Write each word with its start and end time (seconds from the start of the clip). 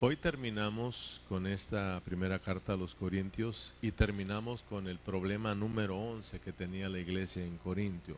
Hoy 0.00 0.14
terminamos 0.14 1.20
con 1.28 1.44
esta 1.48 2.00
primera 2.04 2.38
carta 2.38 2.74
a 2.74 2.76
los 2.76 2.94
Corintios 2.94 3.74
y 3.82 3.90
terminamos 3.90 4.62
con 4.62 4.86
el 4.86 4.96
problema 4.96 5.56
número 5.56 5.98
11 5.98 6.38
que 6.38 6.52
tenía 6.52 6.88
la 6.88 7.00
iglesia 7.00 7.44
en 7.44 7.56
Corintio. 7.56 8.16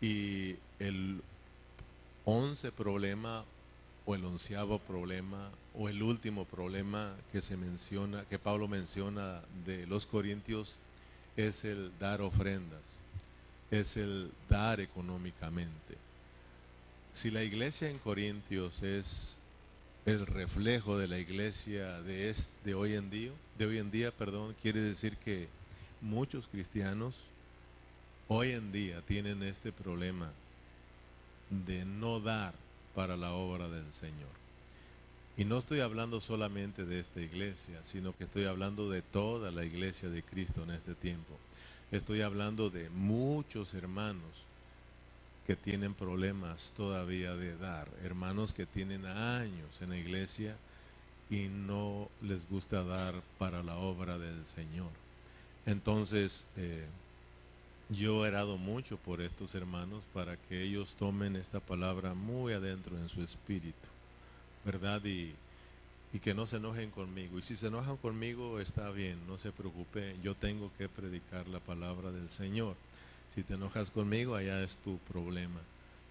Y 0.00 0.56
el 0.80 1.22
11 2.24 2.72
problema 2.72 3.44
o 4.06 4.16
el 4.16 4.24
onceavo 4.24 4.80
problema 4.80 5.50
o 5.72 5.88
el 5.88 6.02
último 6.02 6.46
problema 6.46 7.14
que 7.30 7.42
se 7.42 7.56
menciona, 7.56 8.24
que 8.24 8.40
Pablo 8.40 8.66
menciona 8.66 9.40
de 9.64 9.86
los 9.86 10.04
Corintios 10.04 10.78
es 11.36 11.64
el 11.64 11.92
dar 12.00 12.22
ofrendas, 12.22 12.82
es 13.70 13.96
el 13.96 14.32
dar 14.48 14.80
económicamente. 14.80 15.96
Si 17.12 17.30
la 17.30 17.44
iglesia 17.44 17.88
en 17.88 17.98
Corintios 17.98 18.82
es 18.82 19.37
el 20.08 20.26
reflejo 20.26 20.96
de 20.96 21.06
la 21.06 21.18
iglesia 21.18 22.00
de, 22.00 22.34
de 22.64 22.74
hoy 22.74 22.94
en 22.94 23.10
día, 23.10 23.30
de 23.58 23.66
hoy 23.66 23.78
en 23.78 23.90
día, 23.90 24.10
perdón, 24.10 24.56
quiere 24.62 24.80
decir 24.80 25.18
que 25.18 25.48
muchos 26.00 26.48
cristianos 26.48 27.14
hoy 28.26 28.52
en 28.52 28.72
día 28.72 29.02
tienen 29.02 29.42
este 29.42 29.70
problema 29.70 30.32
de 31.50 31.84
no 31.84 32.20
dar 32.20 32.54
para 32.94 33.18
la 33.18 33.32
obra 33.32 33.68
del 33.68 33.92
Señor. 33.92 34.30
Y 35.36 35.44
no 35.44 35.58
estoy 35.58 35.80
hablando 35.80 36.22
solamente 36.22 36.86
de 36.86 37.00
esta 37.00 37.20
iglesia, 37.20 37.78
sino 37.84 38.16
que 38.16 38.24
estoy 38.24 38.46
hablando 38.46 38.88
de 38.90 39.02
toda 39.02 39.50
la 39.50 39.66
iglesia 39.66 40.08
de 40.08 40.22
Cristo 40.22 40.62
en 40.62 40.70
este 40.70 40.94
tiempo. 40.94 41.36
Estoy 41.92 42.22
hablando 42.22 42.70
de 42.70 42.88
muchos 42.88 43.74
hermanos 43.74 44.47
que 45.48 45.56
tienen 45.56 45.94
problemas 45.94 46.74
todavía 46.76 47.34
de 47.34 47.56
dar, 47.56 47.88
hermanos 48.04 48.52
que 48.52 48.66
tienen 48.66 49.06
años 49.06 49.80
en 49.80 49.88
la 49.88 49.96
iglesia 49.96 50.54
y 51.30 51.48
no 51.48 52.10
les 52.20 52.46
gusta 52.50 52.84
dar 52.84 53.14
para 53.38 53.62
la 53.62 53.78
obra 53.78 54.18
del 54.18 54.44
Señor. 54.44 54.90
Entonces, 55.64 56.44
eh, 56.58 56.84
yo 57.88 58.26
he 58.26 58.28
orado 58.28 58.58
mucho 58.58 58.98
por 58.98 59.22
estos 59.22 59.54
hermanos 59.54 60.04
para 60.12 60.36
que 60.36 60.64
ellos 60.64 60.96
tomen 60.98 61.34
esta 61.34 61.60
palabra 61.60 62.12
muy 62.12 62.52
adentro 62.52 62.98
en 62.98 63.08
su 63.08 63.22
espíritu, 63.22 63.88
¿verdad? 64.66 65.02
Y, 65.06 65.32
y 66.12 66.18
que 66.18 66.34
no 66.34 66.46
se 66.46 66.56
enojen 66.56 66.90
conmigo. 66.90 67.38
Y 67.38 67.42
si 67.42 67.56
se 67.56 67.68
enojan 67.68 67.96
conmigo, 67.96 68.60
está 68.60 68.90
bien, 68.90 69.18
no 69.26 69.38
se 69.38 69.50
preocupe, 69.50 70.14
yo 70.22 70.34
tengo 70.34 70.70
que 70.76 70.90
predicar 70.90 71.48
la 71.48 71.60
palabra 71.60 72.12
del 72.12 72.28
Señor. 72.28 72.76
Si 73.34 73.42
te 73.42 73.54
enojas 73.54 73.90
conmigo, 73.90 74.34
allá 74.34 74.62
es 74.62 74.76
tu 74.76 74.98
problema, 75.12 75.60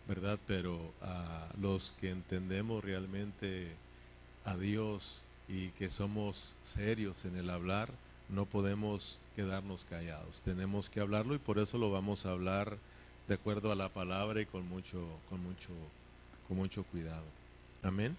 ¿verdad? 0.08 0.40
Pero 0.48 0.94
a 1.02 1.48
los 1.60 1.94
que 2.00 2.10
entendemos 2.10 2.84
realmente 2.84 3.68
a 4.46 4.56
Dios 4.56 5.22
y 5.50 5.68
que 5.70 5.90
somos 5.90 6.54
serios 6.64 7.26
en 7.26 7.38
el 7.38 7.50
hablar, 7.50 7.90
no 8.30 8.46
podemos 8.46 9.18
quedarnos 9.36 9.86
callados. 9.90 10.42
Tenemos 10.42 10.90
que 10.90 11.00
hablarlo 11.00 11.36
y 11.36 11.40
por 11.40 11.60
eso 11.60 11.78
lo 11.78 11.92
vamos 11.92 12.26
a 12.26 12.32
hablar 12.32 12.78
de 13.28 13.36
acuerdo 13.36 13.72
a 13.72 13.76
la 13.76 13.90
palabra 13.90 14.42
y 14.42 14.46
con 14.46 14.68
mucho, 14.68 15.00
con 15.30 15.42
mucho, 15.44 15.70
con 16.48 16.58
mucho 16.58 16.84
cuidado. 16.84 17.26
Amén. 17.84 18.16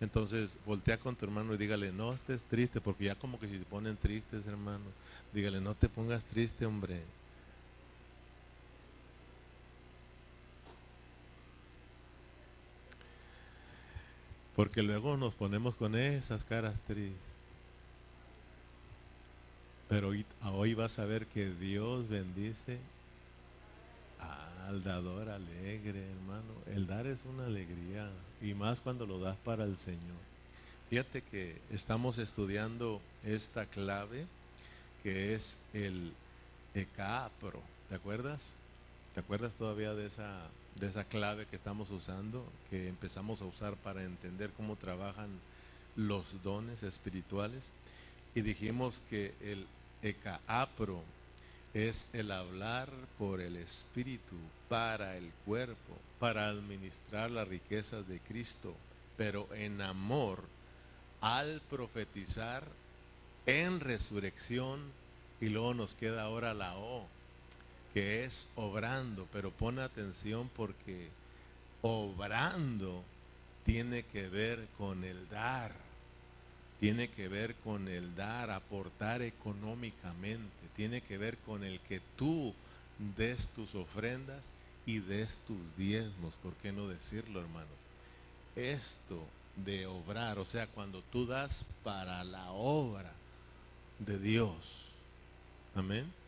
Entonces, 0.00 0.56
voltea 0.66 0.98
con 0.98 1.16
tu 1.16 1.24
hermano 1.24 1.54
y 1.54 1.56
dígale, 1.56 1.90
no 1.90 2.12
estés 2.12 2.42
triste, 2.44 2.80
porque 2.80 3.06
ya 3.06 3.14
como 3.14 3.40
que 3.40 3.48
si 3.48 3.58
se 3.58 3.64
ponen 3.64 3.96
tristes, 3.96 4.46
hermano, 4.46 4.84
dígale, 5.32 5.60
no 5.60 5.74
te 5.74 5.88
pongas 5.88 6.24
triste, 6.24 6.66
hombre. 6.66 7.00
Porque 14.56 14.82
luego 14.82 15.16
nos 15.16 15.34
ponemos 15.34 15.76
con 15.76 15.94
esas 15.94 16.44
caras 16.44 16.80
tristes. 16.86 17.20
Pero 19.88 20.10
hoy 20.52 20.74
vas 20.74 20.98
a 20.98 21.04
ver 21.04 21.26
que 21.26 21.50
Dios 21.50 22.08
bendice 22.08 22.78
al 24.66 24.82
dador 24.82 25.28
alegre, 25.28 26.10
hermano. 26.10 26.52
El 26.74 26.86
dar 26.86 27.06
es 27.06 27.20
una 27.24 27.46
alegría 27.46 28.10
y 28.42 28.54
más 28.54 28.80
cuando 28.80 29.06
lo 29.06 29.20
das 29.20 29.36
para 29.44 29.64
el 29.64 29.76
Señor. 29.76 30.16
Fíjate 30.90 31.22
que 31.22 31.60
estamos 31.70 32.18
estudiando 32.18 33.00
esta 33.24 33.66
clave 33.66 34.26
que 35.02 35.34
es 35.34 35.58
el 35.72 36.12
ECAPRO. 36.74 37.60
¿Te 37.88 37.94
acuerdas? 37.94 38.54
¿Te 39.14 39.20
acuerdas 39.20 39.52
todavía 39.52 39.94
de 39.94 40.06
esa, 40.06 40.48
de 40.78 40.88
esa 40.88 41.04
clave 41.04 41.46
que 41.46 41.56
estamos 41.56 41.90
usando, 41.90 42.44
que 42.70 42.88
empezamos 42.88 43.40
a 43.40 43.46
usar 43.46 43.74
para 43.76 44.04
entender 44.04 44.50
cómo 44.56 44.76
trabajan 44.76 45.30
los 45.96 46.42
dones 46.42 46.82
espirituales? 46.82 47.70
Y 48.34 48.42
dijimos 48.42 49.02
que 49.08 49.34
el 49.40 49.66
ecaapro 50.02 51.02
es 51.72 52.08
el 52.12 52.30
hablar 52.30 52.90
por 53.18 53.40
el 53.40 53.56
Espíritu 53.56 54.36
para 54.68 55.16
el 55.16 55.30
cuerpo, 55.44 55.98
para 56.18 56.48
administrar 56.48 57.30
las 57.30 57.48
riquezas 57.48 58.08
de 58.08 58.18
Cristo, 58.20 58.74
pero 59.16 59.48
en 59.54 59.80
amor 59.80 60.42
al 61.20 61.60
profetizar 61.68 62.64
en 63.46 63.80
resurrección 63.80 64.80
y 65.40 65.48
luego 65.48 65.74
nos 65.74 65.94
queda 65.94 66.22
ahora 66.22 66.54
la 66.54 66.76
O, 66.76 67.06
que 67.96 68.26
es 68.26 68.46
obrando, 68.56 69.26
pero 69.32 69.50
pon 69.50 69.78
atención 69.78 70.50
porque 70.54 71.08
obrando 71.80 73.02
tiene 73.64 74.02
que 74.02 74.28
ver 74.28 74.68
con 74.76 75.02
el 75.02 75.26
dar 75.30 75.72
tiene 76.78 77.08
que 77.08 77.26
ver 77.26 77.54
con 77.64 77.88
el 77.88 78.14
dar, 78.14 78.50
aportar 78.50 79.22
económicamente, 79.22 80.68
tiene 80.76 81.00
que 81.00 81.16
ver 81.16 81.38
con 81.38 81.64
el 81.64 81.80
que 81.80 82.02
tú 82.18 82.52
des 83.16 83.48
tus 83.48 83.74
ofrendas 83.74 84.44
y 84.84 84.98
des 84.98 85.38
tus 85.46 85.56
diezmos, 85.78 86.34
¿por 86.42 86.52
qué 86.56 86.72
no 86.72 86.88
decirlo, 86.88 87.40
hermano? 87.40 87.66
Esto 88.56 89.24
de 89.64 89.86
obrar, 89.86 90.38
o 90.38 90.44
sea, 90.44 90.66
cuando 90.66 91.00
tú 91.10 91.24
das 91.24 91.64
para 91.82 92.22
la 92.24 92.50
obra 92.50 93.10
de 93.98 94.18
Dios, 94.18 94.58
amén. 95.74 96.25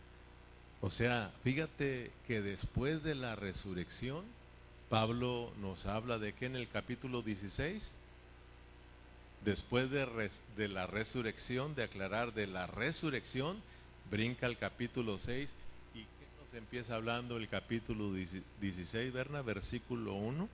O 0.81 0.91
sea, 0.91 1.33
fíjate 1.43 2.11
que 2.27 2.41
después 2.41 3.03
de 3.03 3.15
la 3.15 3.35
resurrección, 3.35 4.25
Pablo 4.89 5.51
nos 5.61 5.87
habla 5.87 6.19
de 6.19 6.33
que 6.33 6.47
en 6.47 6.55
el 6.55 6.69
capítulo 6.69 7.23
16, 7.23 7.93
después 9.45 9.91
de, 9.91 10.69
la 10.69 10.87
resurrección, 10.87 11.75
de 11.75 11.83
aclarar 11.83 12.33
de 12.33 12.47
la 12.47 12.67
resurrección, 12.67 13.61
brinca 14.11 14.47
al 14.47 14.57
capítulo 14.57 15.19
6 15.19 15.51
y 15.95 15.99
¿qué 15.99 16.27
nos 16.45 16.55
empieza 16.55 16.95
hablando 16.95 17.37
el 17.37 17.49
capítulo 17.49 18.13
16, 18.13 19.13
Berna? 19.13 19.43
Versículo 19.43 20.15
1. 20.15 20.49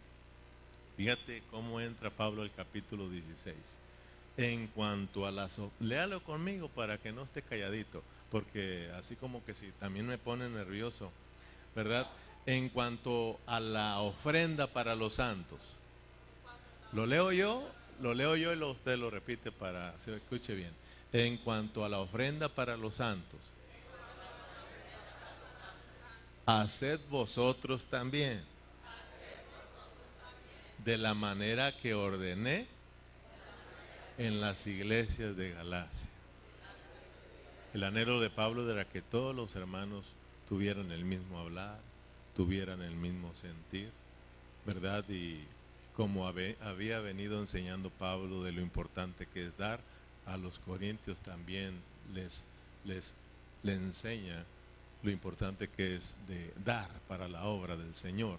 Fíjate 0.96 1.42
cómo 1.50 1.80
entra 1.80 2.10
Pablo 2.10 2.42
al 2.42 2.52
capítulo 2.52 3.10
16. 3.10 3.54
En 4.36 4.68
cuanto 4.68 5.26
a 5.26 5.30
las... 5.30 5.60
Léalo 5.80 6.22
conmigo 6.24 6.68
para 6.68 6.98
que 6.98 7.12
no 7.12 7.22
esté 7.22 7.42
calladito, 7.42 8.02
porque 8.34 8.90
así 8.98 9.14
como 9.14 9.44
que 9.44 9.54
si 9.54 9.70
también 9.78 10.08
me 10.08 10.18
pone 10.18 10.48
nervioso, 10.48 11.12
¿verdad? 11.76 12.10
En 12.46 12.68
cuanto 12.68 13.38
a 13.46 13.60
la 13.60 14.00
ofrenda 14.00 14.66
para 14.66 14.96
los 14.96 15.14
santos. 15.14 15.60
¿Lo 16.92 17.06
leo 17.06 17.30
yo 17.30 17.64
lo 18.00 18.12
leo 18.12 18.34
yo 18.34 18.52
y 18.52 18.60
usted 18.60 18.98
lo 18.98 19.08
repite 19.08 19.52
para 19.52 19.92
que 19.92 20.00
se 20.00 20.16
escuche 20.16 20.52
bien. 20.56 20.72
En 21.12 21.36
cuanto 21.38 21.84
a 21.84 21.88
la 21.88 22.00
ofrenda 22.00 22.48
para 22.48 22.76
los 22.76 22.96
santos, 22.96 23.38
haced 26.44 26.98
vosotros 27.08 27.84
también 27.84 28.44
de 30.78 30.98
la 30.98 31.14
manera 31.14 31.70
que 31.76 31.94
ordené 31.94 32.66
en 34.18 34.40
las 34.40 34.66
iglesias 34.66 35.36
de 35.36 35.52
Galacia. 35.52 36.13
El 37.74 37.82
anhelo 37.82 38.20
de 38.20 38.30
Pablo 38.30 38.70
era 38.70 38.84
que 38.84 39.02
todos 39.02 39.34
los 39.34 39.56
hermanos 39.56 40.06
tuvieran 40.48 40.92
el 40.92 41.04
mismo 41.04 41.40
hablar, 41.40 41.80
tuvieran 42.36 42.80
el 42.80 42.94
mismo 42.94 43.34
sentir, 43.34 43.90
¿verdad? 44.64 45.04
Y 45.08 45.40
como 45.96 46.28
había 46.28 47.00
venido 47.00 47.40
enseñando 47.40 47.90
Pablo 47.90 48.44
de 48.44 48.52
lo 48.52 48.60
importante 48.60 49.26
que 49.26 49.46
es 49.46 49.58
dar, 49.58 49.80
a 50.24 50.36
los 50.36 50.60
corintios 50.60 51.18
también 51.18 51.74
les, 52.14 52.44
les, 52.84 53.16
enseña 53.64 54.44
lo 55.02 55.10
importante 55.10 55.66
que 55.66 55.96
es 55.96 56.16
dar 56.64 56.88
para 57.08 57.26
la 57.26 57.42
obra 57.46 57.76
del 57.76 57.96
Señor. 57.96 58.38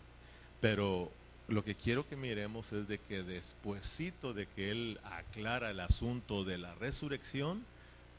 Pero 0.62 1.12
lo 1.50 1.66
que 1.66 1.76
quiero 1.76 2.08
que 2.08 2.16
miremos 2.16 2.72
es 2.72 2.88
de 2.88 3.00
que 3.00 3.22
despuesito 3.22 4.34
de 4.34 4.48
que 4.48 4.72
él 4.72 4.98
aclara 5.04 5.72
el 5.72 5.82
asunto 5.82 6.46
de 6.46 6.58
la 6.58 6.74
resurrección, 6.76 7.66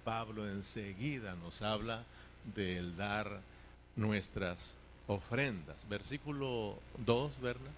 Pablo 0.06 0.48
enseguida 0.48 1.34
nos 1.34 1.62
habla 1.62 2.04
del 2.54 2.94
dar 2.96 3.40
nuestras 3.96 4.76
ofrendas. 5.08 5.76
Versículo 5.88 6.78
2, 7.04 7.40
¿verdad? 7.40 7.72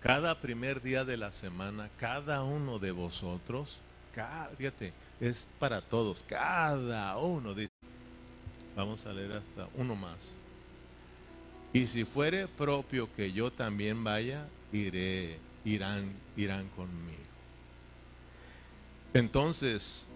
cada 0.00 0.38
primer 0.38 0.82
día 0.82 1.06
de 1.06 1.16
la 1.16 1.32
semana, 1.32 1.88
cada 1.98 2.42
uno 2.42 2.78
de 2.78 2.92
vosotros, 2.92 3.78
cada, 4.14 4.50
fíjate, 4.50 4.92
es 5.18 5.48
para 5.58 5.80
todos, 5.80 6.24
cada 6.28 7.16
uno. 7.16 7.54
Dice, 7.54 7.72
vamos 8.76 9.06
a 9.06 9.12
leer 9.14 9.32
hasta 9.32 9.66
uno 9.76 9.96
más. 9.96 10.34
Y 11.72 11.86
si 11.86 12.04
fuere 12.04 12.48
propio 12.48 13.08
que 13.14 13.32
yo 13.32 13.50
también 13.50 14.04
vaya, 14.04 14.46
iré, 14.72 15.38
irán, 15.64 16.12
irán 16.36 16.68
conmigo. 16.76 17.18
Entonces, 19.14 20.06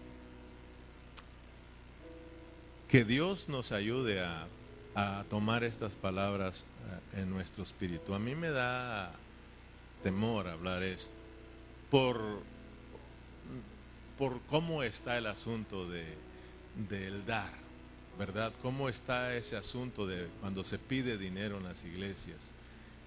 que 2.92 3.06
Dios 3.06 3.48
nos 3.48 3.72
ayude 3.72 4.20
a, 4.20 4.46
a 4.94 5.24
tomar 5.30 5.64
estas 5.64 5.96
palabras 5.96 6.66
eh, 7.14 7.22
en 7.22 7.30
nuestro 7.30 7.62
espíritu. 7.62 8.12
A 8.12 8.18
mí 8.18 8.34
me 8.34 8.50
da 8.50 9.14
temor 10.02 10.46
hablar 10.46 10.82
esto 10.82 11.14
por, 11.90 12.42
por 14.18 14.42
cómo 14.42 14.82
está 14.82 15.16
el 15.16 15.26
asunto 15.26 15.88
de, 15.88 16.04
del 16.90 17.24
dar, 17.24 17.54
¿verdad? 18.18 18.52
¿Cómo 18.60 18.90
está 18.90 19.34
ese 19.36 19.56
asunto 19.56 20.06
de 20.06 20.28
cuando 20.42 20.62
se 20.62 20.78
pide 20.78 21.16
dinero 21.16 21.56
en 21.56 21.64
las 21.64 21.86
iglesias? 21.86 22.50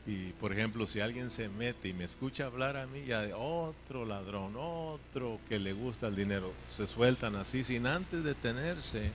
Y 0.08 0.30
por 0.40 0.52
ejemplo, 0.52 0.88
si 0.88 1.00
alguien 1.00 1.30
se 1.30 1.48
mete 1.48 1.90
y 1.90 1.94
me 1.94 2.06
escucha 2.06 2.48
hablar 2.48 2.76
a 2.76 2.88
mí, 2.88 3.06
ya 3.06 3.22
de 3.22 3.36
otro 3.36 4.04
ladrón, 4.04 4.56
otro 4.58 5.40
que 5.48 5.60
le 5.60 5.74
gusta 5.74 6.08
el 6.08 6.16
dinero, 6.16 6.54
se 6.76 6.88
sueltan 6.88 7.36
así 7.36 7.64
sin 7.64 7.86
antes 7.86 8.24
detenerse 8.24 9.12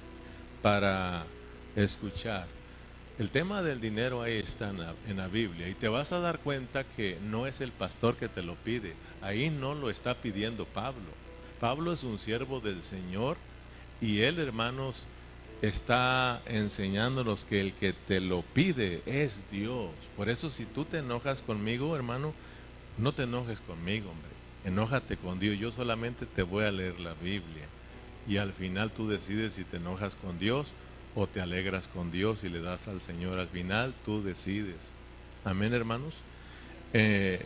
para 0.62 1.24
escuchar. 1.76 2.46
El 3.18 3.30
tema 3.30 3.62
del 3.62 3.80
dinero 3.80 4.22
ahí 4.22 4.38
está 4.38 4.70
en 5.06 5.16
la, 5.18 5.28
Biblia 5.28 5.68
y 5.68 5.74
te 5.74 5.88
vas 5.88 6.12
a 6.12 6.20
dar 6.20 6.38
cuenta 6.38 6.84
que 6.84 7.18
no 7.22 7.46
es 7.46 7.60
el 7.60 7.70
pastor 7.70 8.16
que 8.16 8.28
te 8.28 8.42
lo 8.42 8.54
pide. 8.54 8.94
Ahí 9.20 9.50
no 9.50 9.74
lo 9.74 9.90
está 9.90 10.14
pidiendo 10.14 10.64
Pablo. 10.64 11.12
Pablo 11.60 11.92
es 11.92 12.02
un 12.02 12.18
siervo 12.18 12.60
del 12.60 12.80
Señor 12.80 13.36
y 14.00 14.20
él, 14.20 14.38
hermanos, 14.38 15.06
está 15.60 16.40
enseñándonos 16.46 17.44
que 17.44 17.60
el 17.60 17.74
que 17.74 17.92
te 17.92 18.20
lo 18.20 18.40
pide 18.40 19.02
es 19.04 19.40
Dios. 19.52 19.90
Por 20.16 20.30
eso 20.30 20.48
si 20.48 20.64
tú 20.64 20.86
te 20.86 20.98
enojas 20.98 21.42
conmigo, 21.42 21.94
hermano, 21.94 22.32
no 22.96 23.12
te 23.12 23.24
enojes 23.24 23.60
conmigo, 23.60 24.10
hombre. 24.10 24.30
Enójate 24.64 25.16
con 25.16 25.38
Dios. 25.38 25.58
Yo 25.58 25.72
solamente 25.72 26.24
te 26.24 26.42
voy 26.42 26.64
a 26.64 26.70
leer 26.70 26.98
la 27.00 27.14
Biblia. 27.14 27.68
Y 28.30 28.36
al 28.36 28.52
final 28.52 28.92
tú 28.92 29.08
decides 29.08 29.54
si 29.54 29.64
te 29.64 29.78
enojas 29.78 30.14
con 30.14 30.38
Dios 30.38 30.72
o 31.16 31.26
te 31.26 31.40
alegras 31.40 31.88
con 31.88 32.12
Dios 32.12 32.44
y 32.44 32.48
le 32.48 32.60
das 32.60 32.86
al 32.86 33.00
Señor 33.00 33.40
al 33.40 33.48
final, 33.48 33.92
tú 34.04 34.22
decides. 34.22 34.92
Amén, 35.44 35.74
hermanos. 35.74 36.14
Eh, 36.92 37.44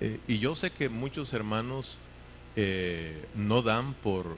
eh, 0.00 0.20
y 0.28 0.38
yo 0.38 0.54
sé 0.54 0.70
que 0.70 0.88
muchos 0.88 1.32
hermanos 1.32 1.98
eh, 2.54 3.24
no 3.34 3.62
dan 3.62 3.94
por, 3.94 4.36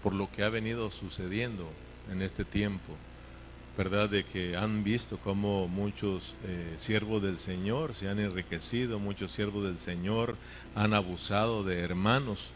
por 0.00 0.14
lo 0.14 0.30
que 0.30 0.44
ha 0.44 0.48
venido 0.48 0.92
sucediendo 0.92 1.68
en 2.08 2.22
este 2.22 2.44
tiempo, 2.44 2.94
¿verdad? 3.76 4.08
De 4.08 4.22
que 4.24 4.56
han 4.56 4.84
visto 4.84 5.18
cómo 5.18 5.66
muchos 5.66 6.36
siervos 6.76 7.20
del 7.20 7.38
Señor 7.38 7.94
se 7.94 8.08
han 8.08 8.20
enriquecido, 8.20 9.00
muchos 9.00 9.32
siervos 9.32 9.64
del 9.64 9.80
Señor 9.80 10.36
han 10.76 10.94
abusado 10.94 11.64
de 11.64 11.80
hermanos, 11.80 12.52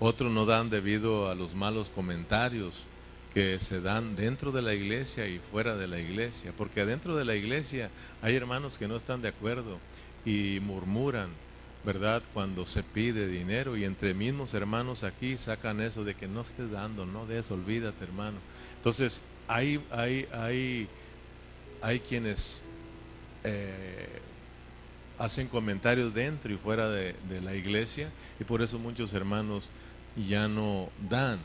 otros 0.00 0.32
no 0.32 0.46
dan 0.46 0.70
debido 0.70 1.28
a 1.28 1.34
los 1.34 1.54
malos 1.54 1.90
comentarios, 1.90 2.86
que 3.32 3.60
se 3.60 3.80
dan 3.80 4.16
dentro 4.16 4.50
de 4.50 4.62
la 4.62 4.74
iglesia 4.74 5.28
y 5.28 5.38
fuera 5.38 5.76
de 5.76 5.86
la 5.86 6.00
iglesia, 6.00 6.52
porque 6.56 6.80
adentro 6.80 7.16
de 7.16 7.24
la 7.24 7.36
iglesia 7.36 7.90
hay 8.22 8.34
hermanos 8.34 8.76
que 8.76 8.88
no 8.88 8.96
están 8.96 9.22
de 9.22 9.28
acuerdo 9.28 9.78
y 10.24 10.58
murmuran, 10.62 11.28
¿verdad? 11.84 12.22
Cuando 12.34 12.66
se 12.66 12.82
pide 12.82 13.28
dinero 13.28 13.76
y 13.76 13.84
entre 13.84 14.14
mismos 14.14 14.54
hermanos 14.54 15.04
aquí 15.04 15.36
sacan 15.36 15.80
eso 15.80 16.02
de 16.02 16.14
que 16.14 16.26
no 16.26 16.40
estés 16.40 16.70
dando, 16.70 17.06
no 17.06 17.26
des, 17.26 17.50
olvídate 17.50 18.02
hermano. 18.02 18.38
Entonces 18.78 19.20
hay, 19.46 19.80
hay, 19.92 20.26
hay, 20.32 20.88
hay 21.82 22.00
quienes 22.00 22.64
eh, 23.44 24.08
hacen 25.18 25.46
comentarios 25.46 26.12
dentro 26.12 26.52
y 26.52 26.56
fuera 26.56 26.90
de 26.90 27.40
la 27.42 27.54
iglesia 27.54 28.10
y 28.40 28.44
por 28.44 28.60
eso 28.60 28.78
muchos 28.78 29.12
hermanos 29.14 29.68
ya 30.14 30.48
no 30.48 30.92
dan 30.96 31.40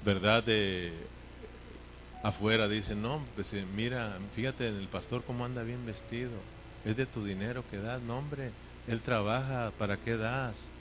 ¿verdad? 0.00 0.42
De 0.44 1.08
afuera 2.22 2.68
dicen, 2.68 3.02
no, 3.02 3.24
pues 3.34 3.52
eh, 3.52 3.64
mira, 3.66 4.18
fíjate 4.32 4.68
en 4.68 4.76
el 4.76 4.88
pastor 4.88 5.24
cómo 5.24 5.44
anda 5.44 5.62
bien 5.62 5.84
vestido, 5.84 6.46
es 6.84 6.96
de 6.96 7.06
tu 7.06 7.24
dinero 7.24 7.66
que 7.66 7.78
das, 7.78 8.02
no 8.02 8.18
hombre, 8.18 8.54
él 8.86 9.02
trabaja, 9.02 9.72
¿para 9.76 9.98
qué 9.98 10.16
das? 10.16 10.72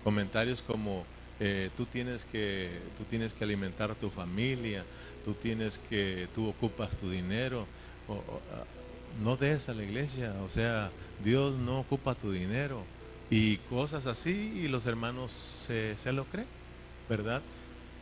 Comentarios 0.00 0.62
como, 0.62 1.08
eh, 1.38 1.70
tú, 1.74 1.86
tienes 1.86 2.24
que, 2.24 2.90
tú 2.94 3.04
tienes 3.04 3.34
que 3.34 3.44
alimentar 3.44 3.90
a 3.90 3.94
tu 3.98 4.10
familia, 4.10 4.86
tú 5.22 5.34
tienes 5.34 5.78
que, 5.78 6.28
tú 6.32 6.46
ocupas 6.48 6.96
tu 6.96 7.10
dinero, 7.10 7.68
ah, 8.08 8.66
no 9.12 9.36
des 9.36 9.68
a 9.68 9.74
la 9.74 9.82
iglesia, 9.84 10.42
o 10.42 10.48
sea, 10.48 10.94
Dios 11.18 11.56
no 11.58 11.80
ocupa 11.80 12.14
tu 12.14 12.30
dinero 12.32 12.88
y 13.28 13.58
cosas 13.58 14.06
así 14.06 14.30
y 14.56 14.68
los 14.68 14.86
hermanos 14.86 15.32
se, 15.32 15.96
se 15.96 16.12
lo 16.12 16.28
creen, 16.28 16.48
¿verdad? 17.08 17.44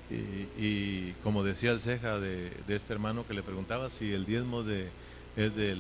Y, 0.09 1.15
como 1.17 1.45
decía 1.45 1.73
el 1.73 1.81
ceja 1.81 2.21
de, 2.21 2.63
este 2.69 2.93
hermano 2.93 3.27
que 3.27 3.35
le 3.35 3.43
preguntaba 3.43 3.91
si 3.91 4.13
el 4.13 4.27
diezmo 4.27 4.63
de, 4.65 4.95
es 5.35 5.55
de 5.55 5.75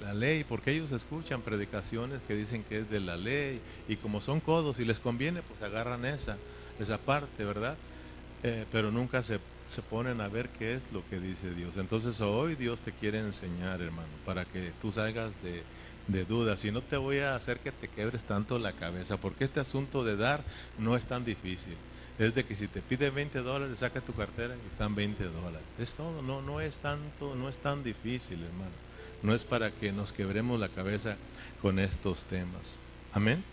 la 0.00 0.14
ley, 0.14 0.44
porque 0.44 0.72
ellos 0.72 0.92
escuchan 0.92 1.42
predicaciones 1.42 2.22
que 2.22 2.34
dicen 2.36 2.64
que 2.64 2.78
es 2.80 2.88
de 2.88 3.00
la 3.00 3.16
ley, 3.16 3.62
y 3.86 3.96
como 3.98 4.20
son 4.20 4.40
codos 4.40 4.78
y 4.78 4.84
les 4.84 5.00
conviene, 5.00 5.42
pues 5.42 5.62
agarran 5.62 6.04
esa, 6.04 6.42
esa 6.78 7.04
parte, 7.04 7.44
¿verdad? 7.44 7.80
Eh, 8.42 8.66
pero 8.70 8.90
nunca 8.92 9.22
se, 9.22 9.40
se 9.66 9.82
ponen 9.82 10.20
a 10.20 10.28
ver 10.28 10.50
qué 10.52 10.74
es 10.74 10.90
lo 10.92 11.04
que 11.04 11.20
dice 11.20 11.54
Dios. 11.54 11.76
Entonces 11.76 12.20
hoy 12.20 12.56
Dios 12.56 12.82
te 12.82 12.94
quiere 12.94 13.18
enseñar, 13.20 13.80
hermano, 13.82 14.20
para 14.24 14.46
que 14.46 14.72
tú 14.74 14.92
salgas 14.92 15.40
de, 15.40 15.66
de 16.06 16.24
dudas. 16.24 16.64
Y 16.64 16.70
no 16.70 16.82
te 16.82 16.96
voy 16.96 17.18
a 17.18 17.36
hacer 17.36 17.58
que 17.60 17.72
te 17.72 17.88
quebres 17.88 18.22
tanto 18.24 18.58
la 18.58 18.72
cabeza, 18.72 19.16
porque 19.16 19.44
este 19.44 19.60
asunto 19.60 20.04
de 20.04 20.16
dar 20.16 20.42
no 20.78 20.96
es 20.96 21.04
tan 21.04 21.24
difícil 21.24 21.76
es 22.18 22.34
de 22.34 22.44
que 22.44 22.56
si 22.56 22.66
te 22.66 22.80
pide 22.80 23.10
20 23.10 23.40
dólares, 23.40 23.80
saca 23.80 24.00
tu 24.00 24.14
cartera 24.14 24.54
y 24.54 24.72
están 24.72 24.94
20 24.94 25.24
dólares. 25.24 25.66
Es 25.78 25.92
todo, 25.94 26.22
no, 26.22 26.40
no 26.40 26.60
es 26.60 26.78
tanto, 26.78 27.34
no 27.34 27.48
es 27.48 27.58
tan 27.58 27.84
difícil, 27.84 28.42
hermano. 28.42 28.72
No 29.22 29.34
es 29.34 29.44
para 29.44 29.70
que 29.70 29.92
nos 29.92 30.12
quebremos 30.12 30.58
la 30.58 30.68
cabeza 30.68 31.16
con 31.60 31.78
estos 31.78 32.24
temas. 32.24 32.76
Amén. 33.12 33.44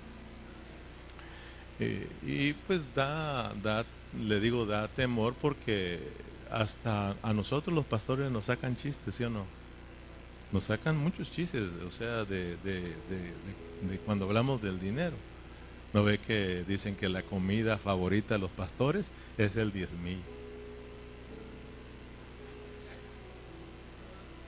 Eh, 1.79 2.07
y 2.21 2.53
pues 2.53 2.93
da, 2.95 3.53
da, 3.61 3.85
le 4.17 4.39
digo, 4.39 4.65
da 4.65 4.87
temor 4.87 5.33
porque 5.41 5.99
hasta 6.49 7.15
a 7.21 7.33
nosotros 7.33 7.75
los 7.75 7.85
pastores 7.85 8.31
nos 8.31 8.45
sacan 8.45 8.77
chistes, 8.77 9.15
¿sí 9.15 9.23
o 9.25 9.29
no? 9.29 9.45
Nos 10.53 10.65
sacan 10.65 10.95
muchos 10.97 11.31
chistes, 11.31 11.67
o 11.83 11.89
sea, 11.89 12.25
de, 12.25 12.55
cuando 14.05 14.25
hablamos 14.25 14.61
del 14.61 14.79
dinero. 14.79 15.15
¿No 15.93 16.03
ve 16.03 16.19
que 16.19 16.63
dicen 16.67 16.95
que 16.95 17.09
la 17.09 17.23
comida 17.23 17.79
favorita 17.79 18.35
de 18.35 18.41
los 18.41 18.51
pastores 18.51 19.09
es 19.39 19.57
el 19.57 19.71
diezmil? 19.71 20.21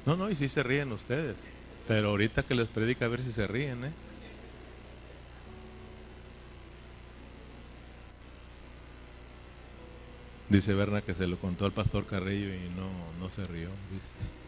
No, 0.05 0.15
no, 0.15 0.29
y 0.29 0.35
si 0.35 0.47
se 0.47 0.61
ríen 0.61 0.91
ustedes. 0.91 1.37
Pero 1.87 2.09
ahorita 2.09 2.43
que 2.43 2.53
les 2.53 2.67
predica 2.67 3.05
a 3.05 3.07
ver 3.07 3.23
si 3.23 3.31
se 3.31 3.47
ríen, 3.47 3.85
¿eh? 3.85 3.93
Dice 10.49 10.75
Berna 10.75 11.01
que 11.01 11.15
se 11.15 11.25
lo 11.25 11.39
contó 11.39 11.65
al 11.65 11.73
pastor 11.73 12.05
Carrillo 12.05 12.53
y 12.53 12.69
no, 12.69 13.11
no 13.19 13.29
se 13.31 13.47
rió, 13.47 13.69
dice. 13.89 14.44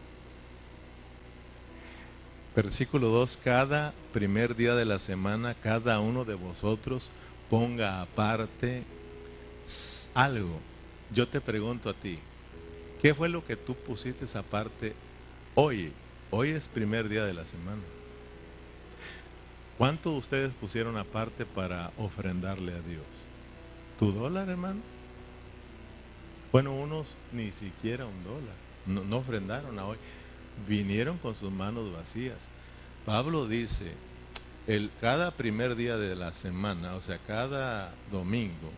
Versículo 2.54 3.08
2, 3.08 3.38
cada 3.44 3.94
primer 4.12 4.56
día 4.56 4.74
de 4.74 4.84
la 4.84 4.98
semana, 4.98 5.54
cada 5.54 6.00
uno 6.00 6.24
de 6.24 6.34
vosotros 6.34 7.10
ponga 7.50 8.02
aparte 8.02 8.84
algo. 10.14 10.58
Yo 11.12 11.28
te 11.28 11.40
pregunto 11.40 11.88
a 11.88 11.94
ti, 11.94 12.18
¿qué 13.00 13.14
fue 13.14 13.28
lo 13.28 13.44
que 13.44 13.56
tú 13.56 13.74
pusiste 13.74 14.26
aparte 14.36 14.94
hoy? 15.54 15.92
Hoy 16.30 16.50
es 16.50 16.68
primer 16.68 17.08
día 17.08 17.24
de 17.24 17.34
la 17.34 17.46
semana. 17.46 17.82
¿Cuánto 19.78 20.12
ustedes 20.12 20.52
pusieron 20.54 20.96
aparte 20.96 21.46
para 21.46 21.92
ofrendarle 21.96 22.72
a 22.72 22.80
Dios? 22.80 23.04
¿Tu 23.98 24.10
dólar, 24.12 24.48
hermano? 24.48 24.80
Bueno, 26.50 26.74
unos 26.74 27.06
ni 27.32 27.52
siquiera 27.52 28.04
un 28.04 28.24
dólar. 28.24 28.56
No, 28.86 29.04
no 29.04 29.18
ofrendaron 29.18 29.78
a 29.78 29.86
hoy 29.86 29.98
vinieron 30.66 31.18
con 31.18 31.34
sus 31.34 31.50
manos 31.50 31.92
vacías. 31.92 32.48
Pablo 33.06 33.46
dice, 33.46 33.92
el, 34.66 34.90
cada 35.00 35.30
primer 35.32 35.76
día 35.76 35.96
de 35.96 36.16
la 36.16 36.32
semana, 36.32 36.94
o 36.94 37.00
sea, 37.00 37.18
cada 37.26 37.94
domingo, 38.10 38.70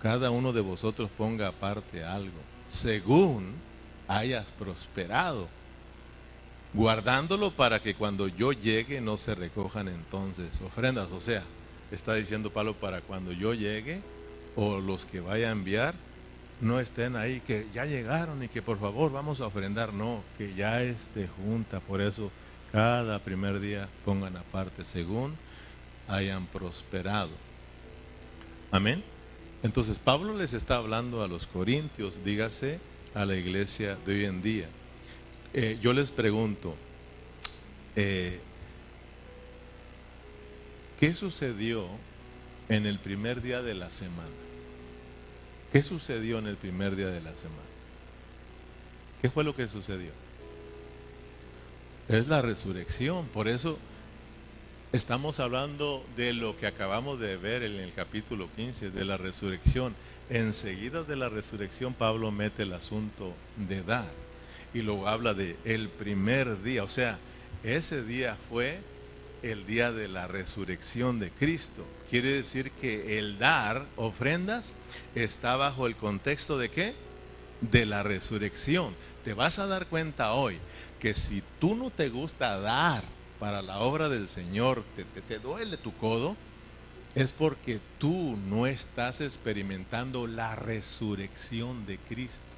cada 0.00 0.30
uno 0.30 0.52
de 0.52 0.60
vosotros 0.60 1.10
ponga 1.16 1.48
aparte 1.48 2.04
algo, 2.04 2.38
según 2.68 3.54
hayas 4.08 4.50
prosperado. 4.52 5.48
guardándolo 6.74 7.52
para 7.52 7.80
que 7.80 7.94
cuando 7.94 8.26
yo 8.28 8.52
llegue 8.52 9.00
no 9.00 9.16
se 9.16 9.34
recojan 9.34 9.88
entonces 9.88 10.60
ofrendas. 10.60 11.12
O 11.12 11.20
sea, 11.20 11.44
está 11.90 12.14
diciendo 12.14 12.50
Pablo 12.52 12.74
para 12.74 13.00
cuando 13.00 13.32
yo 13.32 13.54
llegue 13.54 14.02
o 14.56 14.78
los 14.80 15.06
que 15.06 15.20
vaya 15.20 15.48
a 15.48 15.52
enviar 15.52 15.94
no 16.60 16.80
estén 16.80 17.16
ahí, 17.16 17.40
que 17.40 17.66
ya 17.74 17.84
llegaron 17.84 18.42
y 18.42 18.48
que 18.48 18.62
por 18.62 18.78
favor 18.78 19.12
vamos 19.12 19.40
a 19.40 19.46
ofrendar. 19.46 19.92
No, 19.92 20.22
que 20.38 20.54
ya 20.54 20.82
esté 20.82 21.28
junta. 21.28 21.80
Por 21.80 22.00
eso 22.00 22.30
cada 22.72 23.18
primer 23.18 23.60
día 23.60 23.88
pongan 24.04 24.36
aparte 24.36 24.84
según 24.84 25.36
hayan 26.08 26.46
prosperado. 26.46 27.30
Amén. 28.70 29.02
Entonces 29.62 29.98
Pablo 29.98 30.36
les 30.36 30.52
está 30.52 30.76
hablando 30.76 31.22
a 31.22 31.28
los 31.28 31.46
corintios, 31.46 32.24
dígase 32.24 32.80
a 33.14 33.24
la 33.24 33.36
iglesia 33.36 33.96
de 34.04 34.12
hoy 34.12 34.24
en 34.26 34.42
día. 34.42 34.68
Eh, 35.54 35.78
yo 35.80 35.92
les 35.92 36.10
pregunto, 36.10 36.74
eh, 37.96 38.40
¿qué 40.98 41.14
sucedió 41.14 41.86
en 42.68 42.86
el 42.86 42.98
primer 42.98 43.40
día 43.40 43.62
de 43.62 43.74
la 43.74 43.90
semana? 43.90 44.28
¿Qué 45.74 45.82
sucedió 45.82 46.38
en 46.38 46.46
el 46.46 46.54
primer 46.54 46.94
día 46.94 47.08
de 47.08 47.20
la 47.20 47.34
semana? 47.34 47.58
¿Qué 49.20 49.28
fue 49.28 49.42
lo 49.42 49.56
que 49.56 49.66
sucedió? 49.66 50.12
Es 52.08 52.28
la 52.28 52.42
resurrección, 52.42 53.26
por 53.26 53.48
eso 53.48 53.76
estamos 54.92 55.40
hablando 55.40 56.04
de 56.16 56.32
lo 56.32 56.56
que 56.56 56.68
acabamos 56.68 57.18
de 57.18 57.36
ver 57.36 57.64
en 57.64 57.80
el 57.80 57.92
capítulo 57.92 58.48
15, 58.54 58.90
de 58.90 59.04
la 59.04 59.16
resurrección. 59.16 59.96
Enseguida 60.30 61.02
de 61.02 61.16
la 61.16 61.28
resurrección 61.28 61.92
Pablo 61.92 62.30
mete 62.30 62.62
el 62.62 62.72
asunto 62.72 63.32
de 63.56 63.82
dar 63.82 64.12
y 64.74 64.82
luego 64.82 65.08
habla 65.08 65.34
de 65.34 65.56
el 65.64 65.88
primer 65.88 66.62
día, 66.62 66.84
o 66.84 66.88
sea, 66.88 67.18
ese 67.64 68.04
día 68.04 68.36
fue 68.48 68.78
el 69.44 69.66
día 69.66 69.92
de 69.92 70.08
la 70.08 70.26
resurrección 70.26 71.20
de 71.20 71.30
Cristo. 71.30 71.84
Quiere 72.08 72.32
decir 72.32 72.70
que 72.70 73.18
el 73.18 73.38
dar 73.38 73.84
ofrendas 73.96 74.72
está 75.14 75.56
bajo 75.56 75.86
el 75.86 75.96
contexto 75.96 76.56
de 76.56 76.70
qué? 76.70 76.94
De 77.60 77.84
la 77.84 78.02
resurrección. 78.02 78.94
Te 79.22 79.34
vas 79.34 79.58
a 79.58 79.66
dar 79.66 79.86
cuenta 79.88 80.32
hoy 80.32 80.58
que 80.98 81.12
si 81.12 81.42
tú 81.60 81.74
no 81.74 81.90
te 81.90 82.08
gusta 82.08 82.58
dar 82.58 83.04
para 83.38 83.60
la 83.60 83.80
obra 83.80 84.08
del 84.08 84.28
Señor, 84.28 84.82
te, 84.96 85.04
te, 85.04 85.38
duele 85.38 85.76
tu 85.76 85.94
codo, 85.98 86.36
es 87.14 87.34
porque 87.34 87.80
tú 87.98 88.38
no 88.48 88.66
estás 88.66 89.20
experimentando 89.20 90.26
la 90.26 90.56
resurrección 90.56 91.84
de 91.84 91.98
Cristo. 91.98 92.53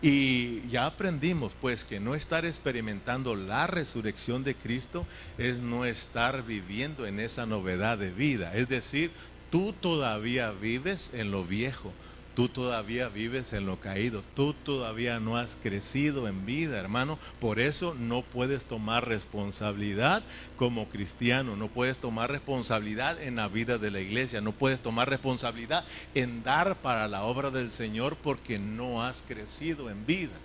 Y 0.00 0.68
ya 0.68 0.86
aprendimos 0.86 1.54
pues 1.60 1.84
que 1.84 1.98
no 1.98 2.14
estar 2.14 2.44
experimentando 2.44 3.34
la 3.34 3.66
resurrección 3.66 4.44
de 4.44 4.54
Cristo 4.54 5.04
es 5.38 5.58
no 5.58 5.84
estar 5.84 6.44
viviendo 6.44 7.06
en 7.06 7.18
esa 7.18 7.46
novedad 7.46 7.98
de 7.98 8.10
vida. 8.12 8.54
Es 8.54 8.68
decir, 8.68 9.10
tú 9.50 9.72
todavía 9.72 10.52
vives 10.52 11.10
en 11.14 11.32
lo 11.32 11.44
viejo, 11.44 11.92
Tú 12.38 12.48
todavía 12.48 13.08
vives 13.08 13.52
en 13.52 13.66
lo 13.66 13.80
caído. 13.80 14.22
Tú 14.36 14.54
todavía 14.54 15.18
no 15.18 15.36
has 15.36 15.56
crecido 15.56 16.28
en 16.28 16.46
vida, 16.46 16.78
hermano. 16.78 17.18
Por 17.40 17.58
eso 17.58 17.96
no 17.98 18.22
puedes 18.22 18.64
tomar 18.64 19.08
responsabilidad 19.08 20.22
como 20.54 20.88
cristiano. 20.88 21.56
No 21.56 21.66
puedes 21.66 21.98
tomar 21.98 22.30
responsabilidad 22.30 23.20
en 23.20 23.34
la 23.34 23.48
vida 23.48 23.78
de 23.78 23.90
la 23.90 23.98
iglesia. 23.98 24.40
No 24.40 24.52
puedes 24.52 24.78
tomar 24.78 25.10
responsabilidad 25.10 25.84
en 26.14 26.44
dar 26.44 26.80
para 26.80 27.08
la 27.08 27.24
obra 27.24 27.50
del 27.50 27.72
Señor 27.72 28.16
porque 28.22 28.60
no 28.60 29.02
has 29.02 29.20
crecido 29.22 29.90
en 29.90 30.06
vida. 30.06 30.38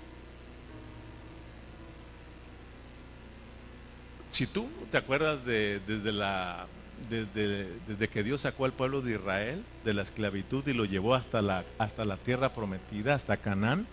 Si 4.31 4.47
tú 4.47 4.67
te 4.89 4.97
acuerdas 4.97 5.45
de 5.45 5.79
desde 5.85 6.11
la 6.11 6.65
desde, 7.09 8.07
que 8.07 8.23
Dios 8.23 8.41
sacó 8.41 8.65
al 8.65 8.73
pueblo 8.73 9.01
de 9.01 9.13
Israel 9.13 9.63
de 9.83 9.93
la 9.93 10.03
esclavitud 10.03 10.67
y 10.67 10.73
lo 10.73 10.85
llevó 10.85 11.15
hasta 11.15 11.41
la, 11.41 11.63
hasta 11.77 12.05
la 12.05 12.17
tierra 12.17 12.53
prometida, 12.53 13.15
hasta 13.15 13.37
Canaán, 13.37 13.87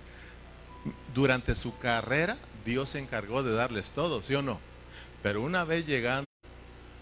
durante 1.14 1.54
su 1.54 1.76
carrera 1.78 2.38
Dios 2.64 2.90
se 2.90 2.98
encargó 2.98 3.42
de 3.42 3.52
darles 3.52 3.90
todo, 3.92 4.22
¿sí 4.22 4.34
o 4.34 4.42
no? 4.42 4.60
Pero 5.22 5.42
una 5.42 5.64
vez 5.64 5.86
llegando, 5.86 6.24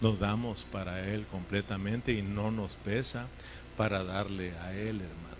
nos 0.01 0.19
damos 0.19 0.65
para 0.65 1.07
Él 1.07 1.25
completamente 1.27 2.13
y 2.13 2.21
no 2.21 2.51
nos 2.51 2.75
pesa 2.75 3.27
para 3.77 4.03
darle 4.03 4.53
a 4.57 4.73
Él, 4.73 5.01
hermano. 5.01 5.37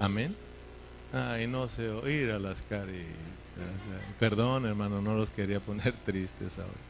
Amén. 0.00 0.36
Ay, 1.12 1.46
no 1.46 1.68
sé 1.68 1.88
oír 1.88 2.30
a 2.30 2.38
las 2.38 2.62
caritas. 2.62 3.14
Perdón, 4.18 4.66
hermano, 4.66 5.00
no 5.00 5.14
los 5.14 5.30
quería 5.30 5.60
poner 5.60 5.92
tristes 6.04 6.58
ahora. 6.58 6.87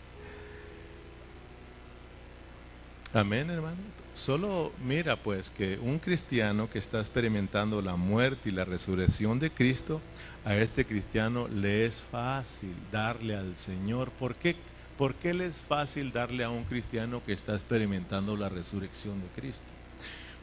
Amén, 3.14 3.48
hermano. 3.48 3.78
Solo 4.12 4.70
mira 4.84 5.16
pues 5.16 5.48
que 5.50 5.78
un 5.78 5.98
cristiano 5.98 6.68
que 6.68 6.78
está 6.78 7.00
experimentando 7.00 7.80
la 7.80 7.96
muerte 7.96 8.50
y 8.50 8.52
la 8.52 8.66
resurrección 8.66 9.38
de 9.38 9.50
Cristo, 9.50 10.02
a 10.44 10.54
este 10.56 10.84
cristiano 10.84 11.48
le 11.48 11.86
es 11.86 12.02
fácil 12.02 12.74
darle 12.92 13.34
al 13.34 13.56
Señor. 13.56 14.10
¿Por 14.10 14.34
qué? 14.34 14.56
¿Por 14.98 15.14
qué 15.14 15.32
le 15.32 15.46
es 15.46 15.56
fácil 15.56 16.12
darle 16.12 16.44
a 16.44 16.50
un 16.50 16.64
cristiano 16.64 17.22
que 17.24 17.32
está 17.32 17.54
experimentando 17.54 18.36
la 18.36 18.50
resurrección 18.50 19.22
de 19.22 19.28
Cristo? 19.40 19.64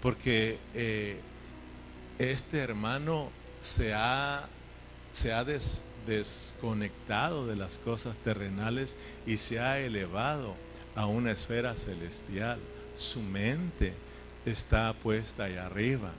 Porque 0.02 0.58
eh, 0.74 1.20
este 2.18 2.60
hermano 2.60 3.30
se 3.62 3.94
ha, 3.94 4.48
se 5.14 5.34
ha 5.34 5.46
desconectado 6.08 7.46
de 7.46 7.58
las 7.58 7.78
cosas 7.78 8.18
terrenales 8.18 8.98
y 9.28 9.38
se 9.38 9.60
ha 9.60 9.78
elevado 9.80 10.56
a 10.96 11.06
una 11.06 11.32
esfera 11.32 11.76
celestial. 11.76 12.60
Su 12.98 13.22
mente 13.22 13.94
está 14.46 14.94
puesta 14.94 15.46
allá 15.46 15.66
arriba, 15.66 16.12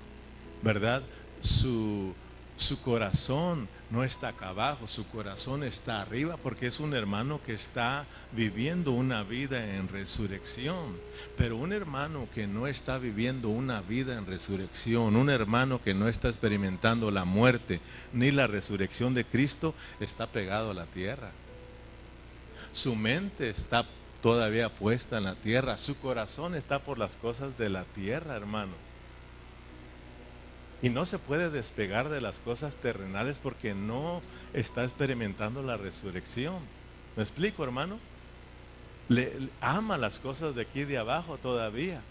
¿verdad? 0.63 1.03
Su, 1.41 2.15
su 2.57 2.81
corazón 2.83 3.69
no 3.91 4.03
está 4.03 4.29
acá 4.29 4.49
abajo, 4.49 4.89
su 4.89 5.07
corazón 5.09 5.63
está 5.63 6.03
arriba 6.03 6.37
porque 6.37 6.67
es 6.67 6.81
un 6.81 6.95
hermano 6.95 7.41
que 7.45 7.53
está 7.53 8.05
viviendo 8.33 8.93
una 8.93 9.23
vida 9.23 9.77
en 9.77 9.89
resurrección. 9.89 10.97
Pero 11.37 11.57
un 11.57 11.73
hermano 11.73 12.29
que 12.35 12.47
no 12.47 12.67
está 12.67 12.99
viviendo 12.99 13.49
una 13.49 13.81
vida 13.81 14.19
en 14.19 14.27
resurrección, 14.27 15.17
un 15.17 15.31
hermano 15.31 15.81
que 15.83 15.95
no 15.95 16.09
está 16.09 16.29
experimentando 16.29 17.11
la 17.11 17.25
muerte 17.25 17.81
ni 18.13 18.33
la 18.33 18.47
resurrección 18.47 19.15
de 19.15 19.25
Cristo, 19.25 19.75
está 20.01 20.27
pegado 20.27 20.73
a 20.73 20.75
la 20.75 20.87
tierra. 20.87 21.31
Su 22.73 22.97
mente 22.97 23.51
está 23.51 23.87
todavía 24.23 24.69
puesta 24.69 25.19
en 25.19 25.25
la 25.25 25.35
tierra. 25.35 25.79
Su 25.79 25.99
corazón 25.99 26.55
está 26.55 26.81
por 26.81 26.99
las 26.99 27.17
cosas 27.17 27.57
de 27.59 27.69
la 27.69 27.85
tierra, 27.85 28.37
hermano. 28.37 28.73
Y 30.83 30.91
no 30.91 31.07
se 31.07 31.19
puede 31.19 31.51
despegar 31.51 32.09
de 32.09 32.21
las 32.21 32.39
cosas 32.39 32.77
terrenales 32.77 33.39
porque 33.43 33.75
no 33.75 34.21
está 34.53 34.85
experimentando 34.85 35.63
la 35.63 35.77
resurrección. 35.77 36.59
¿Me 37.17 37.23
explico, 37.23 37.65
hermano? 37.65 37.99
Le, 39.09 39.49
ama 39.61 39.97
las 39.97 40.19
cosas 40.19 40.55
de 40.55 40.63
aquí 40.63 40.85
de 40.85 40.99
abajo 40.99 41.39
todavía. 41.39 42.03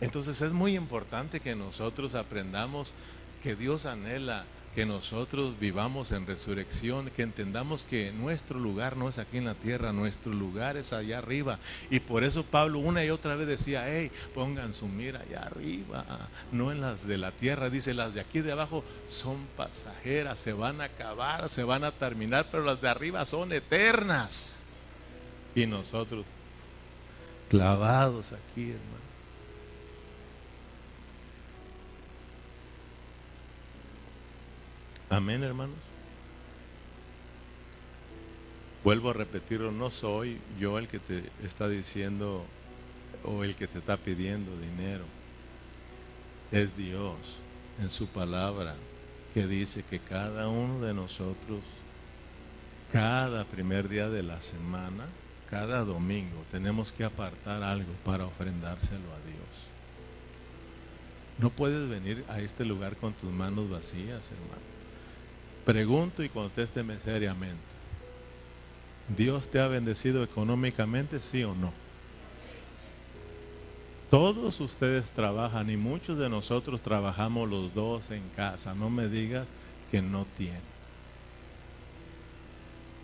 Entonces 0.00 0.40
es 0.42 0.52
muy 0.52 0.76
importante 0.76 1.40
que 1.40 1.56
nosotros 1.56 2.14
aprendamos 2.14 2.94
que 3.42 3.54
Dios 3.54 3.86
anhela 3.86 4.44
que 4.76 4.84
nosotros 4.84 5.58
vivamos 5.58 6.12
en 6.12 6.26
resurrección, 6.26 7.08
que 7.16 7.22
entendamos 7.22 7.86
que 7.86 8.12
nuestro 8.12 8.60
lugar 8.60 8.98
no 8.98 9.08
es 9.08 9.16
aquí 9.16 9.38
en 9.38 9.46
la 9.46 9.54
tierra, 9.54 9.90
nuestro 9.94 10.34
lugar 10.34 10.76
es 10.76 10.92
allá 10.92 11.16
arriba. 11.16 11.58
Y 11.88 12.00
por 12.00 12.24
eso 12.24 12.44
Pablo 12.44 12.80
una 12.80 13.02
y 13.02 13.08
otra 13.08 13.36
vez 13.36 13.46
decía, 13.46 13.86
hey, 13.88 14.12
pongan 14.34 14.74
su 14.74 14.86
mira 14.86 15.20
allá 15.20 15.44
arriba, 15.44 16.28
no 16.52 16.72
en 16.72 16.82
las 16.82 17.06
de 17.06 17.16
la 17.16 17.32
tierra. 17.32 17.70
Dice, 17.70 17.94
las 17.94 18.12
de 18.12 18.20
aquí 18.20 18.42
de 18.42 18.52
abajo 18.52 18.84
son 19.08 19.38
pasajeras, 19.56 20.38
se 20.38 20.52
van 20.52 20.82
a 20.82 20.84
acabar, 20.84 21.48
se 21.48 21.64
van 21.64 21.82
a 21.82 21.92
terminar, 21.92 22.48
pero 22.50 22.62
las 22.62 22.78
de 22.78 22.90
arriba 22.90 23.24
son 23.24 23.52
eternas. 23.52 24.58
Y 25.54 25.64
nosotros 25.64 26.26
clavados 27.48 28.26
aquí, 28.32 28.72
hermano. 28.72 29.05
Amén, 35.08 35.44
hermanos. 35.44 35.76
Vuelvo 38.82 39.10
a 39.10 39.12
repetirlo, 39.12 39.70
no 39.70 39.90
soy 39.90 40.40
yo 40.58 40.78
el 40.78 40.88
que 40.88 40.98
te 40.98 41.30
está 41.44 41.68
diciendo 41.68 42.44
o 43.24 43.44
el 43.44 43.54
que 43.54 43.68
te 43.68 43.78
está 43.78 43.96
pidiendo 43.96 44.56
dinero. 44.58 45.04
Es 46.50 46.76
Dios 46.76 47.38
en 47.80 47.90
su 47.90 48.08
palabra 48.08 48.74
que 49.32 49.46
dice 49.46 49.84
que 49.84 50.00
cada 50.00 50.48
uno 50.48 50.80
de 50.84 50.92
nosotros, 50.92 51.60
cada 52.92 53.44
primer 53.44 53.88
día 53.88 54.08
de 54.08 54.24
la 54.24 54.40
semana, 54.40 55.06
cada 55.50 55.84
domingo, 55.84 56.44
tenemos 56.50 56.90
que 56.90 57.04
apartar 57.04 57.62
algo 57.62 57.92
para 58.04 58.26
ofrendárselo 58.26 59.12
a 59.12 59.20
Dios. 59.26 59.68
No 61.38 61.50
puedes 61.50 61.88
venir 61.88 62.24
a 62.28 62.40
este 62.40 62.64
lugar 62.64 62.96
con 62.96 63.12
tus 63.12 63.30
manos 63.30 63.70
vacías, 63.70 64.32
hermano. 64.32 64.75
Pregunto 65.66 66.22
y 66.22 66.28
contésteme 66.28 66.96
seriamente. 67.00 67.56
¿Dios 69.16 69.48
te 69.48 69.58
ha 69.58 69.66
bendecido 69.66 70.22
económicamente, 70.22 71.20
sí 71.20 71.42
o 71.42 71.56
no? 71.56 71.72
Todos 74.08 74.60
ustedes 74.60 75.10
trabajan 75.10 75.68
y 75.68 75.76
muchos 75.76 76.18
de 76.18 76.28
nosotros 76.28 76.80
trabajamos 76.82 77.50
los 77.50 77.74
dos 77.74 78.12
en 78.12 78.22
casa. 78.36 78.76
No 78.76 78.90
me 78.90 79.08
digas 79.08 79.48
que 79.90 80.00
no 80.00 80.24
tienes. 80.38 80.62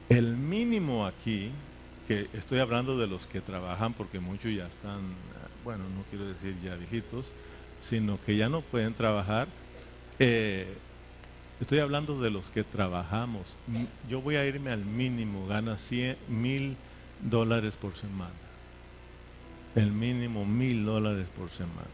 El 0.09 0.37
mínimo 0.37 1.05
aquí, 1.05 1.51
que 2.07 2.29
estoy 2.33 2.61
hablando 2.61 2.97
de 2.97 3.09
los 3.09 3.27
que 3.27 3.41
trabajan 3.41 3.93
porque 3.93 4.21
muchos 4.21 4.55
ya 4.55 4.69
están, 4.69 5.01
bueno, 5.65 5.83
no 5.97 6.05
quiero 6.11 6.27
decir 6.27 6.55
ya 6.63 6.77
viejitos, 6.77 7.27
sino 7.81 8.21
que 8.25 8.37
ya 8.37 8.49
no 8.49 8.61
pueden 8.61 8.95
trabajar. 8.95 9.49
Eh, 10.21 10.69
estoy 11.63 11.79
hablando 11.79 12.21
de 12.21 12.31
los 12.31 12.51
que 12.51 12.65
trabajamos. 12.65 13.57
Yo 14.09 14.21
voy 14.21 14.37
a 14.37 14.45
irme 14.45 14.73
al 14.73 14.85
mínimo, 14.85 15.47
gana 15.47 15.77
100 15.77 16.17
mil 16.29 16.77
dólares 17.21 17.77
por 17.77 17.97
semana. 17.97 18.33
El 19.77 19.93
mínimo 19.93 20.45
mil 20.45 20.85
dólares 20.85 21.29
por 21.37 21.51
semana. 21.51 21.89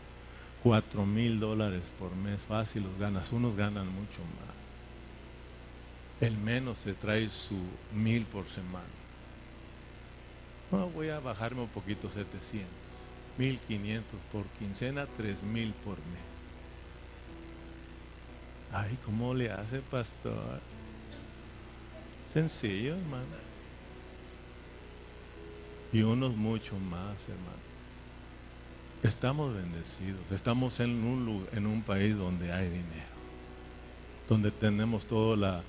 Cuatro 0.62 1.06
mil 1.06 1.38
dólares 1.38 1.92
por 1.98 2.16
mes, 2.16 2.40
fácil 2.40 2.84
los 2.84 2.98
ganas. 2.98 3.30
Unos 3.30 3.56
ganan 3.56 3.86
mucho 3.86 4.20
más. 4.40 4.56
El 6.20 6.36
menos 6.38 6.78
se 6.78 6.94
trae 6.94 7.28
su 7.28 7.58
mil 7.92 8.24
por 8.24 8.48
semana. 8.48 8.86
No, 10.72 10.88
voy 10.88 11.10
a 11.10 11.20
bajarme 11.20 11.60
un 11.60 11.68
poquito, 11.68 12.08
700. 12.08 12.66
1500 13.36 14.18
por 14.32 14.46
quincena, 14.58 15.06
3000 15.16 15.72
por 15.84 15.96
mes. 15.98 16.37
Ay, 18.72 18.98
¿cómo 19.04 19.34
le 19.34 19.50
hace, 19.50 19.80
pastor? 19.80 20.60
Sencillo, 22.32 22.96
hermano. 22.96 23.48
Y 25.92 26.02
unos 26.02 26.36
mucho 26.36 26.78
más, 26.78 27.28
hermano. 27.28 27.68
Estamos 29.02 29.54
bendecidos. 29.54 30.20
Estamos 30.30 30.80
en 30.80 31.02
un, 31.02 31.48
en 31.52 31.66
un 31.66 31.82
país 31.82 32.16
donde 32.16 32.52
hay 32.52 32.68
dinero. 32.68 33.16
Donde 34.28 34.50
tenemos 34.50 35.06
toda 35.06 35.36
la, 35.36 35.62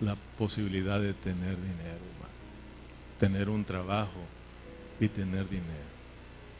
la 0.00 0.16
posibilidad 0.38 0.98
de 0.98 1.12
tener 1.12 1.60
dinero, 1.60 1.98
hermano. 2.14 2.34
Tener 3.18 3.50
un 3.50 3.64
trabajo 3.64 4.24
y 4.98 5.08
tener 5.08 5.46
dinero. 5.46 5.90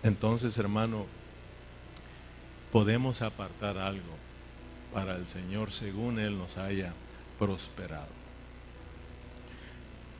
Entonces, 0.03 0.59
hermano, 0.59 1.07
podemos 2.71 3.23
apartar 3.23 3.79
algo 3.79 4.30
para 4.93 5.17
el 5.17 5.27
Señor 5.27 5.71
según 5.71 6.19
Él 6.19 6.39
nos 6.39 6.57
haya 6.57 6.93
prosperado. 7.39 8.21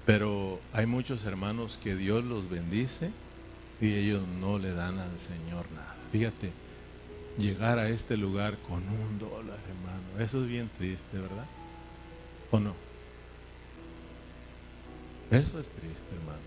Pero 0.07 0.61
hay 0.73 0.87
muchos 0.87 1.25
hermanos 1.25 1.79
que 1.83 1.95
Dios 1.95 2.25
los 2.25 2.49
bendice 2.49 3.11
y 3.81 3.95
ellos 3.95 4.27
no 4.41 4.59
le 4.59 4.73
dan 4.73 4.99
al 4.99 5.19
Señor 5.21 5.71
nada. 5.73 5.97
Fíjate, 6.13 6.53
llegar 7.39 7.79
a 7.79 7.89
este 7.89 8.17
lugar 8.17 8.59
con 8.69 8.89
un 8.89 9.19
dólar, 9.19 9.59
hermano, 9.69 10.25
eso 10.25 10.43
es 10.43 10.49
bien 10.49 10.71
triste, 10.77 11.19
¿verdad? 11.19 11.47
¿O 12.51 12.59
no? 12.59 12.75
Eso 15.31 15.61
es 15.61 15.69
triste, 15.69 16.05
hermano. 16.15 16.41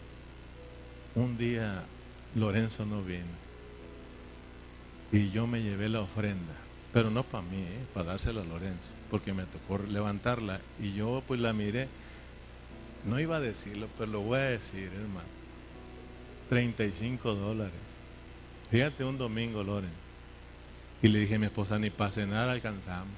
Un 1.15 1.37
día 1.37 1.85
Lorenzo 2.35 2.85
no 2.85 3.01
vino 3.03 3.43
y 5.11 5.29
yo 5.29 5.45
me 5.45 5.61
llevé 5.61 5.87
la 5.87 6.01
ofrenda 6.01 6.62
pero 6.93 7.09
no 7.09 7.23
para 7.23 7.43
mí, 7.43 7.57
¿eh? 7.57 7.85
para 7.93 8.11
dársela 8.11 8.41
a 8.41 8.45
Lorenzo, 8.45 8.93
porque 9.09 9.33
me 9.33 9.43
tocó 9.45 9.83
levantarla 9.83 10.61
y 10.79 10.93
yo 10.93 11.23
pues 11.27 11.39
la 11.39 11.51
miré. 11.51 11.87
No 13.05 13.19
iba 13.19 13.37
a 13.37 13.41
decirlo, 13.41 13.87
pero 13.97 14.11
lo 14.11 14.21
voy 14.21 14.39
a 14.39 14.43
decir, 14.43 14.89
hermano. 14.93 15.27
35 16.49 17.33
dólares. 17.33 17.73
Fíjate 18.69 19.03
un 19.03 19.17
domingo, 19.17 19.63
Lorenzo. 19.63 19.95
Y 21.01 21.07
le 21.09 21.19
dije 21.19 21.35
a 21.35 21.39
mi 21.39 21.47
esposa, 21.47 21.79
ni 21.79 21.89
para 21.89 22.11
cenar 22.11 22.47
alcanzamos. 22.47 23.11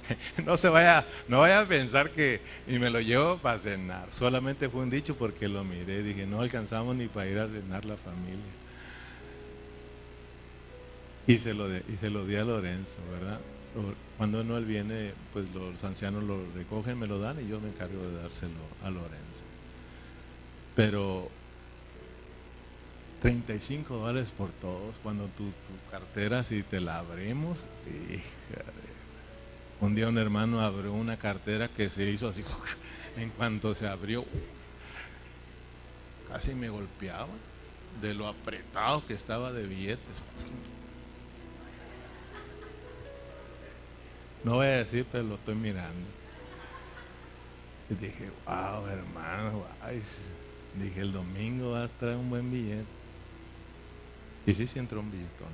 no 0.46 0.56
se 0.56 0.68
vaya, 0.68 1.04
no 1.28 1.40
vaya 1.40 1.60
a 1.60 1.66
pensar 1.66 2.10
que 2.10 2.40
y 2.66 2.78
me 2.78 2.88
lo 2.88 3.00
llevo 3.00 3.38
para 3.38 3.58
cenar. 3.58 4.08
Solamente 4.12 4.68
fue 4.68 4.82
un 4.82 4.90
dicho 4.90 5.16
porque 5.16 5.48
lo 5.48 5.64
miré. 5.64 6.02
Dije, 6.02 6.24
no 6.24 6.40
alcanzamos 6.40 6.96
ni 6.96 7.08
para 7.08 7.26
ir 7.26 7.38
a 7.38 7.48
cenar 7.48 7.84
la 7.84 7.96
familia. 7.96 8.61
Y 11.26 11.38
se 11.38 11.54
lo, 11.54 11.74
y 11.74 11.96
se 12.00 12.10
lo 12.10 12.26
di 12.26 12.36
a 12.36 12.44
Lorenzo, 12.44 12.98
¿verdad? 13.10 13.40
Cuando 14.16 14.44
no 14.44 14.58
él 14.58 14.64
viene, 14.64 15.14
pues 15.32 15.52
los 15.54 15.82
ancianos 15.84 16.24
lo 16.24 16.38
recogen, 16.54 16.98
me 16.98 17.06
lo 17.06 17.18
dan 17.18 17.42
y 17.42 17.48
yo 17.48 17.60
me 17.60 17.68
encargo 17.68 18.02
de 18.02 18.22
dárselo 18.22 18.52
a 18.82 18.90
Lorenzo. 18.90 19.44
Pero 20.74 21.30
35 23.22 23.98
dólares 23.98 24.32
por 24.36 24.50
todos, 24.50 24.96
cuando 25.02 25.26
tu, 25.28 25.52
cartera, 25.90 26.42
si 26.42 26.64
te 26.64 26.80
la 26.80 26.98
abrimos, 26.98 27.64
un 29.80 29.94
día 29.94 30.08
un 30.08 30.18
hermano 30.18 30.60
abrió 30.60 30.92
una 30.92 31.16
cartera 31.16 31.68
que 31.68 31.88
se 31.88 32.10
hizo 32.10 32.26
así, 32.26 32.42
en 33.16 33.30
cuanto 33.30 33.76
se 33.76 33.86
abrió, 33.86 34.24
casi 36.28 36.54
me 36.54 36.68
golpeaba 36.68 37.28
de 38.00 38.12
lo 38.12 38.26
apretado 38.26 39.06
que 39.06 39.14
estaba 39.14 39.52
de 39.52 39.68
billetes. 39.68 40.22
No 44.44 44.54
voy 44.54 44.66
a 44.66 44.78
decir, 44.78 45.06
pero 45.10 45.24
lo 45.24 45.34
estoy 45.36 45.54
mirando. 45.54 46.08
Y 47.90 47.94
dije, 47.94 48.30
wow, 48.46 48.86
hermano, 48.86 49.64
dije, 50.80 51.00
el 51.00 51.12
domingo 51.12 51.72
va 51.72 51.84
a 51.84 51.88
traer 51.88 52.16
un 52.16 52.30
buen 52.30 52.50
billete. 52.50 52.86
Y 54.46 54.54
sí, 54.54 54.66
sí 54.66 54.78
entró 54.78 55.00
un 55.00 55.10
billetón. 55.10 55.52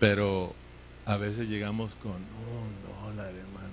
Pero 0.00 0.54
a 1.04 1.16
veces 1.16 1.48
llegamos 1.48 1.94
con 1.96 2.12
un 2.12 3.04
dólar, 3.04 3.32
hermano. 3.34 3.66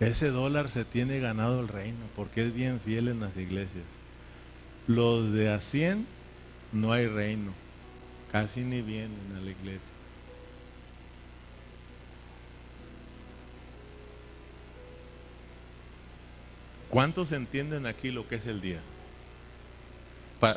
Ese 0.00 0.30
dólar 0.30 0.70
se 0.70 0.84
tiene 0.84 1.18
ganado 1.20 1.60
el 1.60 1.68
reino 1.68 2.06
porque 2.14 2.42
es 2.46 2.54
bien 2.54 2.80
fiel 2.80 3.08
en 3.08 3.20
las 3.20 3.36
iglesias. 3.36 3.84
Los 4.86 5.32
de 5.32 5.52
a 5.52 5.60
100 5.60 6.06
no 6.72 6.92
hay 6.92 7.06
reino. 7.06 7.52
Casi 8.30 8.62
ni 8.62 8.82
vienen 8.82 9.34
a 9.36 9.40
la 9.40 9.50
iglesia. 9.50 9.93
¿Cuántos 16.94 17.32
entienden 17.32 17.86
aquí 17.86 18.12
lo 18.12 18.28
que 18.28 18.36
es 18.36 18.46
el 18.46 18.60
día? 18.60 18.80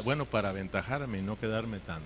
bueno, 0.04 0.26
para 0.26 0.50
aventajarme 0.50 1.18
y 1.18 1.22
no 1.24 1.40
quedarme 1.40 1.80
tanto. 1.80 2.06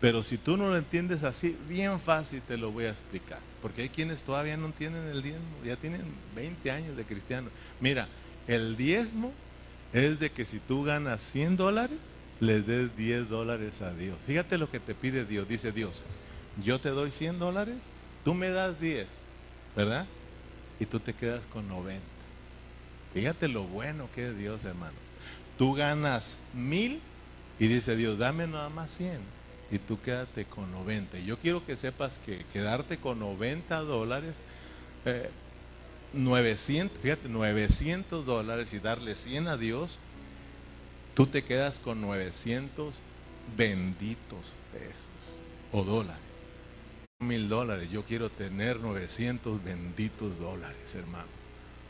Pero 0.00 0.24
si 0.24 0.38
tú 0.38 0.56
no 0.56 0.70
lo 0.70 0.76
entiendes 0.76 1.22
así, 1.22 1.56
bien 1.68 2.00
fácil 2.00 2.42
te 2.42 2.56
lo 2.56 2.72
voy 2.72 2.86
a 2.86 2.90
explicar. 2.90 3.38
Porque 3.62 3.82
hay 3.82 3.90
quienes 3.90 4.24
todavía 4.24 4.56
no 4.56 4.66
entienden 4.66 5.06
el 5.06 5.22
diezmo, 5.22 5.64
ya 5.64 5.76
tienen 5.76 6.02
20 6.34 6.68
años 6.72 6.96
de 6.96 7.04
cristiano. 7.04 7.48
Mira, 7.80 8.08
el 8.48 8.76
diezmo 8.76 9.32
es 9.92 10.18
de 10.18 10.30
que 10.30 10.44
si 10.44 10.58
tú 10.58 10.82
ganas 10.82 11.20
100 11.20 11.58
dólares, 11.58 12.00
le 12.40 12.60
des 12.62 12.96
10 12.96 13.28
dólares 13.28 13.82
a 13.82 13.94
Dios. 13.94 14.18
Fíjate 14.26 14.58
lo 14.58 14.68
que 14.68 14.80
te 14.80 14.96
pide 14.96 15.24
Dios. 15.24 15.46
Dice 15.46 15.70
Dios, 15.70 16.02
yo 16.64 16.80
te 16.80 16.88
doy 16.88 17.12
100 17.12 17.38
dólares, 17.38 17.76
tú 18.24 18.34
me 18.34 18.50
das 18.50 18.80
10, 18.80 19.06
¿verdad? 19.76 20.08
Y 20.80 20.86
tú 20.86 20.98
te 20.98 21.12
quedas 21.12 21.46
con 21.46 21.68
90. 21.68 22.17
Fíjate 23.14 23.48
lo 23.48 23.64
bueno 23.64 24.08
que 24.14 24.28
es 24.28 24.38
Dios, 24.38 24.64
hermano. 24.64 24.96
Tú 25.56 25.74
ganas 25.74 26.38
mil 26.52 27.00
y 27.58 27.66
dice 27.66 27.96
Dios, 27.96 28.18
dame 28.18 28.46
nada 28.46 28.68
más 28.68 28.90
100 28.92 29.18
y 29.70 29.78
tú 29.78 30.00
quédate 30.00 30.44
con 30.44 30.70
90. 30.72 31.18
Yo 31.20 31.36
quiero 31.38 31.64
que 31.66 31.76
sepas 31.76 32.18
que 32.18 32.44
quedarte 32.52 32.98
con 32.98 33.18
90 33.18 33.80
dólares, 33.80 34.36
900, 36.12 36.96
eh, 36.96 37.00
fíjate, 37.02 37.28
900 37.28 38.24
dólares 38.24 38.72
y 38.72 38.78
darle 38.78 39.14
100 39.14 39.48
a 39.48 39.56
Dios, 39.56 39.98
tú 41.14 41.26
te 41.26 41.42
quedas 41.42 41.78
con 41.78 42.00
900 42.00 42.94
benditos 43.56 44.52
pesos 44.72 45.02
o 45.72 45.82
dólares. 45.82 46.22
Mil 47.20 47.48
dólares, 47.48 47.90
yo 47.90 48.04
quiero 48.04 48.30
tener 48.30 48.78
900 48.78 49.62
benditos 49.64 50.38
dólares, 50.38 50.94
hermano. 50.94 51.37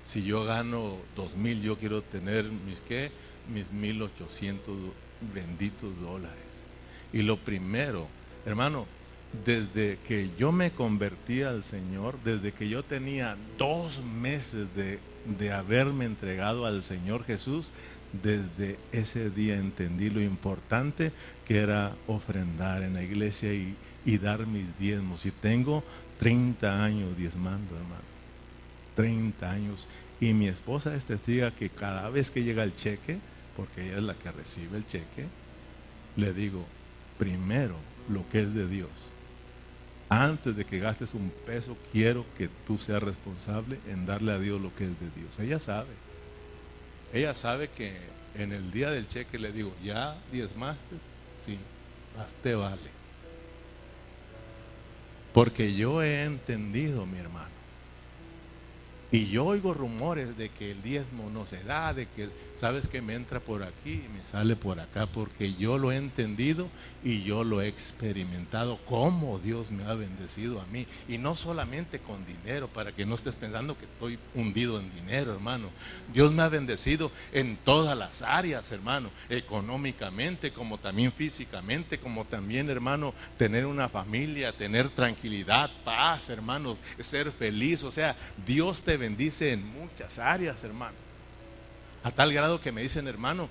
Si 0.09 0.25
yo 0.25 0.45
gano 0.45 0.97
dos 1.15 1.37
mil, 1.37 1.61
yo 1.61 1.77
quiero 1.77 2.01
tener 2.01 2.45
mis 2.45 2.81
qué, 2.81 3.13
mis 3.53 3.71
1800 3.73 4.75
benditos 5.35 6.01
dólares. 6.01 6.39
Y 7.13 7.23
lo 7.23 7.37
primero, 7.37 8.09
hermano, 8.47 8.87
desde 9.45 9.99
que 10.07 10.31
yo 10.39 10.51
me 10.51 10.71
convertí 10.71 11.43
al 11.43 11.63
Señor, 11.63 12.19
desde 12.25 12.53
que 12.53 12.71
yo 12.71 12.83
tenía 12.83 13.37
dos 13.59 14.03
meses 14.03 14.75
de, 14.75 14.99
de 15.39 15.53
haberme 15.53 16.07
entregado 16.07 16.65
al 16.65 16.83
Señor 16.83 17.25
Jesús, 17.25 17.71
desde 18.23 18.79
ese 18.93 19.29
día 19.29 19.57
entendí 19.57 20.09
lo 20.09 20.23
importante 20.23 21.13
que 21.47 21.59
era 21.59 21.95
ofrendar 22.07 22.83
en 22.83 22.95
la 22.95 23.03
iglesia 23.03 23.53
y, 23.53 23.77
y 24.07 24.17
dar 24.17 24.47
mis 24.47 24.79
diezmos. 24.79 25.27
Y 25.27 25.31
tengo 25.31 25.85
30 26.19 26.83
años 26.83 27.15
diezmando, 27.15 27.77
hermano. 27.77 28.18
30 28.99 29.49
años. 29.49 29.87
Y 30.21 30.33
mi 30.33 30.49
esposa 30.49 30.97
es 30.97 31.05
testiga 31.05 31.53
que 31.53 31.71
cada 31.71 32.11
vez 32.11 32.33
que 32.33 32.43
llega 32.43 32.65
el 32.65 32.75
cheque, 32.75 33.21
porque 33.57 33.87
ella 33.87 33.99
es 33.99 34.03
la 34.03 34.15
que 34.15 34.33
recibe 34.33 34.77
el 34.77 34.87
cheque, 34.89 35.27
le 36.17 36.33
digo, 36.33 36.67
primero 37.17 37.77
lo 38.09 38.29
que 38.29 38.41
es 38.41 38.53
de 38.53 38.67
Dios. 38.67 38.91
Antes 40.09 40.57
de 40.57 40.65
que 40.65 40.81
gastes 40.81 41.15
un 41.15 41.31
peso, 41.47 41.77
quiero 41.93 42.25
que 42.37 42.49
tú 42.67 42.77
seas 42.79 43.01
responsable 43.01 43.79
en 43.89 44.05
darle 44.05 44.33
a 44.33 44.39
Dios 44.41 44.61
lo 44.61 44.75
que 44.75 44.87
es 44.87 44.99
de 44.99 45.11
Dios. 45.21 45.39
Ella 45.39 45.61
sabe. 45.61 45.95
Ella 47.13 47.35
sabe 47.35 47.69
que 47.69 47.97
en 48.35 48.53
el 48.53 48.73
día 48.73 48.91
del 48.91 49.07
cheque 49.07 49.39
le 49.39 49.53
digo, 49.53 49.73
¿ya 49.85 50.17
diezmaste? 50.33 50.97
Sí, 51.39 51.57
más 52.17 52.33
te 52.43 52.57
vale. 52.57 52.91
Porque 55.33 55.73
yo 55.77 56.03
he 56.03 56.25
entendido, 56.25 57.07
mi 57.07 57.19
hermano. 57.19 57.58
Y 59.11 59.31
yo 59.31 59.47
oigo 59.47 59.73
rumores 59.73 60.37
de 60.37 60.51
que 60.51 60.71
el 60.71 60.83
diezmo 60.83 61.31
no 61.31 61.47
se 61.47 61.65
da, 61.65 61.95
de 61.95 62.07
que 62.07 62.29
sabes 62.59 62.89
que 62.89 63.01
me 63.01 63.15
entra 63.15 63.41
por 63.41 63.63
aquí 63.63 64.03
y 64.05 64.09
me 64.09 64.25
sale 64.25 64.57
por 64.57 64.81
acá, 64.81 65.07
porque 65.07 65.55
yo 65.55 65.79
lo 65.79 65.93
he 65.93 65.97
entendido 65.97 66.69
y 67.05 67.23
yo 67.23 67.45
lo 67.45 67.63
he 67.63 67.69
experimentado, 67.69 68.79
cómo 68.87 69.39
Dios 69.39 69.71
me 69.71 69.85
ha 69.85 69.95
bendecido 69.95 70.61
a 70.61 70.67
mí. 70.67 70.87
Y 71.09 71.19
no 71.19 71.37
solamente 71.37 72.01
con 72.01 72.27
dinero, 72.27 72.69
para 72.69 72.93
que 72.93 73.07
no 73.07 73.15
estés 73.15 73.37
pensando 73.37 73.79
que 73.79 73.85
estoy 73.85 74.19
hundido 74.35 74.81
en 74.81 74.93
dinero, 74.93 75.33
hermano. 75.33 75.71
Dios 76.13 76.33
me 76.33 76.43
ha 76.43 76.49
bendecido 76.49 77.13
en 77.33 77.57
todas 77.57 77.97
las 77.97 78.23
áreas, 78.23 78.73
hermano, 78.73 79.11
económicamente, 79.29 80.53
como 80.53 80.79
también 80.79 81.13
físicamente, 81.13 81.99
como 81.99 82.25
también, 82.25 82.69
hermano, 82.71 83.15
tener 83.37 83.67
una 83.67 83.89
familia, 83.89 84.53
tener 84.53 84.91
tranquilidad, 84.91 85.71
paz, 85.85 86.29
hermanos, 86.29 86.79
ser 87.01 87.31
feliz. 87.33 87.85
O 87.85 87.91
sea, 87.91 88.17
Dios 88.45 88.83
te 88.83 88.97
bendice 88.97 89.53
en 89.53 89.65
muchas 89.65 90.19
áreas, 90.19 90.65
hermano. 90.65 91.08
A 92.03 92.11
tal 92.11 92.33
grado 92.33 92.61
que 92.61 92.73
me 92.73 92.83
dicen, 92.83 93.09
hermano, 93.09 93.49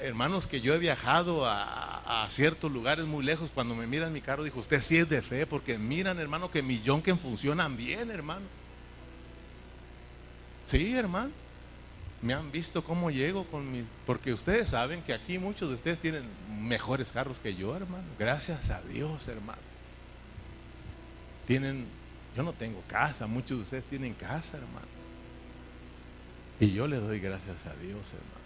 hermanos 0.00 0.46
que 0.46 0.60
yo 0.60 0.74
he 0.74 0.78
viajado 0.78 1.44
a, 1.46 2.26
ciertos 2.28 2.70
lugares 2.70 3.04
muy 3.04 3.24
lejos, 3.24 3.50
cuando 3.52 3.74
me 3.74 3.86
miran 3.86 4.12
mi 4.12 4.20
carro, 4.20 4.44
dijo, 4.44 4.60
usted 4.60 4.80
sí 4.80 4.96
es 4.96 5.08
de 5.08 5.22
fe, 5.22 5.46
porque 5.46 5.78
miran, 5.78 6.18
hermano, 6.18 6.50
que 6.50 6.62
mi 6.62 6.78
que 6.78 7.14
funcionan 7.16 7.76
bien, 7.76 8.10
hermano. 8.10 8.46
Sí, 10.66 10.94
hermano. 10.94 11.30
Me 12.22 12.34
han 12.34 12.52
visto 12.52 12.84
cómo 12.84 13.10
llego 13.10 13.44
con 13.48 13.70
mis... 13.70 13.84
Porque 14.06 14.32
ustedes 14.32 14.70
saben 14.70 15.02
que 15.02 15.12
aquí 15.12 15.38
muchos 15.38 15.68
de 15.68 15.74
ustedes 15.74 15.98
tienen 15.98 16.22
mejores 16.60 17.10
carros 17.10 17.38
que 17.40 17.56
yo, 17.56 17.74
hermano. 17.74 18.04
Gracias 18.18 18.70
a 18.70 18.80
Dios, 18.82 19.26
hermano. 19.26 19.60
Tienen... 21.46 21.86
Yo 22.36 22.44
no 22.44 22.52
tengo 22.52 22.80
casa, 22.86 23.26
muchos 23.26 23.58
de 23.58 23.62
ustedes 23.64 23.84
tienen 23.84 24.14
casa, 24.14 24.56
hermano. 24.56 25.01
Y 26.60 26.72
yo 26.72 26.86
le 26.86 27.00
doy 27.00 27.18
gracias 27.18 27.66
a 27.66 27.74
Dios, 27.74 28.00
hermano. 28.12 28.42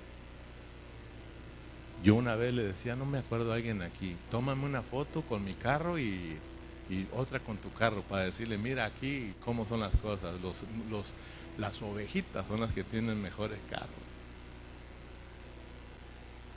Yo 2.02 2.14
una 2.14 2.36
vez 2.36 2.54
le 2.54 2.62
decía, 2.62 2.94
no 2.94 3.06
me 3.06 3.18
acuerdo 3.18 3.52
a 3.52 3.56
alguien 3.56 3.82
aquí, 3.82 4.16
tómame 4.30 4.64
una 4.64 4.82
foto 4.82 5.22
con 5.22 5.44
mi 5.44 5.54
carro 5.54 5.98
y, 5.98 6.38
otra 7.12 7.40
con 7.40 7.56
tu 7.56 7.72
carro 7.72 8.02
para 8.02 8.26
decirle, 8.26 8.58
mira 8.58 8.84
aquí 8.84 9.34
cómo 9.44 9.66
son 9.66 9.80
las 9.80 9.96
cosas. 9.96 10.40
Los, 10.40 10.62
los, 10.88 11.14
las 11.58 11.82
ovejitas 11.82 12.46
son 12.46 12.60
las 12.60 12.72
que 12.72 12.84
tienen 12.84 13.20
mejores 13.20 13.58
carros. 13.68 13.90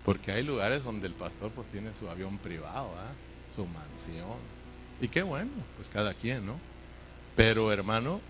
Porque 0.05 0.31
hay 0.31 0.43
lugares 0.43 0.83
donde 0.83 1.07
el 1.07 1.13
pastor 1.13 1.51
pues 1.51 1.67
tiene 1.71 1.93
su 1.93 2.09
avión 2.09 2.37
privado, 2.37 2.91
¿ah? 2.97 3.11
su 3.55 3.65
mansión. 3.65 4.37
Y 5.01 5.07
qué 5.07 5.23
bueno, 5.23 5.51
pues 5.77 5.89
cada 5.89 6.13
quien, 6.13 6.45
¿no? 6.45 6.59
Pero 7.35 7.71
hermano, 7.71 8.21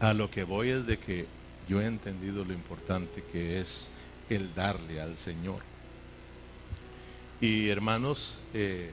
a 0.00 0.14
lo 0.14 0.30
que 0.30 0.44
voy 0.44 0.70
es 0.70 0.86
de 0.86 0.98
que 0.98 1.26
yo 1.68 1.80
he 1.80 1.86
entendido 1.86 2.44
lo 2.44 2.52
importante 2.52 3.22
que 3.32 3.60
es 3.60 3.88
el 4.28 4.54
darle 4.54 5.00
al 5.00 5.16
Señor. 5.16 5.60
Y 7.40 7.68
hermanos, 7.68 8.42
eh, 8.54 8.90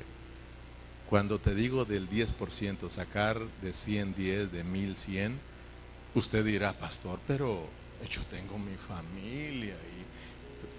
cuando 1.10 1.40
te 1.40 1.56
digo 1.56 1.86
del 1.86 2.10
10%, 2.10 2.90
sacar 2.90 3.42
de 3.62 3.74
100, 3.74 4.16
10, 4.16 4.52
de 4.52 4.64
1000, 4.64 4.96
100, 4.96 5.40
usted 6.16 6.44
dirá, 6.46 6.74
pastor, 6.74 7.20
pero 7.28 7.68
yo 8.10 8.22
tengo 8.24 8.58
mi 8.58 8.76
familia 8.76 9.76
y 9.76 10.11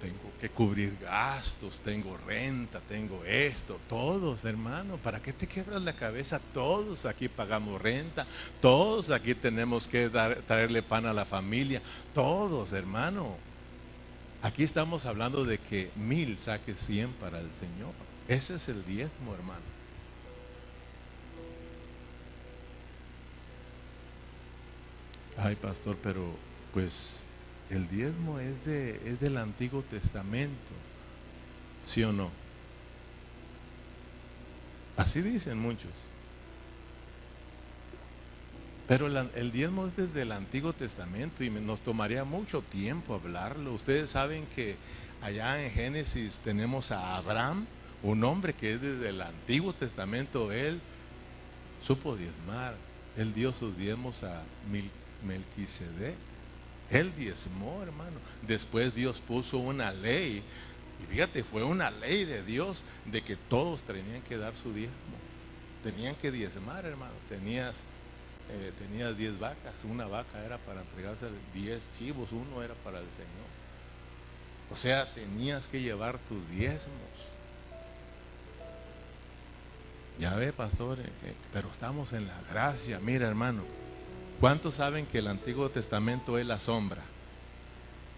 tengo 0.00 0.32
que 0.40 0.48
cubrir 0.48 0.96
gastos, 1.00 1.80
tengo 1.80 2.16
renta, 2.26 2.80
tengo 2.80 3.24
esto, 3.24 3.78
todos, 3.88 4.44
hermano, 4.44 4.96
¿para 4.96 5.20
qué 5.20 5.32
te 5.32 5.46
quebras 5.46 5.82
la 5.82 5.92
cabeza? 5.92 6.40
Todos 6.52 7.06
aquí 7.06 7.28
pagamos 7.28 7.80
renta, 7.80 8.26
todos 8.60 9.10
aquí 9.10 9.34
tenemos 9.34 9.86
que 9.88 10.08
traerle 10.08 10.82
pan 10.82 11.06
a 11.06 11.12
la 11.12 11.24
familia, 11.24 11.82
todos, 12.14 12.72
hermano. 12.72 13.36
Aquí 14.42 14.64
estamos 14.64 15.06
hablando 15.06 15.44
de 15.44 15.58
que 15.58 15.90
mil 15.94 16.36
saque 16.36 16.74
cien 16.74 17.12
para 17.12 17.38
el 17.38 17.50
Señor. 17.60 17.92
Ese 18.26 18.56
es 18.56 18.68
el 18.68 18.84
diezmo, 18.84 19.34
hermano. 19.34 19.62
Ay, 25.36 25.56
pastor, 25.56 25.96
pero 26.02 26.34
pues 26.72 27.24
el 27.72 27.88
diezmo 27.88 28.38
es, 28.38 28.64
de, 28.66 29.00
es 29.06 29.18
del 29.18 29.38
Antiguo 29.38 29.82
Testamento, 29.82 30.72
¿sí 31.86 32.04
o 32.04 32.12
no? 32.12 32.30
Así 34.98 35.22
dicen 35.22 35.58
muchos. 35.58 35.90
Pero 38.86 39.06
el, 39.06 39.52
diezmo 39.52 39.86
es 39.86 39.96
desde 39.96 40.20
el 40.20 40.32
Antiguo 40.32 40.74
Testamento 40.74 41.42
y 41.42 41.48
nos 41.48 41.80
tomaría 41.80 42.24
mucho 42.24 42.60
tiempo 42.60 43.14
hablarlo. 43.14 43.72
Ustedes 43.72 44.10
saben 44.10 44.46
que 44.54 44.76
allá 45.22 45.64
en 45.64 45.70
Génesis 45.70 46.40
tenemos 46.44 46.92
a 46.92 47.16
Abraham, 47.16 47.66
un 48.02 48.22
hombre 48.22 48.52
que 48.52 48.74
es 48.74 48.82
desde 48.82 49.08
el 49.08 49.22
Antiguo 49.22 49.72
Testamento, 49.72 50.52
él 50.52 50.78
supo 51.80 52.16
diezmar, 52.16 52.74
él 53.16 53.32
dio 53.32 53.54
sus 53.54 53.74
diezmos 53.78 54.24
a 54.24 54.42
Melquisedec. 55.24 56.31
Él 56.92 57.12
diezmó, 57.16 57.82
hermano. 57.82 58.18
Después 58.46 58.94
Dios 58.94 59.20
puso 59.20 59.58
una 59.58 59.92
ley. 59.92 60.42
Y 61.02 61.12
fíjate, 61.12 61.42
fue 61.42 61.64
una 61.64 61.90
ley 61.90 62.24
de 62.24 62.44
Dios 62.44 62.84
de 63.06 63.22
que 63.22 63.36
todos 63.36 63.82
tenían 63.82 64.22
que 64.22 64.38
dar 64.38 64.54
su 64.62 64.72
diezmo. 64.72 64.92
Tenían 65.82 66.14
que 66.14 66.30
diezmar, 66.30 66.84
hermano. 66.84 67.14
Tenías 67.28 67.82
eh, 68.50 68.72
tenías 68.78 69.16
10 69.16 69.38
vacas, 69.38 69.74
una 69.84 70.06
vaca 70.06 70.44
era 70.44 70.58
para 70.58 70.82
entregarse 70.82 71.26
10 71.54 71.82
chivos, 71.98 72.32
uno 72.32 72.62
era 72.62 72.74
para 72.74 72.98
el 72.98 73.06
Señor. 73.10 73.48
O 74.70 74.76
sea, 74.76 75.12
tenías 75.14 75.68
que 75.68 75.80
llevar 75.80 76.18
tus 76.28 76.46
diezmos. 76.50 76.92
Ya 80.18 80.34
ve, 80.36 80.52
pastor, 80.52 81.00
eh, 81.00 81.04
eh, 81.24 81.34
pero 81.52 81.70
estamos 81.70 82.12
en 82.12 82.26
la 82.26 82.38
gracia. 82.50 83.00
Mira, 83.00 83.26
hermano, 83.26 83.64
¿Cuántos 84.42 84.74
saben 84.74 85.06
que 85.06 85.18
el 85.18 85.28
Antiguo 85.28 85.70
Testamento 85.70 86.36
es 86.36 86.44
la 86.44 86.58
sombra 86.58 87.04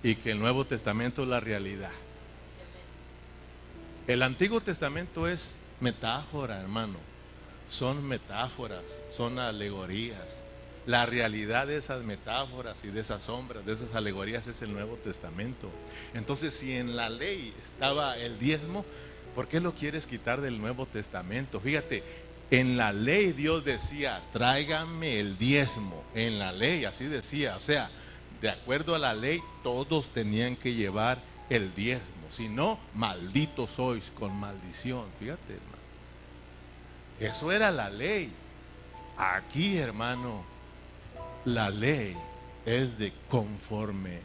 y 0.02 0.14
que 0.14 0.30
el 0.30 0.38
Nuevo 0.38 0.64
Testamento 0.64 1.22
es 1.22 1.28
la 1.28 1.38
realidad? 1.38 1.90
El 4.06 4.22
Antiguo 4.22 4.62
Testamento 4.62 5.28
es 5.28 5.58
metáfora, 5.80 6.62
hermano. 6.62 6.96
Son 7.68 8.02
metáforas, 8.02 8.84
son 9.14 9.38
alegorías. 9.38 10.42
La 10.86 11.04
realidad 11.04 11.66
de 11.66 11.76
esas 11.76 12.02
metáforas 12.04 12.82
y 12.84 12.88
de 12.88 13.02
esas 13.02 13.24
sombras, 13.24 13.66
de 13.66 13.74
esas 13.74 13.94
alegorías 13.94 14.46
es 14.46 14.62
el 14.62 14.72
Nuevo 14.72 14.96
Testamento. 14.96 15.68
Entonces, 16.14 16.54
si 16.54 16.74
en 16.74 16.96
la 16.96 17.10
ley 17.10 17.54
estaba 17.62 18.16
el 18.16 18.38
diezmo, 18.38 18.86
¿por 19.34 19.46
qué 19.46 19.60
lo 19.60 19.74
quieres 19.74 20.06
quitar 20.06 20.40
del 20.40 20.58
Nuevo 20.58 20.86
Testamento? 20.86 21.60
Fíjate, 21.60 22.02
en 22.60 22.76
la 22.76 22.92
ley 22.92 23.32
Dios 23.32 23.64
decía, 23.64 24.22
tráigame 24.32 25.18
el 25.18 25.38
diezmo. 25.38 26.04
En 26.14 26.38
la 26.38 26.52
ley, 26.52 26.84
así 26.84 27.06
decía. 27.06 27.56
O 27.56 27.60
sea, 27.60 27.90
de 28.40 28.48
acuerdo 28.48 28.94
a 28.94 28.98
la 28.98 29.14
ley, 29.14 29.40
todos 29.62 30.08
tenían 30.10 30.54
que 30.54 30.74
llevar 30.74 31.18
el 31.50 31.74
diezmo. 31.74 32.04
Si 32.30 32.48
no, 32.48 32.78
malditos 32.94 33.70
sois 33.70 34.12
con 34.12 34.34
maldición. 34.36 35.06
Fíjate, 35.18 35.54
hermano. 35.54 35.74
Eso 37.18 37.50
era 37.50 37.72
la 37.72 37.90
ley. 37.90 38.32
Aquí, 39.16 39.78
hermano, 39.78 40.44
la 41.44 41.70
ley 41.70 42.16
es 42.66 42.98
de 42.98 43.12
conforme 43.28 44.20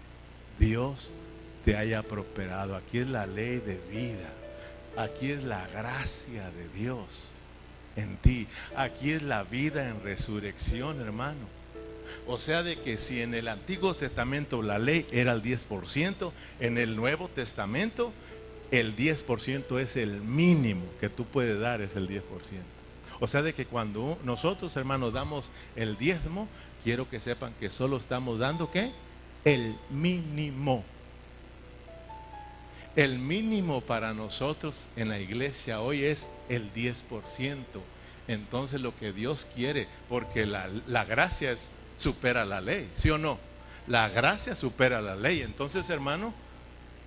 Dios 0.60 1.10
te 1.66 1.78
haya 1.78 2.04
prosperado. 2.04 2.76
Aquí 2.76 3.00
es 3.00 3.08
la 3.08 3.26
ley 3.26 3.58
de 3.58 3.78
vida. 3.90 4.30
Aquí 4.98 5.32
es 5.32 5.44
la 5.44 5.68
gracia 5.68 6.52
de 6.52 6.68
Dios 6.70 7.29
en 8.00 8.18
ti. 8.18 8.48
Aquí 8.76 9.12
es 9.12 9.22
la 9.22 9.44
vida 9.44 9.88
en 9.88 10.04
resurrección, 10.04 11.00
hermano. 11.02 11.60
O 12.28 12.40
sea, 12.40 12.64
de 12.64 12.80
que 12.80 12.98
si 12.98 13.22
en 13.22 13.34
el 13.34 13.48
Antiguo 13.48 13.94
Testamento 13.94 14.62
la 14.62 14.80
ley 14.80 15.06
era 15.12 15.32
el 15.34 15.44
10%, 15.44 16.32
en 16.60 16.78
el 16.78 16.96
Nuevo 16.96 17.28
Testamento 17.28 18.12
el 18.72 18.96
10% 18.96 19.80
es 19.80 19.96
el 19.96 20.22
mínimo 20.22 20.86
que 21.00 21.10
tú 21.10 21.26
puedes 21.26 21.60
dar, 21.60 21.82
es 21.82 21.96
el 21.96 22.08
10%. 22.08 22.22
O 23.20 23.28
sea, 23.28 23.42
de 23.42 23.54
que 23.54 23.66
cuando 23.66 24.18
nosotros, 24.24 24.76
hermanos, 24.78 25.14
damos 25.14 25.52
el 25.76 25.98
diezmo, 25.98 26.48
quiero 26.84 27.10
que 27.10 27.20
sepan 27.20 27.54
que 27.60 27.70
solo 27.70 27.98
estamos 27.98 28.40
dando 28.40 28.72
qué? 28.72 28.92
El 29.44 29.76
mínimo. 29.90 30.84
El 32.96 33.20
mínimo 33.20 33.82
para 33.82 34.14
nosotros 34.14 34.88
en 34.96 35.10
la 35.10 35.20
iglesia 35.20 35.82
hoy 35.82 36.04
es 36.04 36.30
el 36.50 36.74
10%. 36.74 37.66
Entonces 38.28 38.82
lo 38.82 38.96
que 38.96 39.14
Dios 39.14 39.48
quiere, 39.56 39.88
porque 40.08 40.46
la, 40.46 40.70
la 40.88 41.06
gracia 41.06 41.56
supera 41.98 42.46
la 42.46 42.62
ley, 42.62 42.90
¿sí 42.94 43.10
o 43.10 43.18
no? 43.18 43.40
La 43.88 44.10
gracia 44.10 44.56
supera 44.56 45.02
la 45.02 45.16
ley. 45.16 45.42
Entonces, 45.42 45.90
hermano, 45.90 46.34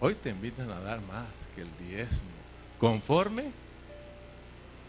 hoy 0.00 0.14
te 0.14 0.30
invitan 0.30 0.70
a 0.70 0.80
dar 0.80 1.00
más 1.00 1.28
que 1.54 1.62
el 1.62 1.70
diezmo. 1.88 2.28
Conforme 2.78 3.52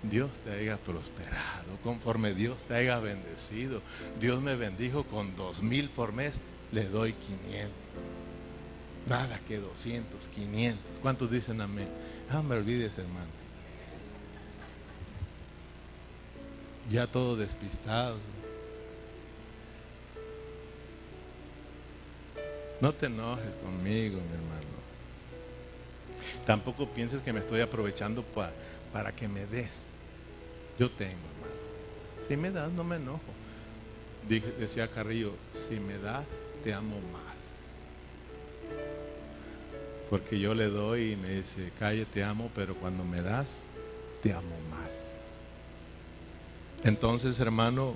Dios 0.01 0.32
te 0.43 0.51
haya 0.51 0.77
prosperado, 0.77 1.77
conforme 1.84 2.34
Dios 2.34 2.63
te 2.67 2.73
haya 2.75 2.97
bendecido. 2.99 3.82
Dios 4.19 4.41
me 4.41 4.56
bendijo 4.56 5.03
con 5.06 5.36
dos 5.36 5.62
mil 5.62 5.89
por 5.89 6.13
mes, 6.13 6.41
le 6.71 6.89
doy 6.89 7.13
500. 7.13 7.83
Nada 9.08 9.39
que 9.48 9.60
200, 9.60 10.28
500. 10.30 11.00
¿Cuántos 11.02 11.30
dicen 11.30 11.60
amén? 11.60 11.89
Ah, 12.30 12.42
me 12.42 12.56
olvides, 12.56 12.98
hermano. 12.98 13.32
Ya 16.89 17.08
todo 17.08 17.36
despistado. 17.36 18.18
No 22.80 22.94
te 22.94 23.06
enojes 23.06 23.56
conmigo, 23.56 24.20
mi 24.20 24.34
hermano. 24.34 24.74
Tampoco 26.46 26.88
pienses 26.88 27.22
que 27.22 27.32
me 27.32 27.39
estoy 27.39 27.62
aprovechando 27.62 28.24
para, 28.24 28.54
para 28.92 29.13
que 29.13 29.28
me 29.28 29.46
des. 29.46 29.72
Yo 30.78 30.89
tengo, 30.92 31.12
hermano. 31.13 31.54
Si 32.28 32.36
me 32.36 32.52
das, 32.52 32.72
no 32.72 32.84
me 32.84 32.96
enojo. 32.98 33.22
decía 34.28 34.89
Carrillo, 34.89 35.34
si 35.54 35.80
me 35.80 35.98
das, 35.98 36.26
te 36.63 36.74
amo 36.74 37.00
más. 37.12 37.42
Porque 40.13 40.39
yo 40.39 40.54
le 40.54 40.67
doy 40.69 41.13
y 41.13 41.15
me 41.15 41.30
dice, 41.30 41.71
calle, 41.80 42.06
te 42.06 42.23
amo, 42.23 42.52
pero 42.54 42.76
cuando 42.76 43.04
me 43.04 43.19
das, 43.23 43.49
te 44.21 44.32
amo 44.32 44.56
más. 44.69 44.91
Entonces, 46.84 47.39
hermano, 47.39 47.95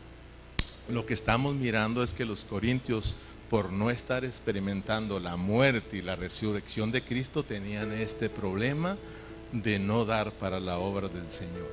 lo 0.89 1.05
que 1.05 1.13
estamos 1.13 1.53
mirando 1.53 2.01
es 2.01 2.13
que 2.13 2.25
los 2.25 2.43
corintios, 2.43 3.15
por 3.51 3.71
no 3.71 3.91
estar 3.91 4.25
experimentando 4.25 5.19
la 5.19 5.35
muerte 5.35 5.97
y 5.97 6.01
la 6.01 6.15
resurrección 6.15 6.91
de 6.91 7.03
Cristo, 7.03 7.43
tenían 7.43 7.91
este 7.91 8.31
problema 8.31 8.97
de 9.51 9.77
no 9.77 10.03
dar 10.03 10.31
para 10.31 10.59
la 10.59 10.79
obra 10.79 11.09
del 11.09 11.29
Señor. 11.29 11.71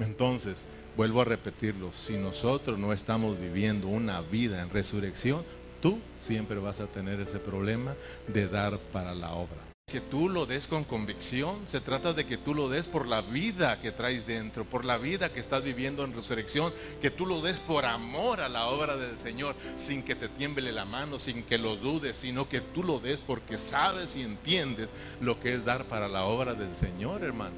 Entonces, 0.00 0.66
vuelvo 0.96 1.22
a 1.22 1.24
repetirlo, 1.24 1.92
si 1.92 2.16
nosotros 2.16 2.80
no 2.80 2.92
estamos 2.92 3.38
viviendo 3.38 3.86
una 3.86 4.22
vida 4.22 4.60
en 4.60 4.70
resurrección, 4.70 5.44
tú 5.80 5.98
siempre 6.20 6.56
vas 6.56 6.80
a 6.80 6.86
tener 6.86 7.20
ese 7.20 7.38
problema 7.38 7.94
de 8.28 8.48
dar 8.48 8.78
para 8.92 9.14
la 9.14 9.32
obra. 9.32 9.66
Que 9.88 10.00
tú 10.00 10.28
lo 10.28 10.46
des 10.46 10.66
con 10.66 10.82
convicción, 10.82 11.60
se 11.68 11.80
trata 11.80 12.12
de 12.12 12.26
que 12.26 12.36
tú 12.36 12.54
lo 12.54 12.68
des 12.68 12.88
por 12.88 13.06
la 13.06 13.22
vida 13.22 13.80
que 13.80 13.92
traes 13.92 14.26
dentro, 14.26 14.64
por 14.64 14.84
la 14.84 14.98
vida 14.98 15.32
que 15.32 15.38
estás 15.38 15.62
viviendo 15.62 16.02
en 16.04 16.12
resurrección, 16.12 16.72
que 17.00 17.12
tú 17.12 17.24
lo 17.24 17.40
des 17.40 17.60
por 17.60 17.84
amor 17.84 18.40
a 18.40 18.48
la 18.48 18.66
obra 18.66 18.96
del 18.96 19.16
Señor, 19.16 19.54
sin 19.76 20.02
que 20.02 20.16
te 20.16 20.28
tiemble 20.28 20.72
la 20.72 20.84
mano, 20.84 21.20
sin 21.20 21.44
que 21.44 21.56
lo 21.56 21.76
dudes, 21.76 22.16
sino 22.16 22.48
que 22.48 22.60
tú 22.60 22.82
lo 22.82 22.98
des 22.98 23.20
porque 23.20 23.58
sabes 23.58 24.16
y 24.16 24.22
entiendes 24.22 24.88
lo 25.20 25.38
que 25.38 25.54
es 25.54 25.64
dar 25.64 25.84
para 25.84 26.08
la 26.08 26.24
obra 26.24 26.54
del 26.54 26.74
Señor, 26.74 27.22
hermano. 27.22 27.54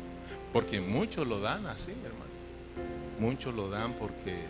Porque 0.52 0.82
muchos 0.82 1.26
lo 1.26 1.40
dan 1.40 1.66
así, 1.66 1.92
hermano. 2.04 2.28
Muchos 3.18 3.54
lo 3.54 3.70
dan 3.70 3.94
porque 3.94 4.44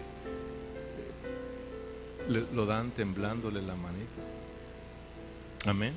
lo 2.29 2.67
dan 2.67 2.91
temblándole 2.91 3.63
la 3.63 3.75
manita. 3.75 4.23
Amén. 5.67 5.97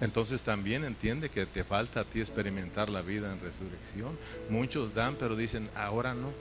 Entonces 0.00 0.42
también 0.42 0.84
entiende 0.84 1.30
que 1.30 1.46
te 1.46 1.64
falta 1.64 2.00
a 2.00 2.04
ti 2.04 2.20
experimentar 2.20 2.90
la 2.90 3.00
vida 3.00 3.32
en 3.32 3.40
resurrección. 3.40 4.18
Muchos 4.50 4.94
dan, 4.94 5.16
pero 5.16 5.36
dicen, 5.36 5.70
ahora 5.74 6.14
no. 6.14 6.32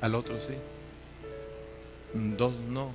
Al 0.00 0.14
otro 0.14 0.38
sí. 0.40 0.54
Dos 2.14 2.54
no. 2.54 2.92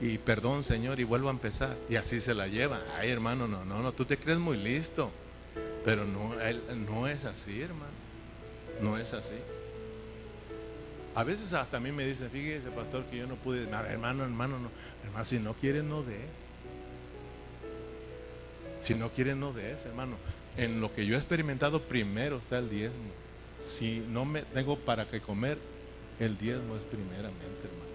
Y 0.00 0.18
perdón, 0.18 0.64
Señor, 0.64 1.00
y 1.00 1.04
vuelvo 1.04 1.28
a 1.28 1.32
empezar. 1.32 1.76
Y 1.88 1.96
así 1.96 2.20
se 2.20 2.34
la 2.34 2.48
lleva. 2.48 2.82
Ay, 2.98 3.10
hermano, 3.10 3.46
no, 3.46 3.64
no, 3.64 3.82
no, 3.82 3.92
tú 3.92 4.04
te 4.04 4.16
crees 4.16 4.38
muy 4.38 4.56
listo. 4.56 5.10
Pero 5.84 6.04
no, 6.04 6.34
no 6.74 7.06
es 7.06 7.24
así, 7.24 7.60
hermano. 7.60 7.92
No 8.80 8.96
es 8.98 9.12
así. 9.12 9.34
A 11.18 11.24
veces 11.24 11.52
hasta 11.52 11.78
a 11.78 11.80
mí 11.80 11.90
me 11.90 12.06
dicen, 12.06 12.30
fíjese 12.30 12.70
pastor 12.70 13.02
que 13.06 13.16
yo 13.16 13.26
no 13.26 13.34
pude, 13.34 13.64
hermano, 13.64 14.22
hermano, 14.22 14.56
no, 14.60 14.70
hermano, 15.02 15.24
si 15.24 15.40
no 15.40 15.52
quiere 15.54 15.82
no 15.82 16.04
de. 16.04 16.16
Si 18.80 18.94
no 18.94 19.10
quiere 19.10 19.34
no 19.34 19.52
de 19.52 19.72
eso, 19.72 19.88
hermano. 19.88 20.14
En 20.56 20.80
lo 20.80 20.94
que 20.94 21.04
yo 21.06 21.16
he 21.16 21.18
experimentado 21.18 21.82
primero 21.82 22.36
está 22.36 22.58
el 22.58 22.70
diezmo. 22.70 23.10
Si 23.66 23.98
no 24.08 24.24
me 24.24 24.42
tengo 24.42 24.78
para 24.78 25.08
que 25.08 25.20
comer, 25.20 25.58
el 26.20 26.38
diezmo 26.38 26.76
es 26.76 26.84
primeramente, 26.84 27.64
hermano. 27.64 27.90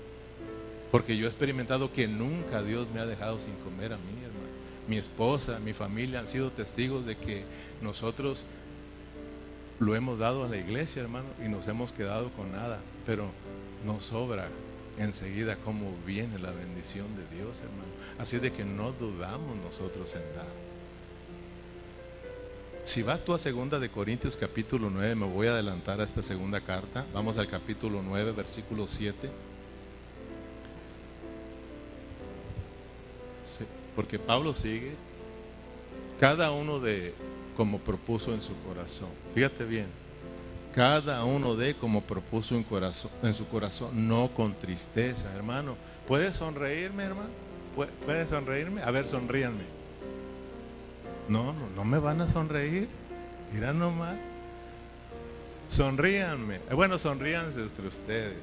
Porque 0.91 1.15
yo 1.15 1.25
he 1.25 1.29
experimentado 1.29 1.93
que 1.93 2.09
nunca 2.09 2.61
Dios 2.61 2.89
me 2.93 2.99
ha 2.99 3.05
dejado 3.05 3.39
sin 3.39 3.53
comer 3.55 3.93
a 3.93 3.97
mí, 3.97 4.21
hermano. 4.21 4.51
Mi 4.89 4.97
esposa, 4.97 5.59
mi 5.59 5.71
familia 5.71 6.19
han 6.19 6.27
sido 6.27 6.51
testigos 6.51 7.05
de 7.05 7.15
que 7.15 7.45
nosotros 7.81 8.43
lo 9.83 9.95
hemos 9.95 10.19
dado 10.19 10.43
a 10.43 10.47
la 10.47 10.57
iglesia, 10.57 11.01
hermano, 11.01 11.27
y 11.43 11.49
nos 11.49 11.67
hemos 11.67 11.91
quedado 11.91 12.31
con 12.31 12.51
nada, 12.51 12.79
pero 13.05 13.29
nos 13.85 14.05
sobra 14.05 14.49
enseguida 14.97 15.57
cómo 15.57 15.95
viene 16.05 16.39
la 16.39 16.51
bendición 16.51 17.07
de 17.15 17.35
Dios, 17.35 17.57
hermano. 17.61 17.91
Así 18.17 18.39
de 18.39 18.51
que 18.51 18.63
no 18.63 18.91
dudamos 18.93 19.55
nosotros 19.57 20.15
en 20.15 20.35
dar. 20.35 20.63
Si 22.85 23.01
vas 23.03 23.23
tú 23.23 23.33
a 23.33 23.37
segunda 23.37 23.79
de 23.79 23.89
Corintios 23.89 24.35
capítulo 24.35 24.89
9, 24.89 25.15
me 25.15 25.25
voy 25.25 25.47
a 25.47 25.51
adelantar 25.51 26.01
a 26.01 26.03
esta 26.03 26.23
segunda 26.23 26.61
carta. 26.61 27.05
Vamos 27.13 27.37
al 27.37 27.47
capítulo 27.47 28.01
9, 28.03 28.31
versículo 28.33 28.87
7. 28.87 29.29
porque 33.95 34.19
Pablo 34.19 34.53
sigue. 34.53 34.93
Cada 36.19 36.51
uno 36.51 36.79
de 36.79 37.13
como 37.55 37.79
propuso 37.79 38.33
en 38.33 38.41
su 38.41 38.55
corazón. 38.63 39.09
Fíjate 39.33 39.65
bien, 39.65 39.87
cada 40.73 41.23
uno 41.23 41.55
de 41.55 41.75
como 41.75 42.01
propuso 42.01 42.55
en, 42.55 42.63
corazón, 42.63 43.11
en 43.21 43.33
su 43.33 43.47
corazón, 43.47 44.07
no 44.07 44.29
con 44.29 44.53
tristeza, 44.53 45.33
hermano. 45.35 45.77
¿Puedes 46.07 46.35
sonreírme, 46.35 47.03
hermano? 47.03 47.29
¿Puedes 48.05 48.29
sonreírme? 48.29 48.81
A 48.81 48.91
ver, 48.91 49.07
sonríanme. 49.07 49.63
No, 51.29 51.53
no, 51.53 51.69
no 51.75 51.83
me 51.85 51.99
van 51.99 52.21
a 52.21 52.29
sonreír. 52.29 52.87
Mira 53.53 53.73
nomás. 53.73 54.17
Sonríanme. 55.69 56.59
Bueno, 56.71 56.99
sonríanse 56.99 57.61
entre 57.61 57.87
ustedes. 57.87 58.37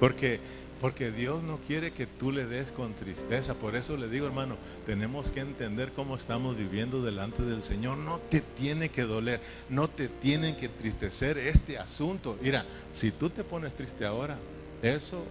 Porque 0.00 0.40
porque 0.80 1.10
Dios 1.10 1.42
no 1.42 1.58
quiere 1.66 1.92
que 1.92 2.06
tú 2.06 2.32
le 2.32 2.44
des 2.44 2.70
con 2.70 2.92
tristeza. 2.94 3.54
Por 3.54 3.76
eso 3.76 3.96
le 3.96 4.08
digo, 4.08 4.26
hermano, 4.26 4.56
tenemos 4.84 5.30
que 5.30 5.40
entender 5.40 5.92
cómo 5.92 6.16
estamos 6.16 6.56
viviendo 6.56 7.02
delante 7.02 7.42
del 7.42 7.62
Señor. 7.62 7.96
No 7.98 8.18
te 8.18 8.40
tiene 8.40 8.90
que 8.90 9.02
doler, 9.02 9.40
no 9.70 9.88
te 9.88 10.08
tiene 10.08 10.56
que 10.56 10.68
tristecer 10.68 11.38
este 11.38 11.78
asunto. 11.78 12.38
Mira, 12.42 12.66
si 12.92 13.10
tú 13.10 13.30
te 13.30 13.42
pones 13.42 13.74
triste 13.74 14.04
ahora, 14.04 14.38
eso 14.82 15.24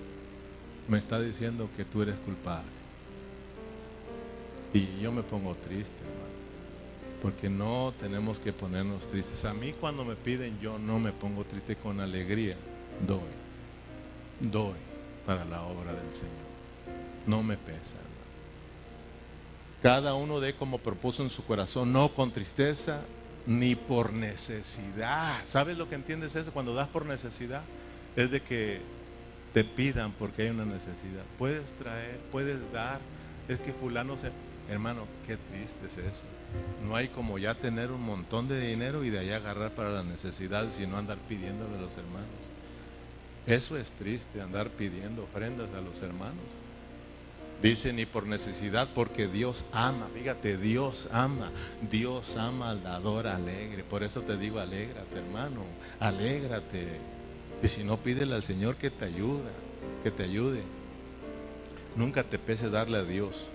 me 0.88 0.98
está 0.98 1.20
diciendo 1.20 1.70
que 1.78 1.86
tú 1.86 2.02
eres 2.02 2.16
culpable. 2.26 2.70
Y 4.74 5.00
yo 5.00 5.12
me 5.12 5.22
pongo 5.22 5.56
triste, 5.56 5.94
hermano. 6.00 6.26
Porque 7.22 7.50
no 7.50 7.94
tenemos 8.00 8.40
que 8.40 8.52
ponernos 8.52 9.08
tristes. 9.08 9.46
A 9.46 9.54
mí 9.54 9.74
cuando 9.80 10.04
me 10.04 10.16
piden, 10.16 10.60
yo 10.60 10.80
no 10.80 11.00
me 11.00 11.12
pongo 11.12 11.44
triste 11.44 11.76
con 11.76 12.00
alegría. 12.00 12.58
Doy. 13.06 13.22
Doy 14.40 14.85
para 15.26 15.46
la 15.46 15.64
obra 15.64 15.94
del 15.94 16.14
Señor. 16.14 16.34
No 17.26 17.44
me 17.44 17.58
pesa, 17.58 17.96
hermano. 17.96 18.16
Cada 19.82 20.14
uno 20.14 20.40
de 20.40 20.56
como 20.56 20.80
propuso 20.80 21.24
en 21.24 21.30
su 21.30 21.44
corazón, 21.46 21.94
no 21.94 22.10
con 22.10 22.32
tristeza 22.32 23.02
ni 23.46 23.76
por 23.76 24.14
necesidad. 24.14 25.44
¿Sabes 25.48 25.78
lo 25.78 25.90
que 25.90 25.96
entiendes 25.96 26.36
eso? 26.36 26.52
Cuando 26.52 26.74
das 26.74 26.88
por 26.88 27.06
necesidad, 27.06 27.62
es 28.16 28.32
de 28.32 28.42
que 28.42 28.82
te 29.54 29.64
pidan 29.64 30.12
porque 30.12 30.44
hay 30.44 30.50
una 30.50 30.66
necesidad. 30.66 31.24
Puedes 31.38 31.72
traer, 31.74 32.20
puedes 32.32 32.60
dar. 32.72 33.00
Es 33.48 33.60
que 33.60 33.74
fulano 33.74 34.18
se... 34.18 34.32
Hermano, 34.70 35.06
qué 35.28 35.38
triste 35.38 35.86
es 35.86 35.98
eso. 35.98 36.24
No 36.84 36.96
hay 36.96 37.10
como 37.10 37.38
ya 37.38 37.56
tener 37.56 37.92
un 37.92 38.02
montón 38.02 38.48
de 38.48 38.60
dinero 38.60 39.04
y 39.04 39.12
de 39.12 39.20
ahí 39.20 39.32
agarrar 39.32 39.72
para 39.72 39.92
la 39.92 40.04
necesidad, 40.04 40.72
sino 40.72 40.98
andar 40.98 41.18
pidiéndole 41.30 41.78
a 41.78 41.82
los 41.82 41.96
hermanos. 41.98 42.45
Eso 43.48 43.78
es 43.78 43.92
triste, 43.92 44.42
andar 44.42 44.70
pidiendo 44.70 45.24
ofrendas 45.24 45.70
a 45.74 45.82
los 45.82 46.02
hermanos. 46.02 46.44
Dice 47.62 47.94
ni 47.94 48.06
por 48.06 48.28
necesidad, 48.28 48.90
porque 48.94 49.28
Dios 49.28 49.66
ama. 49.72 50.08
Fíjate, 50.14 50.58
Dios 50.58 51.08
ama. 51.12 51.52
Dios 51.90 52.36
ama 52.38 52.72
al 52.72 52.84
dador 52.84 53.28
alegre. 53.28 53.84
Por 53.84 54.04
eso 54.04 54.22
te 54.22 54.38
digo, 54.38 54.60
alégrate, 54.60 55.18
hermano. 55.18 55.62
Alégrate. 56.00 57.00
Y 57.64 57.68
si 57.68 57.84
no, 57.84 57.98
pídele 57.98 58.36
al 58.36 58.44
Señor 58.44 58.76
que 58.76 58.90
te 58.90 59.06
ayuda. 59.06 59.52
que 60.04 60.12
te 60.12 60.24
ayude. 60.24 60.62
Nunca 61.96 62.24
te 62.24 62.38
pese 62.38 62.70
darle 62.70 62.98
a 62.98 63.04
Dios. 63.04 63.48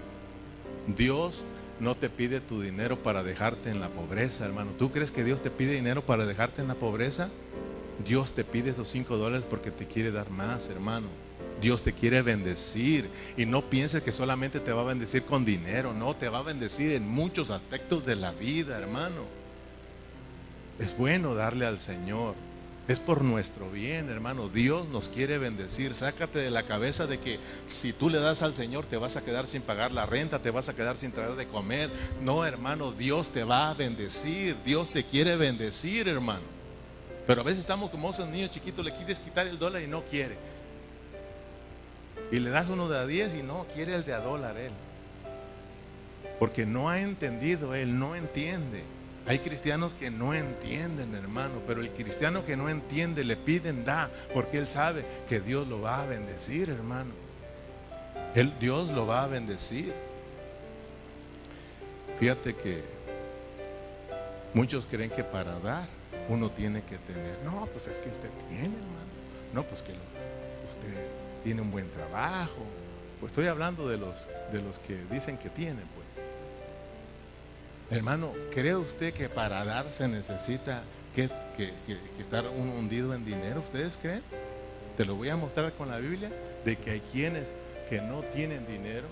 Dios 0.97 1.45
no 1.79 1.95
te 1.95 2.11
pide 2.11 2.41
tu 2.41 2.61
dinero 2.61 3.03
para 3.03 3.23
dejarte 3.23 3.71
en 3.71 3.81
la 3.81 3.89
pobreza, 3.89 4.45
hermano. 4.45 4.73
¿Tú 4.79 4.91
crees 4.91 5.13
que 5.13 5.25
Dios 5.25 5.43
te 5.43 5.51
pide 5.51 5.73
dinero 5.73 6.05
para 6.05 6.27
dejarte 6.27 6.63
en 6.63 6.69
la 6.69 6.75
pobreza? 6.75 7.31
Dios 8.05 8.33
te 8.33 8.45
pide 8.45 8.71
esos 8.71 8.89
cinco 8.89 9.17
dólares 9.17 9.47
porque 9.49 9.71
te 9.71 9.87
quiere 9.87 10.11
dar 10.11 10.31
más, 10.31 10.69
hermano. 10.69 11.09
Dios 11.61 11.83
te 11.83 11.93
quiere 11.93 12.23
bendecir 12.23 13.11
y 13.37 13.45
no 13.45 13.69
pienses 13.69 14.03
que 14.03 14.13
solamente 14.13 14.61
te 14.61 14.73
va 14.73 14.83
a 14.83 14.87
bendecir 14.87 15.25
con 15.25 15.45
dinero, 15.45 15.93
no, 15.93 16.17
te 16.17 16.29
va 16.29 16.39
a 16.39 16.43
bendecir 16.43 16.93
en 16.93 17.07
muchos 17.07 17.51
aspectos 17.51 18.05
de 18.07 18.17
la 18.17 18.33
vida, 18.33 18.79
hermano. 18.79 19.25
Es 20.79 20.97
bueno 20.97 21.35
darle 21.35 21.67
al 21.67 21.79
Señor. 21.79 22.35
Es 22.89 22.99
por 22.99 23.23
nuestro 23.23 23.71
bien, 23.71 24.09
hermano. 24.09 24.49
Dios 24.49 24.89
nos 24.89 25.09
quiere 25.09 25.39
bendecir. 25.39 25.95
Sácate 25.95 26.41
de 26.41 26.51
la 26.51 26.65
cabeza 26.65 27.07
de 27.07 27.21
que 27.21 27.39
si 27.67 27.93
tú 27.93 28.09
le 28.09 28.19
das 28.19 28.43
al 28.43 28.55
Señor 28.55 28.87
te 28.87 28.97
vas 28.97 29.17
a 29.17 29.23
quedar 29.23 29.47
sin 29.47 29.63
pagar 29.63 29.93
la 29.93 30.07
renta, 30.07 30.43
te 30.43 30.51
vas 30.51 30.69
a 30.69 30.75
quedar 30.75 30.99
sin 30.99 31.13
traer 31.13 31.37
de 31.37 31.47
comer. 31.47 31.91
No, 32.23 32.45
hermano, 32.45 32.91
Dios 32.91 33.31
te 33.31 33.45
va 33.45 33.71
a 33.71 33.75
bendecir. 33.75 34.57
Dios 34.65 34.91
te 34.91 35.05
quiere 35.05 35.37
bendecir, 35.37 36.09
hermano. 36.09 36.60
Pero 37.31 37.43
a 37.43 37.45
veces 37.45 37.61
estamos 37.61 37.91
como 37.91 38.11
esos 38.11 38.27
niños 38.27 38.51
chiquitos, 38.51 38.85
le 38.85 38.93
quieres 38.93 39.21
quitar 39.21 39.47
el 39.47 39.57
dólar 39.57 39.83
y 39.83 39.87
no 39.87 40.03
quiere. 40.03 40.37
Y 42.33 42.41
le 42.41 42.51
das 42.51 42.69
uno 42.69 42.89
de 42.89 42.99
a 42.99 43.07
10 43.07 43.37
y 43.37 43.43
no, 43.45 43.69
quiere 43.73 43.95
el 43.95 44.05
de 44.05 44.15
a 44.15 44.19
dólar 44.19 44.57
él. 44.57 44.73
Porque 46.41 46.67
no 46.67 46.91
ha 46.91 46.99
entendido, 46.99 47.73
él 47.73 47.97
no 47.97 48.17
entiende. 48.17 48.83
Hay 49.29 49.39
cristianos 49.39 49.93
que 49.93 50.11
no 50.11 50.35
entienden, 50.35 51.15
hermano, 51.15 51.63
pero 51.69 51.83
el 51.83 51.93
cristiano 51.93 52.45
que 52.45 52.57
no 52.57 52.69
entiende 52.69 53.23
le 53.23 53.37
piden 53.37 53.85
da, 53.85 54.11
porque 54.35 54.59
él 54.59 54.67
sabe 54.67 55.05
que 55.29 55.41
Dios 55.41 55.69
lo 55.69 55.81
va 55.81 56.03
a 56.03 56.07
bendecir, 56.07 56.69
hermano. 56.69 57.13
Él, 58.35 58.53
Dios 58.59 58.91
lo 58.91 59.07
va 59.07 59.23
a 59.23 59.29
bendecir. 59.29 59.95
Fíjate 62.19 62.57
que 62.57 62.83
muchos 64.53 64.85
creen 64.87 65.11
que 65.11 65.23
para 65.23 65.61
dar 65.61 66.00
uno 66.31 66.51
tiene 66.51 66.83
que 66.83 66.97
tener. 66.99 67.43
No, 67.45 67.67
pues 67.67 67.89
es 67.89 67.99
que 67.99 68.09
usted 68.09 68.31
tiene, 68.49 68.67
hermano. 68.67 69.11
No, 69.53 69.65
pues 69.65 69.83
que 69.83 69.93
usted 69.93 71.07
tiene 71.43 71.61
un 71.61 71.71
buen 71.71 71.91
trabajo. 71.91 72.65
Pues 73.19 73.33
estoy 73.33 73.47
hablando 73.49 73.89
de 73.89 73.99
los, 73.99 74.29
de 74.53 74.63
los 74.63 74.79
que 74.79 75.03
dicen 75.11 75.37
que 75.37 75.51
tienen, 75.51 75.85
pues. 75.95 76.07
Hermano, 77.99 78.33
¿cree 78.53 78.77
usted 78.77 79.13
que 79.13 79.29
para 79.29 79.65
dar 79.65 79.93
se 79.93 80.07
necesita 80.07 80.85
que, 81.15 81.29
estar 82.21 82.47
uno 82.47 82.75
hundido 82.75 83.13
en 83.13 83.25
dinero? 83.25 83.61
¿Ustedes 83.61 83.99
creen? 84.01 84.23
Te 84.97 85.05
lo 85.05 85.17
voy 85.17 85.31
a 85.31 85.37
mostrar 85.37 85.73
con 85.73 85.89
la 85.89 85.99
Biblia 85.99 86.31
de 86.65 86.77
que 86.77 86.93
hay 86.93 87.01
quienes 87.13 87.49
que 87.89 88.01
no 88.01 88.23
tienen 88.23 88.65
dinero, 88.69 89.09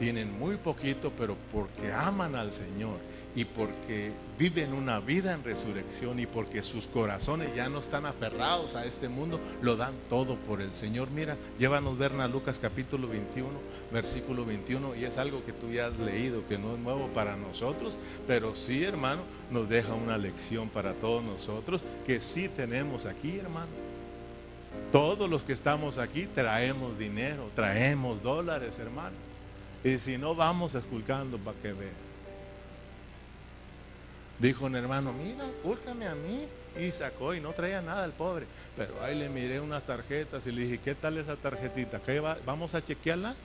tienen 0.00 0.36
muy 0.36 0.56
poquito, 0.56 1.12
pero 1.16 1.36
porque 1.52 1.92
aman 1.92 2.34
al 2.34 2.52
Señor 2.52 2.98
y 3.34 3.44
porque 3.44 4.12
viven 4.38 4.72
una 4.72 5.00
vida 5.00 5.32
en 5.32 5.42
resurrección 5.42 6.18
y 6.18 6.26
porque 6.26 6.62
sus 6.62 6.86
corazones 6.86 7.54
ya 7.54 7.68
no 7.68 7.78
están 7.78 8.04
aferrados 8.06 8.74
a 8.74 8.84
este 8.84 9.08
mundo, 9.08 9.40
lo 9.62 9.76
dan 9.76 9.94
todo 10.10 10.36
por 10.36 10.60
el 10.60 10.74
Señor. 10.74 11.10
Mira, 11.10 11.36
llévanos 11.58 11.96
ver 11.96 12.12
a 12.12 12.28
Lucas 12.28 12.58
capítulo 12.60 13.08
21, 13.08 13.48
versículo 13.90 14.44
21, 14.44 14.96
y 14.96 15.04
es 15.04 15.16
algo 15.16 15.44
que 15.44 15.52
tú 15.52 15.70
ya 15.70 15.86
has 15.86 15.98
leído, 15.98 16.46
que 16.46 16.58
no 16.58 16.74
es 16.74 16.78
nuevo 16.78 17.08
para 17.08 17.36
nosotros, 17.36 17.96
pero 18.26 18.54
sí, 18.54 18.84
hermano, 18.84 19.22
nos 19.50 19.68
deja 19.68 19.94
una 19.94 20.18
lección 20.18 20.68
para 20.68 20.94
todos 20.94 21.24
nosotros, 21.24 21.84
que 22.06 22.20
sí 22.20 22.48
tenemos 22.48 23.06
aquí, 23.06 23.38
hermano. 23.38 23.92
Todos 24.90 25.28
los 25.28 25.42
que 25.42 25.54
estamos 25.54 25.96
aquí 25.96 26.26
traemos 26.26 26.98
dinero, 26.98 27.50
traemos 27.54 28.22
dólares, 28.22 28.78
hermano. 28.78 29.16
Y 29.84 29.98
si 29.98 30.18
no, 30.18 30.34
vamos 30.34 30.74
esculcando 30.74 31.38
para 31.38 31.58
que 31.58 31.72
vean. 31.72 32.11
Dijo 34.42 34.66
un 34.66 34.74
hermano, 34.74 35.12
mira, 35.12 35.44
búscame 35.62 36.08
a 36.08 36.16
mí. 36.16 36.48
Y 36.76 36.90
sacó 36.90 37.32
y 37.32 37.40
no 37.40 37.52
traía 37.52 37.80
nada 37.80 38.04
el 38.04 38.10
pobre. 38.10 38.46
Pero 38.76 39.00
ahí 39.00 39.16
le 39.16 39.28
miré 39.28 39.60
unas 39.60 39.84
tarjetas 39.84 40.44
y 40.48 40.50
le 40.50 40.62
dije, 40.62 40.78
¿qué 40.78 40.96
tal 40.96 41.16
esa 41.16 41.36
tarjetita? 41.36 42.00
¿Qué 42.00 42.18
va? 42.18 42.36
¿Vamos 42.44 42.74
a 42.74 42.82
chequearla? 42.82 43.36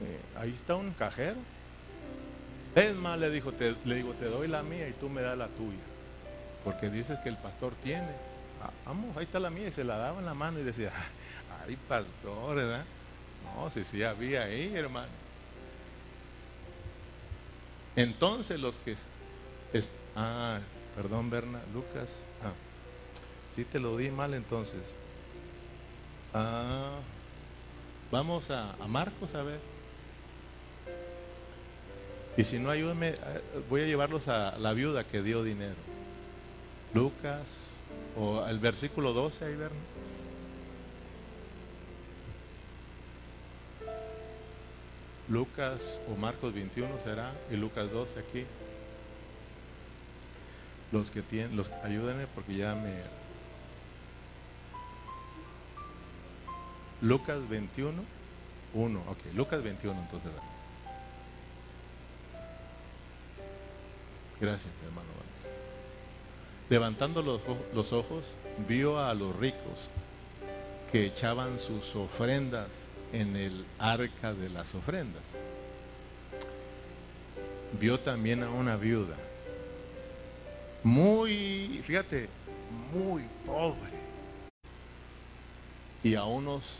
Eh, 0.00 0.20
ahí 0.36 0.50
está 0.50 0.76
un 0.76 0.92
cajero. 0.92 1.38
Es 2.76 2.94
más, 2.94 3.18
le, 3.18 3.28
dijo, 3.28 3.52
le 3.84 3.94
digo, 3.96 4.12
te 4.12 4.26
doy 4.26 4.46
la 4.46 4.62
mía 4.62 4.88
y 4.88 4.92
tú 4.92 5.08
me 5.08 5.20
das 5.20 5.36
la 5.36 5.48
tuya. 5.48 5.82
Porque 6.62 6.88
dices 6.88 7.18
que 7.24 7.28
el 7.28 7.36
pastor 7.36 7.72
tiene. 7.82 8.12
Ah, 8.62 8.70
vamos, 8.84 9.16
ahí 9.16 9.24
está 9.24 9.40
la 9.40 9.50
mía. 9.50 9.66
Y 9.66 9.72
se 9.72 9.82
la 9.82 9.96
daba 9.96 10.20
en 10.20 10.26
la 10.26 10.34
mano 10.34 10.60
y 10.60 10.62
decía, 10.62 10.92
ay, 11.66 11.76
pastor, 11.88 12.54
¿verdad? 12.54 12.84
No, 13.42 13.68
si 13.70 13.84
sí 13.84 14.04
había 14.04 14.44
ahí, 14.44 14.76
hermano. 14.76 15.26
Entonces 17.96 18.60
los 18.60 18.78
que 18.78 18.94
ah, 20.14 20.60
perdón, 20.94 21.30
Berna, 21.30 21.60
Lucas. 21.72 22.10
Ah, 22.42 22.52
sí 23.54 23.64
te 23.64 23.80
lo 23.80 23.96
di 23.96 24.10
mal 24.10 24.34
entonces. 24.34 24.82
Ah, 26.32 26.98
vamos 28.10 28.50
a, 28.50 28.76
Marcos 28.86 29.34
a 29.34 29.42
ver. 29.42 29.60
Y 32.36 32.44
si 32.44 32.58
no, 32.58 32.70
ayúdame, 32.70 33.08
eh, 33.08 33.18
voy 33.70 33.82
a 33.82 33.86
llevarlos 33.86 34.28
a 34.28 34.58
la 34.58 34.74
viuda 34.74 35.04
que 35.04 35.22
dio 35.22 35.42
dinero. 35.42 35.76
Lucas, 36.92 37.72
o 38.16 38.44
el 38.46 38.58
versículo 38.58 39.14
12 39.14 39.44
ahí, 39.46 39.56
Berna. 39.56 39.80
Lucas 45.28 46.00
o 46.08 46.14
Marcos 46.14 46.52
21 46.52 47.00
será, 47.02 47.32
y 47.50 47.56
Lucas 47.56 47.90
12 47.90 48.20
aquí. 48.20 48.44
Los 50.92 51.10
que 51.10 51.22
tienen, 51.22 51.56
los 51.56 51.70
ayúdenme 51.82 52.26
porque 52.28 52.54
ya 52.54 52.74
me 52.74 53.02
Lucas 57.00 57.48
21 57.48 58.02
1, 58.74 59.02
ok, 59.06 59.18
Lucas 59.34 59.62
21 59.62 59.98
entonces. 59.98 60.30
Gracias, 64.40 64.72
hermano. 64.84 65.06
Levantando 66.68 67.22
los, 67.22 67.40
los 67.72 67.92
ojos, 67.92 68.34
vio 68.68 69.00
a 69.00 69.14
los 69.14 69.34
ricos 69.36 69.88
que 70.92 71.06
echaban 71.06 71.58
sus 71.58 71.94
ofrendas 71.96 72.88
en 73.12 73.36
el 73.36 73.64
arca 73.78 74.34
de 74.34 74.48
las 74.50 74.74
ofrendas. 74.74 75.22
Vio 77.80 78.00
también 78.00 78.42
a 78.42 78.50
una 78.50 78.76
viuda 78.76 79.16
muy, 80.86 81.82
fíjate, 81.84 82.28
muy 82.92 83.24
pobre. 83.44 83.90
Y 86.04 86.14
a 86.14 86.24
unos, 86.24 86.78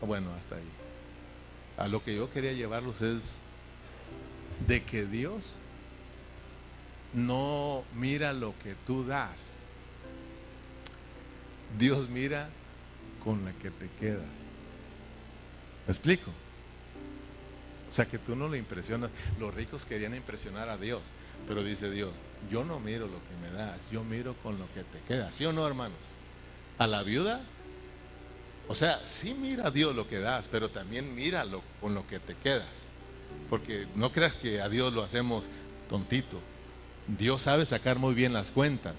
bueno, 0.00 0.32
hasta 0.34 0.54
ahí. 0.54 0.70
A 1.78 1.88
lo 1.88 2.04
que 2.04 2.14
yo 2.14 2.30
quería 2.30 2.52
llevarlos 2.52 3.02
es 3.02 3.40
de 4.68 4.84
que 4.84 5.04
Dios 5.04 5.42
no 7.12 7.82
mira 7.92 8.32
lo 8.32 8.54
que 8.60 8.76
tú 8.86 9.04
das. 9.04 9.56
Dios 11.76 12.08
mira 12.08 12.50
con 13.24 13.44
la 13.44 13.52
que 13.54 13.72
te 13.72 13.88
quedas. 13.98 14.30
¿Me 15.86 15.92
explico? 15.92 16.30
O 17.90 17.94
sea 17.94 18.06
que 18.06 18.18
tú 18.18 18.36
no 18.36 18.48
le 18.48 18.58
impresionas. 18.58 19.10
Los 19.40 19.52
ricos 19.52 19.84
querían 19.84 20.14
impresionar 20.14 20.68
a 20.68 20.78
Dios. 20.78 21.02
Pero 21.46 21.62
dice 21.64 21.90
Dios, 21.90 22.10
yo 22.50 22.64
no 22.64 22.80
miro 22.80 23.06
lo 23.06 23.18
que 23.28 23.36
me 23.42 23.50
das, 23.56 23.90
yo 23.90 24.04
miro 24.04 24.34
con 24.42 24.58
lo 24.58 24.66
que 24.72 24.82
te 24.84 25.00
queda. 25.06 25.30
¿Sí 25.32 25.44
o 25.44 25.52
no, 25.52 25.66
hermanos? 25.66 25.98
A 26.78 26.86
la 26.86 27.02
viuda, 27.02 27.42
o 28.68 28.74
sea, 28.74 29.02
sí 29.06 29.34
mira 29.34 29.68
a 29.68 29.70
Dios 29.70 29.94
lo 29.94 30.08
que 30.08 30.18
das, 30.18 30.48
pero 30.50 30.70
también 30.70 31.14
míralo 31.14 31.62
con 31.80 31.94
lo 31.94 32.06
que 32.06 32.18
te 32.18 32.34
quedas. 32.36 32.68
Porque 33.50 33.86
no 33.94 34.12
creas 34.12 34.34
que 34.34 34.60
a 34.60 34.68
Dios 34.68 34.92
lo 34.92 35.02
hacemos 35.02 35.44
tontito. 35.88 36.40
Dios 37.06 37.42
sabe 37.42 37.66
sacar 37.66 37.98
muy 37.98 38.14
bien 38.14 38.32
las 38.32 38.50
cuentas. 38.50 38.94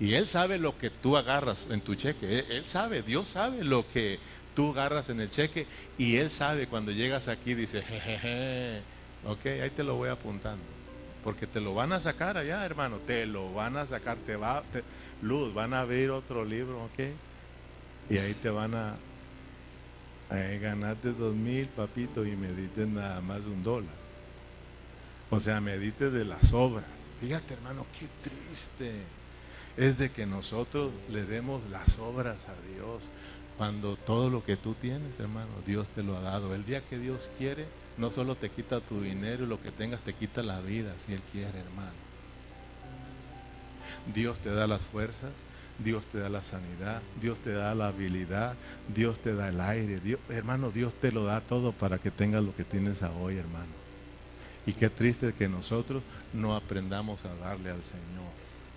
Y 0.00 0.14
Él 0.14 0.28
sabe 0.28 0.58
lo 0.58 0.78
que 0.78 0.90
tú 0.90 1.16
agarras 1.16 1.66
en 1.70 1.80
tu 1.80 1.94
cheque. 1.94 2.44
Él, 2.50 2.64
sabe, 2.66 3.02
Dios 3.02 3.28
sabe 3.28 3.64
lo 3.64 3.88
que 3.88 4.18
tú 4.54 4.70
agarras 4.72 5.08
en 5.08 5.20
el 5.20 5.30
cheque. 5.30 5.66
Y 5.96 6.16
Él 6.16 6.30
sabe 6.30 6.66
cuando 6.66 6.92
llegas 6.92 7.28
aquí, 7.28 7.54
dice, 7.54 7.82
jejeje, 7.82 8.82
ok, 9.24 9.46
ahí 9.62 9.70
te 9.70 9.84
lo 9.84 9.96
voy 9.96 10.08
apuntando. 10.08 10.77
Porque 11.24 11.46
te 11.46 11.60
lo 11.60 11.74
van 11.74 11.92
a 11.92 12.00
sacar 12.00 12.36
allá, 12.36 12.64
hermano. 12.64 12.98
Te 12.98 13.26
lo 13.26 13.52
van 13.52 13.76
a 13.76 13.86
sacar. 13.86 14.16
Te 14.18 14.36
va, 14.36 14.62
Luz, 15.22 15.52
van 15.52 15.74
a 15.74 15.80
abrir 15.80 16.10
otro 16.10 16.44
libro, 16.44 16.84
¿ok? 16.84 17.10
Y 18.10 18.18
ahí 18.18 18.34
te 18.34 18.50
van 18.50 18.74
a... 18.74 18.96
Ahí 20.30 20.58
ganaste 20.58 21.12
dos 21.12 21.34
mil, 21.34 21.68
papito, 21.68 22.26
y 22.26 22.36
medites 22.36 22.86
nada 22.86 23.20
más 23.20 23.46
un 23.46 23.62
dólar. 23.62 23.94
O 25.30 25.40
sea, 25.40 25.60
medites 25.60 26.12
de 26.12 26.24
las 26.24 26.52
obras. 26.52 26.84
Fíjate, 27.20 27.54
hermano, 27.54 27.86
qué 27.98 28.06
triste. 28.22 29.02
es 29.76 29.96
de 29.96 30.10
que 30.10 30.26
nosotros 30.26 30.90
le 31.08 31.24
demos 31.24 31.62
las 31.70 31.98
obras 31.98 32.36
a 32.48 32.74
Dios. 32.74 33.10
Cuando 33.56 33.96
todo 33.96 34.30
lo 34.30 34.44
que 34.44 34.56
tú 34.56 34.74
tienes, 34.74 35.18
hermano, 35.18 35.50
Dios 35.66 35.88
te 35.88 36.02
lo 36.02 36.16
ha 36.16 36.20
dado. 36.20 36.54
El 36.54 36.64
día 36.64 36.80
que 36.82 36.98
Dios 36.98 37.30
quiere, 37.38 37.66
no 37.98 38.10
solo 38.10 38.36
te 38.36 38.48
quita 38.48 38.80
tu 38.80 39.02
dinero 39.02 39.44
y 39.44 39.48
lo 39.48 39.60
que 39.60 39.72
tengas, 39.72 40.02
te 40.02 40.14
quita 40.14 40.42
la 40.42 40.60
vida, 40.60 40.94
si 41.04 41.12
Él 41.12 41.20
quiere, 41.32 41.58
hermano. 41.58 42.08
Dios 44.14 44.38
te 44.38 44.50
da 44.50 44.66
las 44.66 44.80
fuerzas, 44.80 45.32
Dios 45.78 46.06
te 46.06 46.18
da 46.18 46.28
la 46.28 46.42
sanidad, 46.42 47.02
Dios 47.20 47.40
te 47.40 47.52
da 47.52 47.74
la 47.74 47.88
habilidad, 47.88 48.54
Dios 48.94 49.18
te 49.18 49.34
da 49.34 49.48
el 49.48 49.60
aire. 49.60 49.98
Dios, 50.00 50.20
hermano, 50.28 50.70
Dios 50.70 50.94
te 50.94 51.10
lo 51.10 51.24
da 51.24 51.40
todo 51.40 51.72
para 51.72 51.98
que 51.98 52.10
tengas 52.10 52.42
lo 52.42 52.54
que 52.54 52.64
tienes 52.64 53.02
hoy, 53.02 53.36
hermano. 53.36 53.72
Y 54.64 54.74
qué 54.74 54.90
triste 54.90 55.32
que 55.32 55.48
nosotros 55.48 56.02
no 56.32 56.54
aprendamos 56.54 57.24
a 57.24 57.34
darle 57.34 57.70
al 57.70 57.82
Señor, 57.82 58.30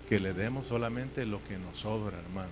que 0.08 0.18
le 0.18 0.32
demos 0.32 0.66
solamente 0.66 1.26
lo 1.26 1.42
que 1.44 1.58
nos 1.58 1.78
sobra, 1.78 2.18
hermano. 2.18 2.50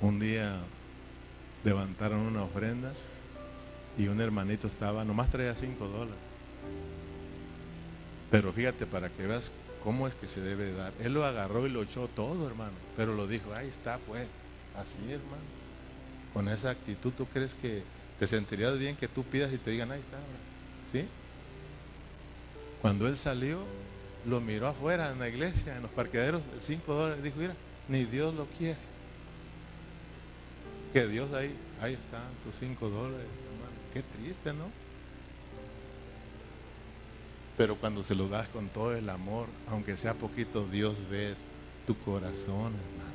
Un 0.00 0.20
día 0.20 0.60
levantaron 1.64 2.20
una 2.20 2.42
ofrenda 2.42 2.92
y 3.96 4.08
un 4.08 4.20
hermanito 4.20 4.66
estaba, 4.66 5.04
nomás 5.04 5.30
traía 5.30 5.54
cinco 5.54 5.88
dólares. 5.88 6.18
Pero 8.30 8.52
fíjate, 8.52 8.86
para 8.86 9.08
que 9.08 9.26
veas 9.26 9.50
cómo 9.82 10.08
es 10.08 10.14
que 10.14 10.26
se 10.26 10.40
debe 10.40 10.72
dar. 10.72 10.92
Él 11.00 11.14
lo 11.14 11.24
agarró 11.24 11.66
y 11.66 11.70
lo 11.70 11.82
echó 11.82 12.08
todo, 12.08 12.46
hermano. 12.46 12.72
Pero 12.96 13.14
lo 13.14 13.26
dijo, 13.26 13.52
ahí 13.54 13.68
está, 13.68 13.98
pues. 13.98 14.26
Así, 14.76 14.98
hermano. 15.12 15.42
Con 16.32 16.48
esa 16.48 16.70
actitud, 16.70 17.12
¿tú 17.12 17.26
crees 17.26 17.54
que 17.54 17.84
te 18.18 18.26
sentirías 18.26 18.76
bien 18.78 18.96
que 18.96 19.06
tú 19.06 19.22
pidas 19.22 19.52
y 19.52 19.58
te 19.58 19.70
digan, 19.70 19.92
ahí 19.92 20.00
está? 20.00 20.18
¿Sí? 20.90 21.06
Cuando 22.82 23.06
él 23.06 23.16
salió, 23.18 23.60
lo 24.26 24.40
miró 24.40 24.66
afuera 24.66 25.12
en 25.12 25.20
la 25.20 25.28
iglesia, 25.28 25.76
en 25.76 25.82
los 25.82 25.92
parqueaderos, 25.92 26.42
cinco 26.60 26.94
dólares. 26.94 27.22
Dijo, 27.22 27.36
mira, 27.38 27.54
ni 27.88 28.04
Dios 28.04 28.34
lo 28.34 28.46
quiere. 28.46 28.93
Que 30.94 31.08
Dios 31.08 31.32
ahí, 31.32 31.52
ahí 31.80 31.94
están 31.94 32.22
tus 32.44 32.54
cinco 32.54 32.88
dólares, 32.88 33.26
hermano. 33.26 33.76
Qué 33.92 34.00
triste, 34.04 34.52
¿no? 34.52 34.70
Pero 37.56 37.74
cuando 37.74 38.04
se 38.04 38.14
lo 38.14 38.28
das 38.28 38.48
con 38.48 38.68
todo 38.68 38.94
el 38.94 39.10
amor, 39.10 39.48
aunque 39.66 39.96
sea 39.96 40.14
poquito, 40.14 40.68
Dios 40.68 40.94
ve 41.10 41.34
tu 41.84 41.98
corazón, 41.98 42.74
hermano. 42.74 43.14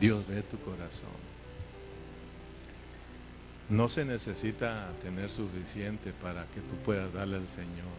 Dios 0.00 0.26
ve 0.26 0.42
tu 0.42 0.58
corazón. 0.60 1.28
No 3.68 3.90
se 3.90 4.06
necesita 4.06 4.90
tener 5.02 5.28
suficiente 5.28 6.14
para 6.14 6.46
que 6.46 6.62
tú 6.62 6.74
puedas 6.86 7.12
darle 7.12 7.36
al 7.36 7.48
Señor. 7.48 7.98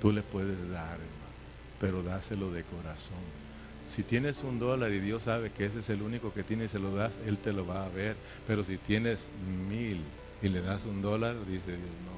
Tú 0.00 0.12
le 0.12 0.22
puedes 0.22 0.70
dar, 0.70 0.92
hermano, 0.92 1.34
pero 1.80 2.04
dáselo 2.04 2.52
de 2.52 2.62
corazón. 2.62 3.45
Si 3.86 4.02
tienes 4.02 4.42
un 4.42 4.58
dólar 4.58 4.92
y 4.92 5.00
Dios 5.00 5.24
sabe 5.24 5.50
que 5.50 5.64
ese 5.64 5.78
es 5.78 5.88
el 5.90 6.02
único 6.02 6.32
que 6.34 6.42
tiene 6.42 6.64
y 6.64 6.68
se 6.68 6.78
lo 6.78 6.94
das, 6.94 7.18
Él 7.26 7.38
te 7.38 7.52
lo 7.52 7.66
va 7.66 7.86
a 7.86 7.88
ver. 7.88 8.16
Pero 8.46 8.64
si 8.64 8.76
tienes 8.78 9.28
mil 9.68 10.02
y 10.42 10.48
le 10.48 10.60
das 10.60 10.84
un 10.84 11.00
dólar, 11.00 11.36
dice 11.46 11.76
Dios, 11.76 11.90
no, 12.04 12.16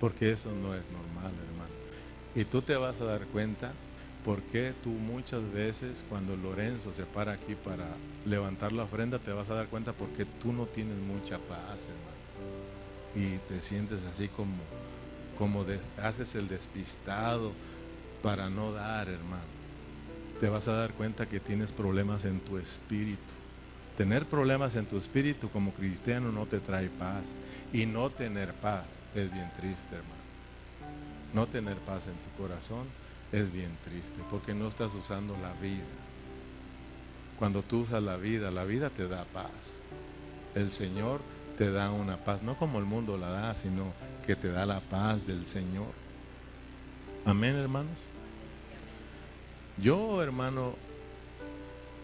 porque 0.00 0.32
eso 0.32 0.50
no 0.52 0.74
es 0.74 0.90
normal, 0.90 1.32
hermano. 1.46 1.74
Y 2.34 2.44
tú 2.44 2.62
te 2.62 2.76
vas 2.76 3.00
a 3.00 3.04
dar 3.04 3.26
cuenta 3.26 3.72
por 4.24 4.42
qué 4.42 4.74
tú 4.82 4.90
muchas 4.90 5.40
veces 5.52 6.04
cuando 6.08 6.36
Lorenzo 6.36 6.92
se 6.92 7.04
para 7.04 7.32
aquí 7.32 7.54
para 7.54 7.86
levantar 8.24 8.72
la 8.72 8.82
ofrenda, 8.82 9.18
te 9.18 9.32
vas 9.32 9.50
a 9.50 9.54
dar 9.54 9.68
cuenta 9.68 9.92
porque 9.92 10.24
tú 10.24 10.52
no 10.52 10.66
tienes 10.66 10.96
mucha 10.98 11.38
paz, 11.38 11.88
hermano. 11.88 12.16
Y 13.14 13.38
te 13.48 13.60
sientes 13.60 14.00
así 14.12 14.28
como, 14.28 14.64
como 15.38 15.64
haces 16.02 16.34
el 16.34 16.48
despistado 16.48 17.52
para 18.22 18.50
no 18.50 18.72
dar, 18.72 19.08
hermano. 19.08 19.55
Te 20.40 20.48
vas 20.50 20.68
a 20.68 20.72
dar 20.72 20.92
cuenta 20.92 21.26
que 21.26 21.40
tienes 21.40 21.72
problemas 21.72 22.24
en 22.26 22.40
tu 22.40 22.58
espíritu. 22.58 23.32
Tener 23.96 24.26
problemas 24.26 24.76
en 24.76 24.84
tu 24.84 24.98
espíritu 24.98 25.48
como 25.50 25.72
cristiano 25.72 26.30
no 26.30 26.46
te 26.46 26.60
trae 26.60 26.90
paz. 26.90 27.24
Y 27.72 27.86
no 27.86 28.10
tener 28.10 28.52
paz 28.54 28.84
es 29.14 29.32
bien 29.32 29.50
triste, 29.56 29.96
hermano. 29.96 30.26
No 31.32 31.46
tener 31.46 31.76
paz 31.78 32.06
en 32.06 32.14
tu 32.14 32.42
corazón 32.42 32.86
es 33.32 33.50
bien 33.52 33.76
triste 33.84 34.20
porque 34.30 34.54
no 34.54 34.68
estás 34.68 34.94
usando 34.94 35.34
la 35.38 35.52
vida. 35.54 35.84
Cuando 37.38 37.62
tú 37.62 37.80
usas 37.80 38.02
la 38.02 38.16
vida, 38.16 38.50
la 38.50 38.64
vida 38.64 38.90
te 38.90 39.08
da 39.08 39.24
paz. 39.24 39.72
El 40.54 40.70
Señor 40.70 41.20
te 41.58 41.70
da 41.70 41.90
una 41.90 42.18
paz, 42.18 42.42
no 42.42 42.58
como 42.58 42.78
el 42.78 42.84
mundo 42.84 43.16
la 43.16 43.30
da, 43.30 43.54
sino 43.54 43.92
que 44.26 44.36
te 44.36 44.48
da 44.48 44.66
la 44.66 44.80
paz 44.80 45.26
del 45.26 45.46
Señor. 45.46 45.92
Amén, 47.24 47.56
hermanos. 47.56 48.15
Yo, 49.78 50.22
hermano, 50.22 50.74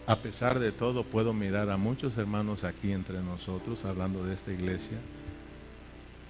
a 0.05 0.15
pesar 0.17 0.59
de 0.59 0.71
todo, 0.71 1.03
puedo 1.03 1.33
mirar 1.33 1.71
a 1.71 1.77
muchos 1.77 2.17
hermanos 2.17 2.63
aquí 2.63 2.91
entre 2.91 3.19
nosotros, 3.21 3.83
hablando 3.85 4.23
de 4.23 4.35
esta 4.35 4.51
iglesia, 4.51 4.97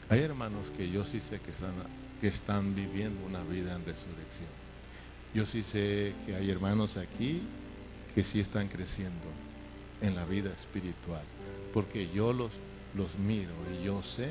hay 0.09 0.21
hermanos 0.21 0.71
que 0.77 0.89
yo 0.89 1.03
sí 1.03 1.19
sé 1.19 1.39
que 1.41 2.27
están, 2.27 2.75
viviendo 2.75 3.25
una 3.25 3.43
vida 3.43 3.73
en 3.73 3.85
resurrección. 3.85 4.47
Yo 5.33 5.45
sí 5.45 5.63
sé 5.63 6.13
que 6.25 6.35
hay 6.35 6.49
hermanos 6.49 6.95
aquí 6.95 7.41
que 8.15 8.23
sí 8.23 8.39
están 8.39 8.69
creciendo 8.69 9.27
en 10.01 10.15
la 10.15 10.23
vida 10.25 10.53
espiritual, 10.53 11.23
porque 11.73 12.07
yo 12.13 12.31
los, 12.31 12.51
los 12.95 13.17
miro 13.17 13.53
y 13.81 13.85
yo 13.85 14.01
sé 14.01 14.29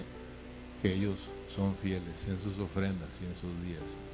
que 0.80 0.94
ellos 0.94 1.18
son 1.54 1.74
fieles 1.76 2.26
en 2.28 2.38
sus 2.38 2.58
ofrendas 2.58 3.20
y 3.20 3.26
en 3.26 3.34
sus 3.34 3.62
diezmos. 3.64 4.11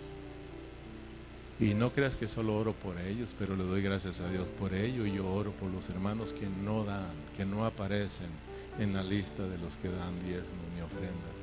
Y 1.61 1.75
no 1.75 1.93
creas 1.93 2.17
que 2.17 2.29
solo 2.29 2.57
oro 2.57 2.73
por 2.73 2.99
ellos, 3.01 3.35
pero 3.37 3.57
le 3.57 3.65
doy 3.65 3.83
gracias 3.83 4.21
a 4.21 4.29
Dios 4.29 4.47
por 4.61 4.75
ello 4.75 5.05
y 5.07 5.15
yo 5.15 5.29
oro 5.29 5.51
por 5.53 5.71
los 5.71 5.89
hermanos 5.91 6.33
que 6.33 6.47
no 6.49 6.85
dan, 6.85 7.11
que 7.37 7.45
no 7.45 7.65
aparecen 7.65 8.31
en 8.79 8.95
la 8.95 9.03
lista 9.03 9.43
de 9.43 9.59
los 9.59 9.77
que 9.77 9.89
dan 9.89 10.21
diezmos 10.23 10.65
ni 10.75 10.81
ofrendas. 10.83 11.35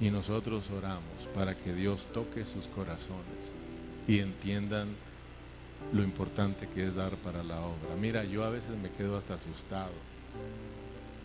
Y 0.00 0.10
nosotros 0.10 0.70
oramos 0.70 1.28
para 1.34 1.56
que 1.58 1.74
Dios 1.74 2.08
toque 2.14 2.46
sus 2.46 2.68
corazones 2.68 3.54
y 4.08 4.20
entiendan 4.20 4.88
lo 5.92 6.02
importante 6.02 6.66
que 6.68 6.86
es 6.86 6.94
dar 6.94 7.16
para 7.16 7.42
la 7.42 7.60
obra. 7.60 7.96
Mira, 8.00 8.24
yo 8.24 8.44
a 8.44 8.50
veces 8.50 8.76
me 8.78 8.90
quedo 8.90 9.18
hasta 9.18 9.34
asustado, 9.34 9.92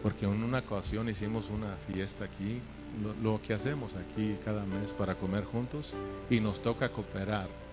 porque 0.04 0.26
en 0.26 0.44
una 0.44 0.60
ocasión 0.60 1.08
hicimos 1.08 1.50
una 1.50 1.78
fiesta 1.92 2.26
aquí, 2.26 2.60
lo, 3.02 3.14
lo, 3.32 3.42
que 3.42 3.54
hacemos 3.54 3.96
aquí 3.96 4.38
cada 4.44 4.66
mes 4.66 4.94
para 4.94 5.16
comer 5.16 5.46
juntos, 5.46 5.94
y 6.30 6.42
nos 6.42 6.62
toca 6.62 6.90
cooperar. 6.90 7.65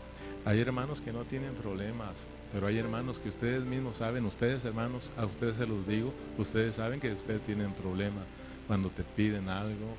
Hay 0.44 0.60
hermanos 0.60 1.00
que 1.00 1.12
no 1.12 1.24
tienen 1.24 1.54
problemas, 1.54 2.26
pero 2.52 2.66
hay 2.66 2.78
hermanos 2.78 3.20
que 3.20 3.28
ustedes 3.28 3.64
mismos 3.64 3.98
saben, 3.98 4.26
ustedes 4.26 4.64
hermanos, 4.64 5.12
a 5.16 5.24
ustedes 5.24 5.56
se 5.56 5.66
los 5.66 5.86
digo, 5.86 6.12
ustedes 6.36 6.74
saben 6.74 6.98
que 6.98 7.12
ustedes 7.12 7.42
tienen 7.42 7.72
problemas 7.72 8.24
cuando 8.66 8.90
te 8.90 9.04
piden 9.04 9.48
algo, 9.48 9.96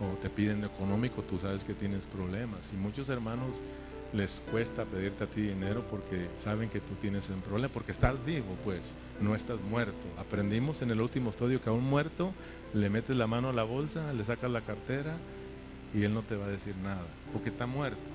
o 0.00 0.16
te 0.16 0.30
piden 0.30 0.64
económico, 0.64 1.22
tú 1.22 1.38
sabes 1.38 1.64
que 1.64 1.74
tienes 1.74 2.06
problemas. 2.06 2.72
Y 2.72 2.76
muchos 2.76 3.08
hermanos 3.08 3.60
les 4.12 4.42
cuesta 4.50 4.84
pedirte 4.84 5.24
a 5.24 5.26
ti 5.26 5.42
dinero 5.42 5.84
porque 5.88 6.28
saben 6.38 6.68
que 6.68 6.80
tú 6.80 6.94
tienes 6.94 7.28
un 7.28 7.42
problema, 7.42 7.72
porque 7.72 7.92
estás 7.92 8.14
vivo, 8.24 8.56
pues, 8.64 8.94
no 9.20 9.34
estás 9.34 9.60
muerto. 9.60 10.06
Aprendimos 10.18 10.82
en 10.82 10.90
el 10.90 11.00
último 11.00 11.30
estudio 11.30 11.60
que 11.60 11.68
a 11.68 11.72
un 11.72 11.84
muerto 11.84 12.32
le 12.74 12.88
metes 12.88 13.16
la 13.16 13.26
mano 13.26 13.50
a 13.50 13.52
la 13.52 13.64
bolsa, 13.64 14.12
le 14.12 14.24
sacas 14.24 14.50
la 14.50 14.62
cartera 14.62 15.16
y 15.94 16.04
él 16.04 16.14
no 16.14 16.22
te 16.22 16.36
va 16.36 16.46
a 16.46 16.48
decir 16.48 16.74
nada, 16.76 17.06
porque 17.32 17.50
está 17.50 17.66
muerto. 17.66 18.09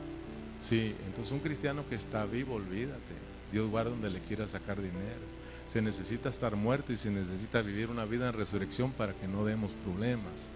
Sí, 0.67 0.95
entonces 1.05 1.31
un 1.31 1.39
cristiano 1.39 1.87
que 1.87 1.95
está 1.95 2.25
vivo, 2.25 2.55
olvídate. 2.55 3.13
Dios 3.51 3.69
guarda 3.69 3.91
donde 3.91 4.09
le 4.09 4.19
quiera 4.21 4.47
sacar 4.47 4.81
dinero. 4.81 5.21
Se 5.69 5.81
necesita 5.81 6.29
estar 6.29 6.55
muerto 6.55 6.91
y 6.91 6.97
se 6.97 7.11
necesita 7.11 7.61
vivir 7.61 7.89
una 7.89 8.05
vida 8.05 8.29
en 8.29 8.33
resurrección 8.33 8.91
para 8.91 9.13
que 9.13 9.27
no 9.27 9.45
demos 9.45 9.73
problemas. 9.83 10.49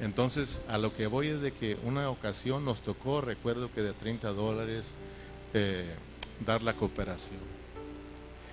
Entonces, 0.00 0.62
a 0.68 0.78
lo 0.78 0.94
que 0.94 1.06
voy 1.06 1.28
es 1.28 1.40
de 1.40 1.52
que 1.52 1.76
una 1.84 2.08
ocasión 2.08 2.64
nos 2.64 2.80
tocó, 2.80 3.20
recuerdo 3.20 3.70
que 3.72 3.82
de 3.82 3.92
30 3.92 4.32
dólares, 4.32 4.94
eh, 5.52 5.94
dar 6.46 6.62
la 6.62 6.74
cooperación. 6.74 7.40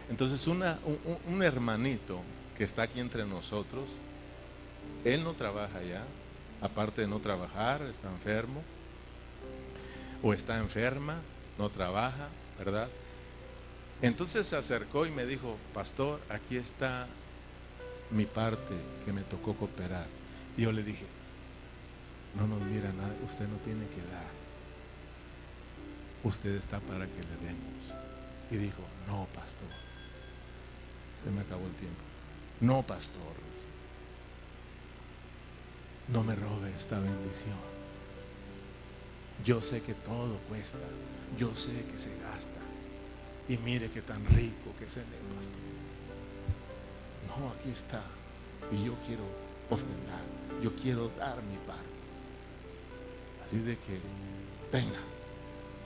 Entonces, 0.10 0.48
una, 0.48 0.80
un, 1.28 1.44
hermanito 1.44 2.20
que 2.58 2.66
está 2.66 2.84
aquí 2.84 3.00
entre 3.00 3.26
nosotros, 3.26 3.86
él 5.06 5.24
no 5.24 5.34
trabaja 5.34 5.82
ya, 5.82 6.04
aparte 6.62 7.02
de 7.02 7.08
no 7.08 7.20
trabajar, 7.20 7.84
está 7.84 8.10
enfermo, 8.10 8.62
o 10.22 10.34
está 10.34 10.58
enferma, 10.58 11.22
no 11.58 11.70
trabaja, 11.70 12.30
¿verdad? 12.58 12.90
Entonces 14.02 14.48
se 14.48 14.56
acercó 14.56 15.06
y 15.06 15.12
me 15.12 15.26
dijo, 15.26 15.58
pastor, 15.74 16.22
aquí 16.30 16.58
está 16.58 17.08
mi 18.12 18.26
parte 18.26 18.76
que 19.06 19.14
me 19.14 19.22
tocó 19.24 19.56
cooperar. 19.56 20.08
Y 20.58 20.64
yo 20.64 20.72
le 20.72 20.84
dije, 20.84 21.06
no 22.36 22.48
nos 22.48 22.62
mira 22.62 22.92
nada, 22.94 23.14
usted 23.26 23.48
no 23.48 23.58
tiene 23.58 23.88
que 23.88 24.02
dar. 24.12 24.30
Usted 26.24 26.56
está 26.56 26.80
para 26.80 27.06
que 27.08 27.22
le 27.22 27.48
demos. 27.48 27.84
Y 28.52 28.58
dijo, 28.58 28.82
no, 29.08 29.28
pastor. 29.34 29.70
Se 31.24 31.32
me 31.32 31.42
acabó 31.42 31.66
el 31.66 31.74
tiempo. 31.74 32.02
No, 32.62 32.84
pastor. 32.84 33.36
No 36.08 36.24
me 36.24 36.36
robe 36.36 36.74
esta 36.76 37.00
bendición. 37.00 37.79
Yo 39.44 39.62
sé 39.62 39.82
que 39.82 39.94
todo 39.94 40.38
cuesta. 40.50 40.78
Yo 41.38 41.56
sé 41.56 41.86
que 41.86 41.98
se 41.98 42.12
gasta. 42.20 42.60
Y 43.48 43.58
mire 43.58 43.90
qué 43.90 44.02
tan 44.02 44.26
rico 44.26 44.76
que 44.78 44.90
se 44.90 45.00
le 45.00 45.18
pastor. 45.36 45.56
No, 47.28 47.50
aquí 47.50 47.72
está. 47.72 48.04
Y 48.72 48.86
yo 48.86 48.96
quiero 49.06 49.24
ofrendar. 49.70 50.22
Yo 50.62 50.76
quiero 50.76 51.10
dar 51.18 51.42
mi 51.44 51.56
parte. 51.66 51.84
Así 53.46 53.60
de 53.60 53.78
que, 53.78 54.00
venga. 54.72 55.00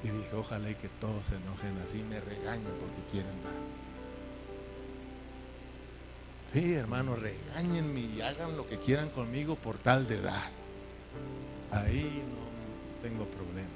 Y 0.04 0.10
dije, 0.10 0.36
ojalá 0.36 0.70
y 0.70 0.76
que 0.76 0.90
todos 1.00 1.28
se 1.28 1.36
enojen 1.36 1.78
así, 1.86 2.04
me 2.04 2.20
regañen 2.20 2.74
porque 2.80 3.12
quieren 3.12 3.44
dar. 3.44 3.54
Sí, 6.54 6.74
hermano, 6.74 7.16
regáñenme 7.16 8.02
y 8.02 8.22
hagan 8.22 8.58
lo 8.58 8.68
que 8.68 8.78
quieran 8.80 9.10
conmigo 9.10 9.56
por 9.56 9.78
tal 9.78 10.08
de 10.08 10.22
dar. 10.22 10.52
Ahí 11.72 12.22
no 12.30 12.43
tengo 13.04 13.26
problemas. 13.26 13.70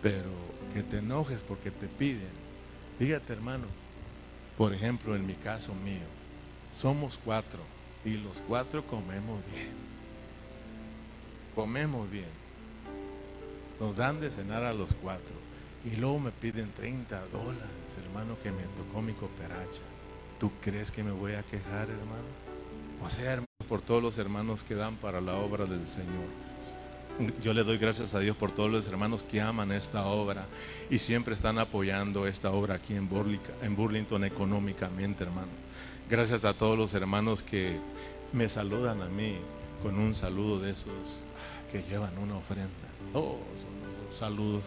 Pero 0.00 0.30
que 0.72 0.82
te 0.82 0.98
enojes 0.98 1.42
porque 1.42 1.70
te 1.70 1.88
piden. 1.88 2.30
Fíjate, 2.98 3.32
hermano, 3.32 3.66
por 4.56 4.72
ejemplo, 4.72 5.16
en 5.16 5.26
mi 5.26 5.34
caso 5.34 5.74
mío, 5.74 6.06
somos 6.80 7.18
cuatro 7.22 7.60
y 8.04 8.16
los 8.16 8.38
cuatro 8.48 8.86
comemos 8.86 9.40
bien. 9.52 9.74
Comemos 11.54 12.10
bien. 12.10 12.40
Nos 13.80 13.96
dan 13.96 14.20
de 14.20 14.30
cenar 14.30 14.62
a 14.62 14.72
los 14.72 14.94
cuatro. 14.94 15.34
Y 15.84 15.96
luego 15.96 16.18
me 16.20 16.30
piden 16.30 16.70
30 16.72 17.26
dólares, 17.32 17.96
hermano, 18.04 18.36
que 18.42 18.52
me 18.52 18.62
tocó 18.76 19.02
mi 19.02 19.14
cooperacha. 19.14 19.82
¿Tú 20.38 20.52
crees 20.60 20.90
que 20.90 21.02
me 21.02 21.10
voy 21.10 21.34
a 21.34 21.42
quejar, 21.42 21.88
hermano? 21.88 22.28
O 23.02 23.08
sea, 23.08 23.32
hermano, 23.32 23.46
por 23.66 23.82
todos 23.82 24.02
los 24.02 24.18
hermanos 24.18 24.62
que 24.62 24.74
dan 24.74 24.96
para 24.96 25.20
la 25.20 25.36
obra 25.36 25.64
del 25.64 25.88
Señor. 25.88 26.49
Yo 27.42 27.52
le 27.52 27.64
doy 27.64 27.76
gracias 27.76 28.14
a 28.14 28.20
Dios 28.20 28.34
por 28.34 28.52
todos 28.52 28.70
los 28.70 28.88
hermanos 28.88 29.22
que 29.22 29.42
aman 29.42 29.72
esta 29.72 30.06
obra 30.06 30.46
y 30.88 30.96
siempre 30.96 31.34
están 31.34 31.58
apoyando 31.58 32.26
esta 32.26 32.50
obra 32.50 32.76
aquí 32.76 32.94
en, 32.94 33.10
en 33.62 33.76
Burlington 33.76 34.24
económicamente, 34.24 35.24
hermano. 35.24 35.48
Gracias 36.08 36.46
a 36.46 36.54
todos 36.54 36.78
los 36.78 36.94
hermanos 36.94 37.42
que 37.42 37.78
me 38.32 38.48
saludan 38.48 39.02
a 39.02 39.08
mí 39.08 39.36
con 39.82 39.98
un 39.98 40.14
saludo 40.14 40.60
de 40.60 40.70
esos 40.70 41.24
que 41.70 41.82
llevan 41.82 42.16
una 42.16 42.36
ofrenda. 42.36 42.70
Oh, 43.12 43.38
son 43.60 44.18
saludos 44.18 44.64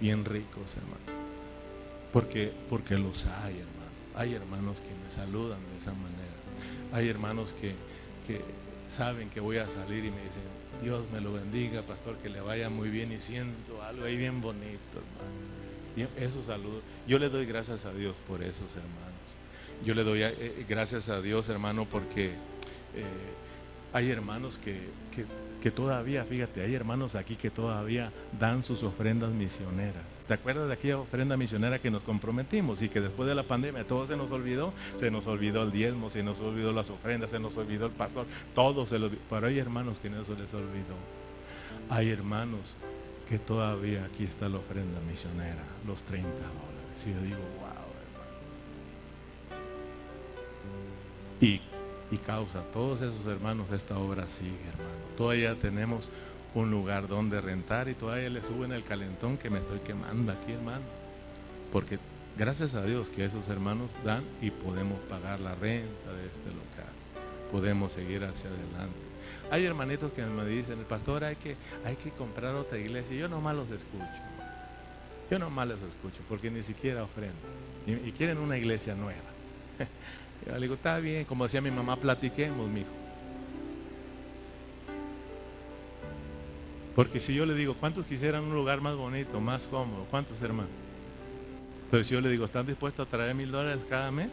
bien 0.00 0.24
ricos, 0.24 0.76
hermano. 0.76 1.20
Porque, 2.14 2.50
porque 2.70 2.96
los 2.96 3.26
hay, 3.26 3.58
hermano. 3.58 3.90
Hay 4.14 4.34
hermanos 4.34 4.80
que 4.80 4.94
me 5.04 5.10
saludan 5.10 5.58
de 5.70 5.78
esa 5.78 5.92
manera. 5.92 6.40
Hay 6.92 7.08
hermanos 7.08 7.52
que, 7.52 7.74
que 8.26 8.42
saben 8.90 9.28
que 9.28 9.40
voy 9.40 9.58
a 9.58 9.68
salir 9.68 10.04
y 10.04 10.10
me 10.10 10.22
dicen, 10.22 10.59
Dios 10.82 11.04
me 11.12 11.20
lo 11.20 11.32
bendiga, 11.32 11.82
pastor, 11.82 12.16
que 12.18 12.28
le 12.28 12.40
vaya 12.40 12.70
muy 12.70 12.88
bien 12.88 13.12
y 13.12 13.18
siento 13.18 13.82
algo 13.82 14.04
ahí 14.04 14.16
bien 14.16 14.40
bonito, 14.40 14.78
hermano. 14.96 16.10
esos 16.16 16.46
saludos. 16.46 16.82
Yo 17.06 17.18
le 17.18 17.28
doy 17.28 17.46
gracias 17.46 17.84
a 17.84 17.92
Dios 17.92 18.16
por 18.26 18.42
esos 18.42 18.74
hermanos. 18.76 19.20
Yo 19.84 19.94
le 19.94 20.04
doy 20.04 20.22
eh, 20.22 20.64
gracias 20.68 21.08
a 21.08 21.20
Dios, 21.20 21.48
hermano, 21.48 21.86
porque 21.86 22.28
eh, 22.28 23.04
hay 23.92 24.10
hermanos 24.10 24.58
que, 24.58 24.88
que, 25.14 25.26
que 25.62 25.70
todavía, 25.70 26.24
fíjate, 26.24 26.62
hay 26.62 26.74
hermanos 26.74 27.14
aquí 27.14 27.36
que 27.36 27.50
todavía 27.50 28.12
dan 28.38 28.62
sus 28.62 28.82
ofrendas 28.82 29.30
misioneras. 29.32 30.04
¿Te 30.30 30.34
acuerdas 30.34 30.68
de 30.68 30.74
aquella 30.74 31.00
ofrenda 31.00 31.36
misionera 31.36 31.80
que 31.80 31.90
nos 31.90 32.04
comprometimos 32.04 32.80
y 32.82 32.88
que 32.88 33.00
después 33.00 33.28
de 33.28 33.34
la 33.34 33.42
pandemia 33.42 33.84
todo 33.84 34.06
se 34.06 34.16
nos 34.16 34.30
olvidó? 34.30 34.72
Se 35.00 35.10
nos 35.10 35.26
olvidó 35.26 35.64
el 35.64 35.72
diezmo, 35.72 36.08
se 36.08 36.22
nos 36.22 36.38
olvidó 36.38 36.72
las 36.72 36.88
ofrendas, 36.88 37.32
se 37.32 37.40
nos 37.40 37.56
olvidó 37.56 37.86
el 37.86 37.90
pastor, 37.90 38.26
todo 38.54 38.86
se 38.86 39.00
lo 39.00 39.06
olvidó. 39.06 39.22
Pero 39.28 39.48
hay 39.48 39.58
hermanos 39.58 39.98
que 39.98 40.08
no 40.08 40.22
se 40.22 40.36
les 40.36 40.54
olvidó. 40.54 40.94
Hay 41.88 42.10
hermanos 42.10 42.76
que 43.28 43.40
todavía 43.40 44.04
aquí 44.04 44.22
está 44.22 44.48
la 44.48 44.58
ofrenda 44.58 45.00
misionera, 45.00 45.64
los 45.84 46.00
30 46.04 46.28
dólares. 46.28 47.06
Y 47.06 47.12
yo 47.12 47.22
digo, 47.22 47.40
wow, 47.58 47.90
hermano. 48.06 48.38
Y, 51.40 51.60
y 52.14 52.18
causa, 52.18 52.62
todos 52.72 53.00
esos 53.00 53.26
hermanos, 53.26 53.72
esta 53.72 53.98
obra 53.98 54.28
sigue, 54.28 54.60
hermano. 54.68 54.94
Todavía 55.16 55.56
tenemos 55.56 56.08
un 56.54 56.70
lugar 56.70 57.08
donde 57.08 57.40
rentar 57.40 57.88
y 57.88 57.94
todavía 57.94 58.30
le 58.30 58.42
suben 58.42 58.72
el 58.72 58.84
calentón 58.84 59.38
que 59.38 59.50
me 59.50 59.58
estoy 59.58 59.78
quemando 59.80 60.32
aquí, 60.32 60.52
hermano. 60.52 60.84
Porque 61.72 61.98
gracias 62.36 62.74
a 62.74 62.84
Dios 62.84 63.10
que 63.10 63.24
esos 63.24 63.48
hermanos 63.48 63.90
dan 64.04 64.24
y 64.40 64.50
podemos 64.50 64.98
pagar 65.08 65.40
la 65.40 65.54
renta 65.54 66.12
de 66.12 66.26
este 66.26 66.48
local. 66.48 66.92
Podemos 67.52 67.92
seguir 67.92 68.24
hacia 68.24 68.50
adelante. 68.50 68.98
Hay 69.50 69.64
hermanitos 69.64 70.12
que 70.12 70.24
me 70.24 70.44
dicen, 70.44 70.78
el 70.78 70.86
pastor, 70.86 71.24
hay 71.24 71.36
que, 71.36 71.56
hay 71.84 71.96
que 71.96 72.10
comprar 72.10 72.54
otra 72.54 72.78
iglesia. 72.78 73.16
Yo 73.16 73.28
nomás 73.28 73.54
los 73.54 73.70
escucho. 73.70 74.06
Yo 75.30 75.38
nomás 75.38 75.68
los 75.68 75.82
escucho 75.82 76.20
porque 76.28 76.50
ni 76.50 76.62
siquiera 76.62 77.04
ofrendo. 77.04 77.38
Y, 77.86 78.12
quieren 78.12 78.38
una 78.38 78.58
iglesia 78.58 78.94
nueva. 78.94 79.20
Yo 80.46 80.54
le 80.54 80.60
digo, 80.60 80.74
está 80.74 80.98
bien, 80.98 81.24
como 81.24 81.44
decía 81.44 81.60
mi 81.60 81.70
mamá, 81.70 81.96
platiquemos, 81.96 82.68
mijo. 82.68 82.99
Porque 86.94 87.20
si 87.20 87.34
yo 87.34 87.46
le 87.46 87.54
digo, 87.54 87.74
¿cuántos 87.74 88.04
quisieran 88.04 88.44
un 88.44 88.54
lugar 88.54 88.80
más 88.80 88.96
bonito, 88.96 89.40
más 89.40 89.66
cómodo? 89.66 90.06
¿Cuántos 90.10 90.40
hermanos? 90.42 90.72
Pero 91.90 92.04
si 92.04 92.14
yo 92.14 92.20
le 92.20 92.30
digo, 92.30 92.44
¿están 92.44 92.66
dispuestos 92.66 93.06
a 93.06 93.10
traer 93.10 93.34
mil 93.34 93.50
dólares 93.50 93.82
cada 93.88 94.10
mes? 94.10 94.30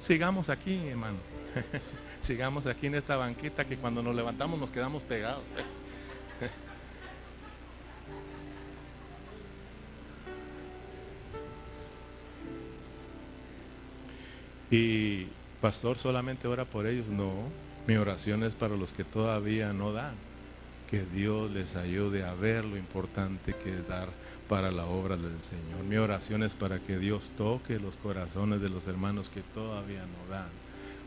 Sigamos 0.00 0.48
aquí, 0.48 0.88
hermano. 0.88 1.18
Sigamos 2.20 2.66
aquí 2.66 2.86
en 2.86 2.94
esta 2.96 3.16
banquita 3.16 3.64
que 3.64 3.76
cuando 3.76 4.02
nos 4.02 4.14
levantamos 4.14 4.58
nos 4.58 4.70
quedamos 4.70 5.02
pegados. 5.02 5.42
y 14.70 15.26
pastor 15.60 15.98
solamente 15.98 16.48
ora 16.48 16.64
por 16.64 16.86
ellos. 16.86 17.06
No, 17.08 17.32
mi 17.86 17.96
oración 17.96 18.42
es 18.44 18.54
para 18.54 18.76
los 18.76 18.92
que 18.92 19.04
todavía 19.04 19.72
no 19.72 19.92
dan 19.92 20.14
que 20.94 21.06
Dios 21.06 21.50
les 21.50 21.74
ayude 21.74 22.22
a 22.22 22.34
ver 22.34 22.64
lo 22.64 22.76
importante 22.76 23.52
que 23.54 23.80
es 23.80 23.88
dar 23.88 24.10
para 24.48 24.70
la 24.70 24.86
obra 24.86 25.16
del 25.16 25.42
Señor. 25.42 25.82
Mi 25.82 25.96
oración 25.96 26.44
es 26.44 26.54
para 26.54 26.78
que 26.78 26.98
Dios 26.98 27.32
toque 27.36 27.80
los 27.80 27.96
corazones 27.96 28.60
de 28.60 28.68
los 28.68 28.86
hermanos 28.86 29.28
que 29.28 29.42
todavía 29.42 30.06
no 30.06 30.32
dan, 30.32 30.50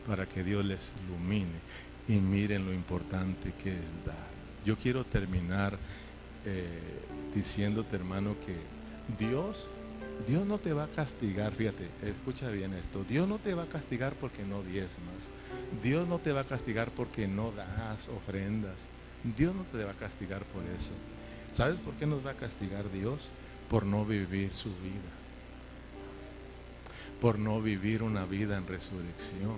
para 0.05 0.25
que 0.25 0.43
Dios 0.43 0.65
les 0.65 0.91
ilumine 1.05 1.61
y 2.05 2.15
miren 2.15 2.65
lo 2.65 2.73
importante 2.73 3.53
que 3.63 3.79
es 3.79 4.05
dar. 4.05 4.27
Yo 4.65 4.75
quiero 4.75 5.05
terminar 5.05 5.79
eh, 6.43 6.67
diciéndote, 7.33 7.95
hermano, 7.95 8.35
que 8.45 8.57
Dios, 9.17 9.69
Dios 10.27 10.45
no 10.45 10.57
te 10.57 10.73
va 10.73 10.83
a 10.83 10.87
castigar, 10.89 11.53
fíjate, 11.53 11.87
escucha 12.03 12.49
bien 12.49 12.73
esto, 12.73 13.05
Dios 13.05 13.25
no 13.25 13.39
te 13.39 13.53
va 13.53 13.63
a 13.63 13.67
castigar 13.67 14.15
porque 14.15 14.43
no 14.43 14.63
diezmas, 14.63 15.29
Dios 15.81 16.05
no 16.09 16.19
te 16.19 16.33
va 16.33 16.41
a 16.41 16.45
castigar 16.45 16.91
porque 16.91 17.25
no 17.25 17.53
das 17.53 18.09
ofrendas. 18.09 18.96
Dios 19.23 19.55
no 19.55 19.63
te 19.63 19.83
va 19.83 19.91
a 19.91 19.95
castigar 19.95 20.43
por 20.45 20.63
eso. 20.63 20.91
¿Sabes 21.53 21.79
por 21.79 21.93
qué 21.95 22.05
nos 22.05 22.25
va 22.25 22.31
a 22.31 22.35
castigar 22.35 22.91
Dios? 22.91 23.29
Por 23.69 23.85
no 23.85 24.05
vivir 24.05 24.53
su 24.53 24.69
vida. 24.69 25.11
Por 27.19 27.39
no 27.39 27.61
vivir 27.61 28.03
una 28.03 28.25
vida 28.25 28.57
en 28.57 28.67
resurrección. 28.67 29.57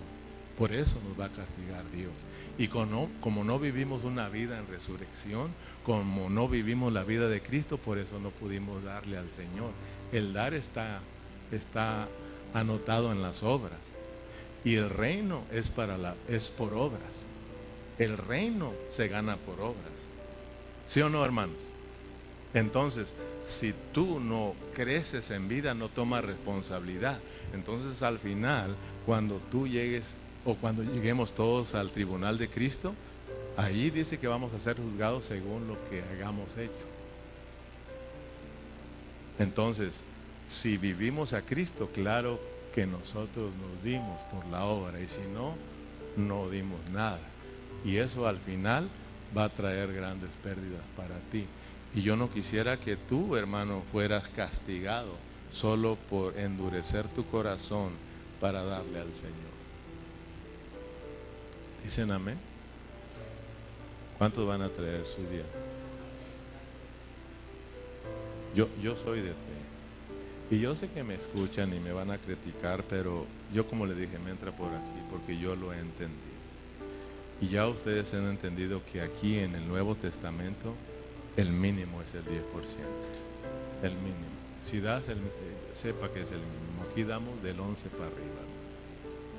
Por 0.58 0.74
eso 0.74 1.00
nos 1.08 1.18
va 1.18 1.26
a 1.26 1.32
castigar 1.32 1.90
Dios. 1.92 2.12
Y 2.58 2.68
como 2.68 3.44
no, 3.46 3.60
vivimos 3.60 4.04
una 4.04 4.28
vida 4.28 4.60
en 4.60 4.68
resurrección, 4.68 5.52
como 5.86 6.30
no 6.30 6.50
vivimos 6.50 6.92
la 6.92 7.06
vida 7.06 7.30
de 7.30 7.42
Cristo, 7.42 7.78
por 7.78 7.98
eso 7.98 8.20
no 8.20 8.32
pudimos 8.32 8.84
darle 8.84 9.18
al 9.18 9.30
Señor. 9.30 9.72
El 10.12 10.34
dar 10.34 10.54
está, 10.54 11.00
está 11.52 12.10
anotado 12.54 13.14
en 13.14 13.22
las 13.22 13.42
obras. 13.42 13.80
Y 14.66 14.76
el 14.76 14.90
reino 14.90 15.46
es, 15.52 15.70
para 15.70 15.98
la, 15.98 16.16
es 16.28 16.50
por 16.50 16.74
obras. 16.74 17.26
El 18.00 18.18
reino 18.18 18.74
se 18.90 19.10
gana 19.10 19.36
por 19.36 19.60
obras. 19.60 19.92
¿Sí 20.88 21.02
o 21.02 21.10
no, 21.10 21.24
hermanos? 21.24 21.58
Entonces, 22.54 23.14
si 23.46 23.74
tú 23.94 24.20
no 24.20 24.56
creces 24.74 25.30
en 25.32 25.48
vida, 25.48 25.74
no 25.74 25.90
tomas 25.90 26.24
responsabilidad. 26.24 27.20
Entonces, 27.54 28.02
al 28.02 28.18
final, 28.18 28.76
cuando 29.06 29.36
tú 29.52 29.68
llegues 29.68 30.16
o 30.46 30.56
cuando 30.56 30.82
lleguemos 30.84 31.34
todos 31.34 31.76
al 31.76 31.92
tribunal 31.92 32.38
de 32.38 32.50
Cristo, 32.50 32.94
ahí 33.58 33.90
dice 33.90 34.18
que 34.18 34.28
vamos 34.28 34.54
a 34.54 34.60
ser 34.60 34.78
juzgados 34.78 35.26
según 35.26 35.68
lo 35.68 35.78
que 35.90 36.02
hayamos 36.02 36.58
hecho. 36.58 36.88
Entonces, 39.38 40.04
si 40.48 40.78
vivimos 40.78 41.34
a 41.34 41.42
Cristo, 41.42 41.90
claro 41.94 42.40
que 42.74 42.88
nosotros 42.88 43.52
nos 43.56 43.84
dimos 43.84 44.20
por 44.34 44.46
la 44.48 44.64
obra 44.64 45.00
y 45.00 45.08
si 45.08 45.22
no, 45.34 45.54
no 46.18 46.50
dimos 46.50 46.80
nada. 46.92 47.29
Y 47.84 47.98
eso 47.98 48.28
al 48.28 48.38
final 48.38 48.90
va 49.36 49.46
a 49.46 49.50
traer 49.50 49.94
grandes 49.94 50.32
pérdidas 50.44 50.84
para 50.96 51.20
ti. 51.32 51.46
Y 51.96 52.02
yo 52.02 52.16
no 52.16 52.30
quisiera 52.30 52.80
que 52.80 52.96
tú, 52.96 53.36
hermano, 53.36 53.84
fueras 53.92 54.28
castigado 54.30 55.14
solo 55.52 55.98
por 56.10 56.38
endurecer 56.38 57.08
tu 57.08 57.26
corazón 57.26 57.92
para 58.40 58.64
darle 58.64 59.00
al 59.00 59.14
Señor. 59.14 59.50
Dicen 61.84 62.12
amén. 62.12 62.38
¿Cuántos 64.18 64.46
van 64.46 64.62
a 64.62 64.70
traer 64.70 65.06
su 65.08 65.22
día? 65.22 65.46
Yo, 68.54 68.68
yo 68.82 68.96
soy 68.96 69.22
de 69.22 69.30
fe. 69.30 70.56
Y 70.56 70.60
yo 70.60 70.76
sé 70.76 70.90
que 70.90 71.04
me 71.04 71.16
escuchan 71.16 71.74
y 71.74 71.80
me 71.80 71.94
van 71.94 72.12
a 72.12 72.18
criticar, 72.18 72.84
pero 72.90 73.26
yo 73.54 73.68
como 73.68 73.86
le 73.86 73.96
dije, 73.96 74.20
me 74.20 74.32
entra 74.32 74.52
por 74.52 74.74
aquí 74.74 75.00
porque 75.10 75.38
yo 75.38 75.56
lo 75.56 75.72
he 75.74 75.80
entendido. 75.80 76.29
Y 77.42 77.48
ya 77.48 77.68
ustedes 77.68 78.14
han 78.14 78.28
entendido 78.28 78.82
que 78.92 79.02
aquí 79.02 79.40
en 79.40 79.56
el 79.56 79.68
Nuevo 79.68 79.96
Testamento 79.96 80.76
el 81.38 81.52
mínimo 81.52 82.02
es 82.02 82.14
el 82.16 82.26
10%. 82.26 82.42
El 83.82 83.96
mínimo. 83.96 84.40
Si 84.62 84.82
das 84.82 85.08
el, 85.08 85.20
eh, 85.20 85.72
sepa 85.74 86.12
que 86.12 86.22
es 86.22 86.32
el 86.32 86.40
mínimo. 86.40 86.84
Aquí 86.90 87.04
damos 87.04 87.42
del 87.42 87.60
11 87.60 87.90
para 87.90 88.08
arriba. 88.08 88.42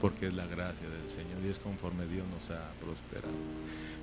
Porque 0.01 0.29
es 0.29 0.35
la 0.35 0.47
gracia 0.47 0.89
del 0.89 1.09
Señor 1.11 1.43
y 1.45 1.49
es 1.49 1.59
conforme 1.59 2.07
Dios 2.07 2.27
nos 2.29 2.51
ha 2.51 2.73
prosperado. 2.81 3.35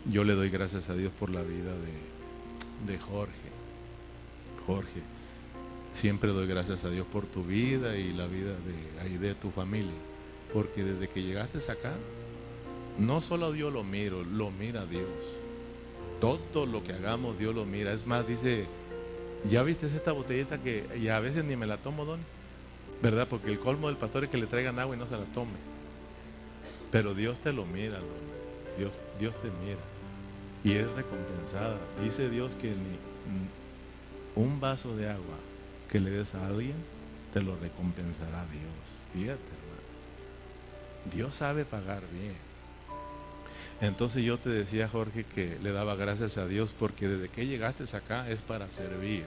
Yo 0.05 0.23
le 0.23 0.33
doy 0.33 0.49
gracias 0.51 0.89
a 0.89 0.93
Dios 0.93 1.11
por 1.19 1.31
la 1.31 1.41
vida 1.41 1.73
de, 1.73 2.91
de 2.91 2.99
Jorge. 2.99 3.49
Jorge, 4.67 5.01
siempre 5.95 6.31
doy 6.33 6.45
gracias 6.45 6.83
a 6.83 6.91
Dios 6.91 7.07
por 7.07 7.25
tu 7.25 7.43
vida 7.43 7.97
y 7.97 8.13
la 8.13 8.27
vida 8.27 8.51
de, 8.51 9.01
ahí 9.01 9.17
de 9.17 9.33
tu 9.33 9.49
familia. 9.49 9.97
Porque 10.53 10.83
desde 10.83 11.09
que 11.09 11.23
llegaste 11.23 11.57
acá, 11.71 11.95
no 12.97 13.21
solo 13.21 13.51
Dios 13.51 13.71
lo 13.71 13.83
miro, 13.83 14.23
lo 14.23 14.51
mira 14.51 14.85
Dios. 14.85 15.07
Todo 16.19 16.65
lo 16.65 16.83
que 16.83 16.93
hagamos 16.93 17.37
Dios 17.37 17.53
lo 17.53 17.65
mira. 17.65 17.93
Es 17.93 18.07
más, 18.07 18.27
dice, 18.27 18.65
ya 19.49 19.63
viste 19.63 19.85
esta 19.85 20.11
botellita 20.11 20.57
que 20.57 20.87
y 20.99 21.09
a 21.09 21.19
veces 21.19 21.45
ni 21.45 21.55
me 21.55 21.67
la 21.67 21.77
tomo, 21.77 22.05
dones. 22.05 22.25
¿Verdad? 23.01 23.27
Porque 23.29 23.51
el 23.51 23.59
colmo 23.59 23.87
del 23.87 23.97
pastor 23.97 24.23
es 24.23 24.29
que 24.31 24.37
le 24.37 24.47
traigan 24.47 24.79
agua 24.79 24.95
y 24.95 24.99
no 24.99 25.05
se 25.05 25.15
la 25.15 25.25
tome. 25.25 25.57
Pero 26.91 27.13
Dios 27.13 27.39
te 27.39 27.53
lo 27.53 27.65
mira, 27.65 27.99
dones. 27.99 28.77
Dios, 28.77 28.99
Dios 29.19 29.35
te 29.41 29.49
mira. 29.63 29.79
Y 30.63 30.71
es 30.71 30.91
recompensada. 30.93 31.77
Dice 32.03 32.29
Dios 32.29 32.55
que 32.55 32.69
ni 32.69 32.97
un 34.35 34.59
vaso 34.59 34.95
de 34.95 35.09
agua 35.09 35.37
que 35.89 35.99
le 35.99 36.09
des 36.09 36.33
a 36.33 36.47
alguien, 36.47 36.75
te 37.33 37.41
lo 37.41 37.55
recompensará 37.57 38.45
Dios. 38.45 38.63
Fíjate, 39.13 39.41
hermano. 39.41 39.87
Dios 41.13 41.35
sabe 41.35 41.65
pagar 41.65 42.03
bien. 42.11 42.46
Entonces 43.79 44.23
yo 44.23 44.39
te 44.39 44.49
decía, 44.49 44.89
Jorge, 44.89 45.23
que 45.23 45.59
le 45.61 45.71
daba 45.71 45.95
gracias 45.95 46.37
a 46.37 46.47
Dios 46.47 46.73
porque 46.77 47.07
desde 47.07 47.29
que 47.29 47.45
llegaste 47.45 47.83
acá 47.95 48.27
es 48.29 48.41
para 48.41 48.71
servir. 48.71 49.25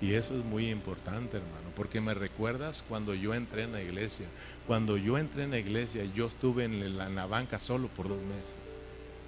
Y 0.00 0.14
eso 0.14 0.36
es 0.36 0.44
muy 0.44 0.70
importante, 0.70 1.36
hermano, 1.36 1.70
porque 1.76 2.00
me 2.00 2.12
recuerdas 2.12 2.84
cuando 2.88 3.14
yo 3.14 3.32
entré 3.32 3.62
en 3.62 3.70
la 3.70 3.80
iglesia. 3.80 4.26
Cuando 4.66 4.96
yo 4.96 5.18
entré 5.18 5.44
en 5.44 5.52
la 5.52 5.58
iglesia, 5.58 6.04
yo 6.16 6.26
estuve 6.26 6.64
en 6.64 6.98
la, 6.98 7.06
en 7.06 7.30
banca 7.30 7.60
solo 7.60 7.86
por 7.86 8.08
dos 8.08 8.20
meses. 8.22 8.56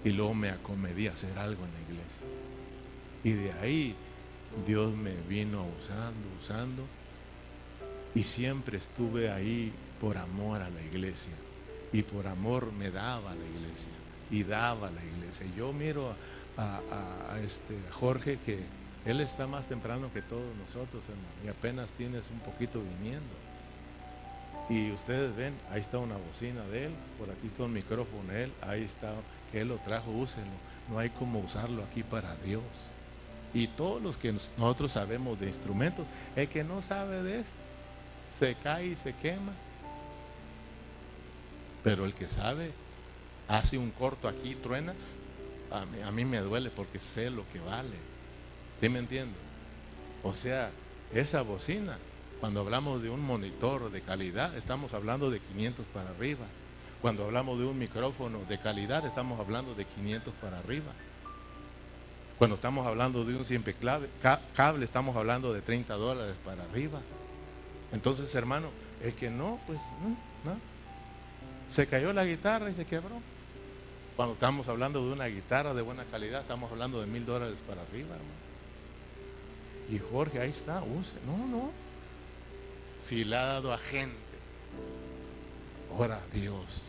Y 0.04 0.10
luego 0.10 0.34
me 0.34 0.50
acomedí 0.50 1.06
a 1.06 1.12
hacer 1.12 1.38
algo 1.38 1.64
en 1.64 1.72
la 1.72 1.80
iglesia. 1.80 2.26
Y 3.22 3.30
de 3.30 3.52
ahí 3.52 3.94
Dios 4.66 4.92
me 4.92 5.14
vino 5.28 5.64
usando, 5.80 6.28
usando. 6.40 6.82
Y 8.16 8.24
siempre 8.24 8.78
estuve 8.78 9.30
ahí 9.30 9.72
por 10.00 10.18
amor 10.18 10.60
a 10.62 10.70
la 10.70 10.82
iglesia. 10.82 11.34
Y 11.92 12.02
por 12.02 12.26
amor 12.26 12.72
me 12.72 12.90
daba 12.90 13.36
la 13.36 13.46
iglesia 13.46 14.03
y 14.34 14.42
daba 14.42 14.90
la 14.90 15.04
iglesia. 15.04 15.46
Yo 15.56 15.72
miro 15.72 16.12
a, 16.56 17.38
este 17.44 17.78
Jorge 17.92 18.38
que 18.44 18.64
él 19.04 19.20
está 19.20 19.46
más 19.46 19.66
temprano 19.66 20.12
que 20.12 20.22
todos 20.22 20.56
nosotros, 20.56 21.04
hermano, 21.08 21.44
y 21.44 21.48
apenas 21.48 21.92
tienes 21.92 22.28
un 22.30 22.40
poquito 22.40 22.80
viniendo. 22.80 23.34
Y 24.68 24.90
ustedes 24.90 25.36
ven, 25.36 25.54
ahí 25.70 25.80
está 25.80 25.98
una 25.98 26.16
bocina 26.16 26.62
de 26.64 26.86
él, 26.86 26.92
por 27.16 27.30
aquí 27.30 27.46
está 27.46 27.62
un 27.64 27.74
micrófono 27.74 28.32
de 28.32 28.44
él, 28.44 28.52
ahí 28.62 28.82
está, 28.82 29.12
que 29.52 29.60
él 29.60 29.68
lo 29.68 29.76
trajo, 29.78 30.10
úsenlo. 30.10 30.56
No 30.90 30.98
hay 30.98 31.10
como 31.10 31.38
usarlo 31.38 31.84
aquí 31.84 32.02
para 32.02 32.34
Dios. 32.36 32.62
Y 33.52 33.68
todos 33.68 34.02
los 34.02 34.16
que 34.16 34.32
nosotros 34.32 34.90
sabemos 34.90 35.38
de 35.38 35.46
instrumentos, 35.46 36.06
el 36.34 36.48
que 36.48 36.64
no 36.64 36.82
sabe 36.82 37.22
de 37.22 37.40
esto, 37.40 37.54
se 38.40 38.56
cae 38.56 38.86
y 38.86 38.96
se 38.96 39.12
quema. 39.14 39.52
Pero 41.84 42.04
el 42.04 42.14
que 42.14 42.28
sabe, 42.28 42.72
hace 43.48 43.78
un 43.78 43.90
corto 43.90 44.28
aquí, 44.28 44.54
truena, 44.54 44.94
a 45.70 46.10
mí, 46.12 46.24
me 46.24 46.38
duele 46.38 46.70
porque 46.70 47.00
sé 47.00 47.30
lo 47.30 47.48
que 47.52 47.58
vale. 47.58 47.96
¿Sí 48.80 48.88
me 48.88 49.00
entiendo? 49.00 49.34
O 50.22 50.34
sea, 50.34 50.70
esa 51.12 51.42
bocina, 51.42 51.98
cuando 52.40 52.60
hablamos 52.60 53.02
de 53.02 53.10
un 53.10 53.20
monitor 53.20 53.90
de 53.90 54.00
calidad, 54.02 54.56
estamos 54.56 54.94
hablando 54.94 55.30
de 55.30 55.40
500 55.40 55.84
para 55.86 56.10
arriba. 56.10 56.46
Cuando 57.02 57.24
hablamos 57.24 57.58
de 57.58 57.66
un 57.66 57.78
micrófono 57.78 58.40
de 58.48 58.58
calidad, 58.58 59.04
estamos 59.04 59.40
hablando 59.40 59.74
de 59.74 59.84
500 59.84 60.32
para 60.34 60.58
arriba. 60.58 60.92
Cuando 62.38 62.56
estamos 62.56 62.86
hablando 62.86 63.24
de 63.24 63.36
un 63.36 63.44
simple 63.44 63.74
cable, 63.74 64.84
estamos 64.84 65.16
hablando 65.16 65.52
de 65.52 65.60
30 65.60 65.94
dólares 65.94 66.36
para 66.44 66.64
arriba. 66.64 67.00
Entonces, 67.92 68.34
hermano, 68.34 68.70
el 69.02 69.14
que 69.14 69.30
no, 69.30 69.60
pues 69.66 69.78
no. 70.44 70.56
Se 71.70 71.86
cayó 71.86 72.12
la 72.12 72.24
guitarra 72.24 72.70
y 72.70 72.74
se 72.74 72.84
quebró. 72.84 73.20
Cuando 74.16 74.34
estamos 74.34 74.68
hablando 74.68 75.04
de 75.04 75.12
una 75.12 75.26
guitarra 75.26 75.74
de 75.74 75.82
buena 75.82 76.04
calidad, 76.04 76.42
estamos 76.42 76.70
hablando 76.70 77.00
de 77.00 77.06
mil 77.06 77.26
dólares 77.26 77.60
para 77.66 77.82
arriba, 77.82 78.14
hermano. 78.14 78.44
Y 79.90 79.98
Jorge, 79.98 80.40
ahí 80.40 80.50
está, 80.50 80.82
use. 80.82 81.12
No, 81.26 81.36
no. 81.46 81.70
Si 83.02 83.24
le 83.24 83.36
ha 83.36 83.44
dado 83.44 83.72
a 83.72 83.78
gente, 83.78 84.14
ora 85.98 86.22
a 86.22 86.34
Dios. 86.34 86.82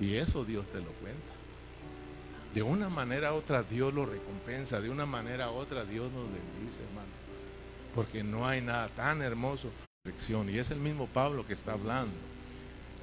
Y 0.00 0.14
eso 0.14 0.44
Dios 0.44 0.66
te 0.68 0.78
lo 0.78 0.90
cuenta. 0.92 1.20
De 2.54 2.62
una 2.62 2.88
manera 2.88 3.34
u 3.34 3.36
otra 3.36 3.62
Dios 3.62 3.92
lo 3.92 4.06
recompensa, 4.06 4.80
de 4.80 4.88
una 4.88 5.06
manera 5.06 5.50
u 5.50 5.54
otra 5.54 5.84
Dios 5.84 6.10
nos 6.10 6.24
bendice, 6.24 6.82
hermano. 6.82 7.12
Porque 7.94 8.24
no 8.24 8.48
hay 8.48 8.62
nada 8.62 8.88
tan 8.88 9.20
hermoso. 9.20 9.70
Y 10.04 10.58
es 10.58 10.70
el 10.70 10.80
mismo 10.80 11.06
Pablo 11.08 11.46
que 11.46 11.52
está 11.52 11.74
hablando. 11.74 12.14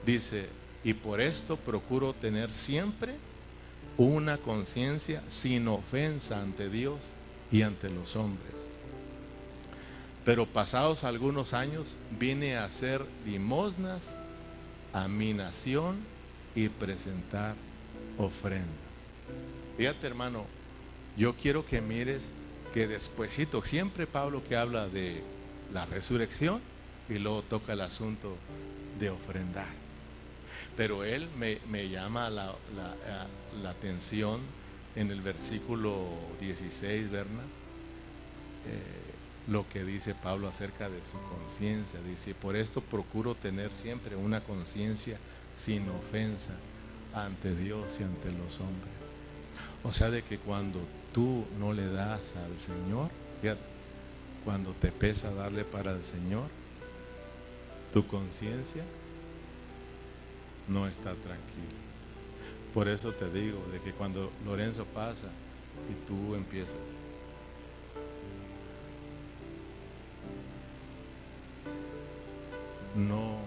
Dice, 0.04 0.50
y 0.84 0.96
por 0.96 1.22
esto 1.22 1.58
procuro 1.58 2.14
tener 2.14 2.52
siempre 2.54 3.16
una 3.98 4.38
conciencia 4.38 5.24
sin 5.28 5.68
ofensa 5.68 6.42
ante 6.42 6.70
Dios 6.70 7.00
y 7.52 7.64
ante 7.64 7.90
los 7.90 8.16
hombres. 8.16 8.54
Pero 10.24 10.46
pasados 10.46 11.04
algunos 11.04 11.54
años 11.54 11.96
vine 12.20 12.58
a 12.58 12.66
hacer 12.66 13.06
limosnas 13.26 14.04
a 14.94 15.08
mi 15.08 15.34
nación 15.34 15.98
y 16.54 16.70
presentar 16.70 17.56
ofrendas. 18.18 18.68
Fíjate 19.78 20.06
hermano, 20.08 20.46
yo 21.16 21.36
quiero 21.36 21.66
que 21.66 21.82
mires 21.82 22.30
que 22.74 22.88
despuesito, 22.88 23.64
siempre 23.64 24.06
Pablo 24.06 24.44
que 24.44 24.56
habla 24.56 24.88
de 24.88 25.24
la 25.74 25.86
resurrección 25.86 26.62
y 27.10 27.16
luego 27.16 27.42
toca 27.44 27.74
el 27.74 27.82
asunto 27.82 28.36
de 29.00 29.10
ofrendar. 29.10 29.87
Pero 30.76 31.04
él 31.04 31.28
me, 31.38 31.90
llama 31.90 32.30
la, 32.30 32.56
atención 33.68 34.42
en 34.96 35.12
el 35.12 35.22
versículo 35.22 36.08
16, 36.40 37.12
Berna, 37.12 37.44
eh, 38.66 39.08
lo 39.48 39.68
que 39.70 39.84
dice 39.84 40.14
Pablo 40.14 40.48
acerca 40.48 40.90
de 40.90 41.00
su 41.00 41.18
conciencia. 41.30 42.00
Dice, 42.02 42.36
por 42.36 42.56
esto 42.56 42.82
procuro 42.82 43.36
tener 43.36 43.72
siempre 43.74 44.16
una 44.16 44.42
conciencia 44.42 45.18
sin 45.58 45.90
ofensa 45.90 46.54
ante 47.14 47.56
Dios 47.56 48.00
y 48.00 48.04
ante 48.04 48.32
los 48.32 48.60
hombres. 48.60 48.94
O 49.84 49.92
sea, 49.92 50.10
de 50.10 50.22
que 50.22 50.38
cuando 50.38 50.80
tú 51.14 51.46
no 51.60 51.74
le 51.74 51.88
das 51.88 52.34
al 52.36 52.60
Señor, 52.60 53.10
cuando 54.44 54.72
te 54.74 54.92
pesa 54.92 55.34
darle 55.34 55.64
para 55.64 55.92
el 55.92 56.04
Señor, 56.04 56.50
tu 57.94 58.06
conciencia 58.08 58.84
no 60.68 60.88
está 60.88 61.16
tranquilo. 61.16 61.88
Por 62.74 62.88
eso 62.88 63.12
te 63.14 63.30
digo 63.32 63.66
de 63.72 63.80
que 63.82 63.94
cuando 63.94 64.32
Lorenzo 64.46 64.86
pasa 64.86 65.30
y 65.90 66.08
tú 66.08 66.36
empiezas, 66.36 66.76
no, 72.96 73.40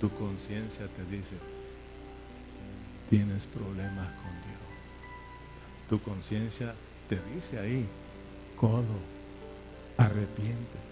tu 0.00 0.10
conciencia 0.10 0.88
te 0.88 1.04
dice, 1.04 1.36
tienes 3.08 3.46
problemas 3.46 4.08
con 4.22 4.32
Dios. 4.42 4.60
Tu 5.88 6.00
conciencia 6.02 6.74
te 7.08 7.20
dice 7.34 7.58
ahí, 7.58 7.88
codo, 8.56 9.00
arrepiéntete. 9.96 10.82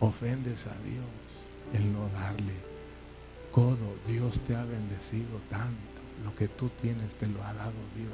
Ofendes 0.00 0.66
a 0.66 0.78
Dios 0.82 1.19
el 1.74 1.92
no 1.92 2.08
darle. 2.08 2.54
Codo, 3.52 3.96
Dios 4.06 4.38
te 4.46 4.54
ha 4.54 4.64
bendecido 4.64 5.40
tanto. 5.48 6.00
Lo 6.24 6.34
que 6.34 6.48
tú 6.48 6.70
tienes 6.80 7.12
te 7.14 7.26
lo 7.26 7.42
ha 7.42 7.52
dado 7.54 7.72
Dios. 7.96 8.12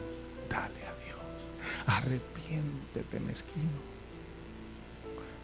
Dale 0.49 0.87
a 0.87 0.95
Dios. 1.05 1.87
Arrepiéntete, 1.87 3.21
mezquino. 3.21 3.97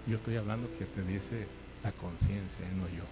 Yo 0.06 0.16
estoy 0.16 0.36
hablando 0.36 0.68
que 0.78 0.84
te 0.84 1.02
dice 1.02 1.46
la 1.82 1.92
conciencia, 1.92 2.66
no 2.76 2.88
yo. 2.88 3.04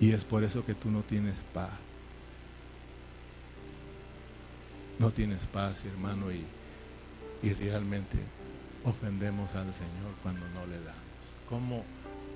Y 0.00 0.12
es 0.12 0.24
por 0.24 0.44
eso 0.44 0.64
que 0.64 0.74
tú 0.74 0.90
no 0.90 1.02
tienes 1.02 1.36
paz. 1.52 1.70
No 4.98 5.10
tienes 5.10 5.46
paz, 5.46 5.84
hermano, 5.84 6.30
y 6.30 6.44
y 7.42 7.52
realmente 7.54 8.18
ofendemos 8.84 9.54
al 9.54 9.72
Señor 9.72 10.14
cuando 10.22 10.46
no 10.50 10.66
le 10.66 10.78
damos. 10.80 11.00
¿Cómo, 11.50 11.84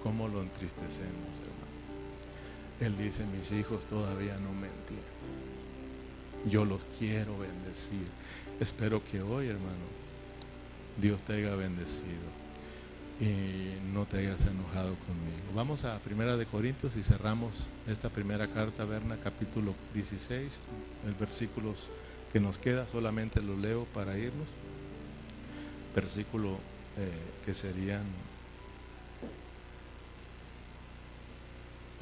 cómo 0.03 0.27
lo 0.27 0.43
entristecemos, 0.43 1.31
hermano? 1.41 1.65
Él 2.81 2.97
dice, 2.99 3.25
mis 3.27 3.53
hijos 3.53 3.87
todavía 3.87 4.37
no 4.39 4.53
me 4.53 4.67
entienden. 4.67 5.05
Yo 6.51 6.65
los 6.65 6.83
quiero 6.99 7.39
bendecir. 7.39 8.09
Espero 8.59 9.03
que 9.05 9.23
hoy, 9.23 9.47
hermano, 9.47 9.87
Dios 11.01 11.23
te 11.23 11.35
haya 11.35 11.55
bendecido 11.55 12.45
y 13.21 13.77
no 13.93 14.05
te 14.07 14.19
hayas 14.19 14.45
enojado 14.47 14.97
conmigo. 15.07 15.55
Vamos 15.55 15.85
a 15.85 16.01
Primera 16.01 16.37
de 16.37 16.47
Corintios 16.47 16.97
y 16.97 17.05
cerramos 17.05 17.71
esta 17.87 18.11
primera 18.11 18.49
carta, 18.49 18.85
Berna, 18.85 19.17
capítulo 19.23 19.75
16, 19.95 20.61
el 21.07 21.15
versículos 21.15 21.91
que 22.33 22.41
nos 22.41 22.59
queda, 22.59 22.89
solamente 22.89 23.41
lo 23.41 23.57
leo 23.57 23.85
para 23.95 24.19
irnos. 24.19 24.49
Versículo 25.95 26.59
eh, 26.97 27.13
que 27.45 27.55
serían 27.55 28.03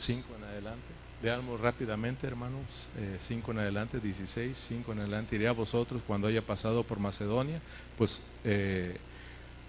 5 0.03 0.37
en 0.37 0.45
adelante. 0.45 0.87
Veamos 1.23 1.61
rápidamente, 1.61 2.27
hermanos, 2.27 2.89
5 3.21 3.51
eh, 3.51 3.55
en 3.55 3.59
adelante, 3.61 4.01
16, 4.01 4.59
5 4.59 4.93
en 4.93 4.99
adelante. 4.99 5.37
Iré 5.37 5.47
a 5.47 5.53
vosotros 5.53 6.03
cuando 6.05 6.27
haya 6.27 6.43
pasado 6.43 6.83
por 6.83 6.99
Macedonia, 6.99 7.61
pues, 7.97 8.23
eh, 8.43 8.97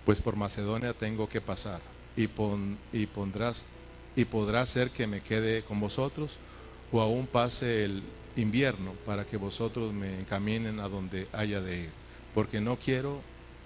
pues 0.06 0.20
por 0.20 0.36
Macedonia 0.36 0.94
tengo 0.94 1.30
que 1.30 1.42
pasar. 1.42 1.80
Y, 2.16 2.28
pon, 2.28 2.78
y 2.92 3.06
pondrás 3.06 3.66
y 4.16 4.26
podrá 4.26 4.66
ser 4.66 4.92
que 4.92 5.08
me 5.08 5.22
quede 5.22 5.64
con 5.64 5.80
vosotros 5.80 6.38
o 6.92 7.02
aún 7.02 7.26
pase 7.28 7.86
el 7.86 8.04
invierno 8.36 8.94
para 9.06 9.26
que 9.26 9.38
vosotros 9.38 9.94
me 9.94 10.20
encaminen 10.20 10.80
a 10.80 10.88
donde 10.88 11.28
haya 11.34 11.62
de 11.62 11.84
ir, 11.84 11.90
porque 12.34 12.62
no 12.62 12.78
quiero 12.78 13.22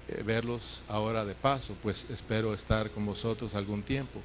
eh, 0.08 0.24
verlos 0.26 0.84
ahora 0.88 1.26
de 1.26 1.36
paso, 1.36 1.76
pues 1.84 2.10
espero 2.10 2.54
estar 2.54 2.92
con 2.92 3.06
vosotros 3.06 3.56
algún 3.56 3.84
tiempo, 3.84 4.22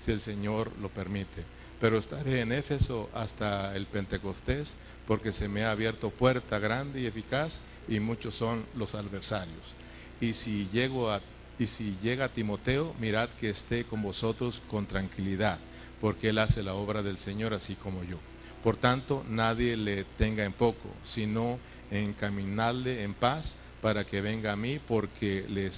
si 0.00 0.12
el 0.12 0.20
Señor 0.20 0.72
lo 0.80 0.88
permite. 0.88 1.55
Pero 1.80 1.98
estaré 1.98 2.40
en 2.40 2.52
Éfeso 2.52 3.10
hasta 3.14 3.74
el 3.76 3.86
Pentecostés, 3.86 4.76
porque 5.06 5.32
se 5.32 5.48
me 5.48 5.64
ha 5.64 5.70
abierto 5.70 6.10
puerta 6.10 6.58
grande 6.58 7.00
y 7.00 7.06
eficaz, 7.06 7.60
y 7.88 8.00
muchos 8.00 8.34
son 8.34 8.64
los 8.74 8.94
adversarios. 8.94 9.74
Y 10.20 10.32
si 10.32 10.68
llego 10.72 11.10
a 11.10 11.20
y 11.58 11.66
si 11.66 11.96
llega 12.02 12.28
Timoteo, 12.28 12.94
mirad 13.00 13.30
que 13.40 13.50
esté 13.50 13.84
con 13.84 14.02
vosotros 14.02 14.60
con 14.68 14.86
tranquilidad, 14.86 15.58
porque 16.00 16.28
él 16.28 16.38
hace 16.38 16.62
la 16.62 16.74
obra 16.74 17.02
del 17.02 17.18
Señor 17.18 17.54
así 17.54 17.74
como 17.76 18.04
yo. 18.04 18.18
Por 18.62 18.76
tanto, 18.76 19.24
nadie 19.28 19.76
le 19.76 20.04
tenga 20.04 20.44
en 20.44 20.52
poco, 20.52 20.90
sino 21.02 21.58
encaminarle 21.90 23.04
en 23.04 23.14
paz 23.14 23.54
para 23.80 24.04
que 24.04 24.20
venga 24.20 24.52
a 24.52 24.56
mí, 24.56 24.80
porque 24.86 25.46
le, 25.48 25.70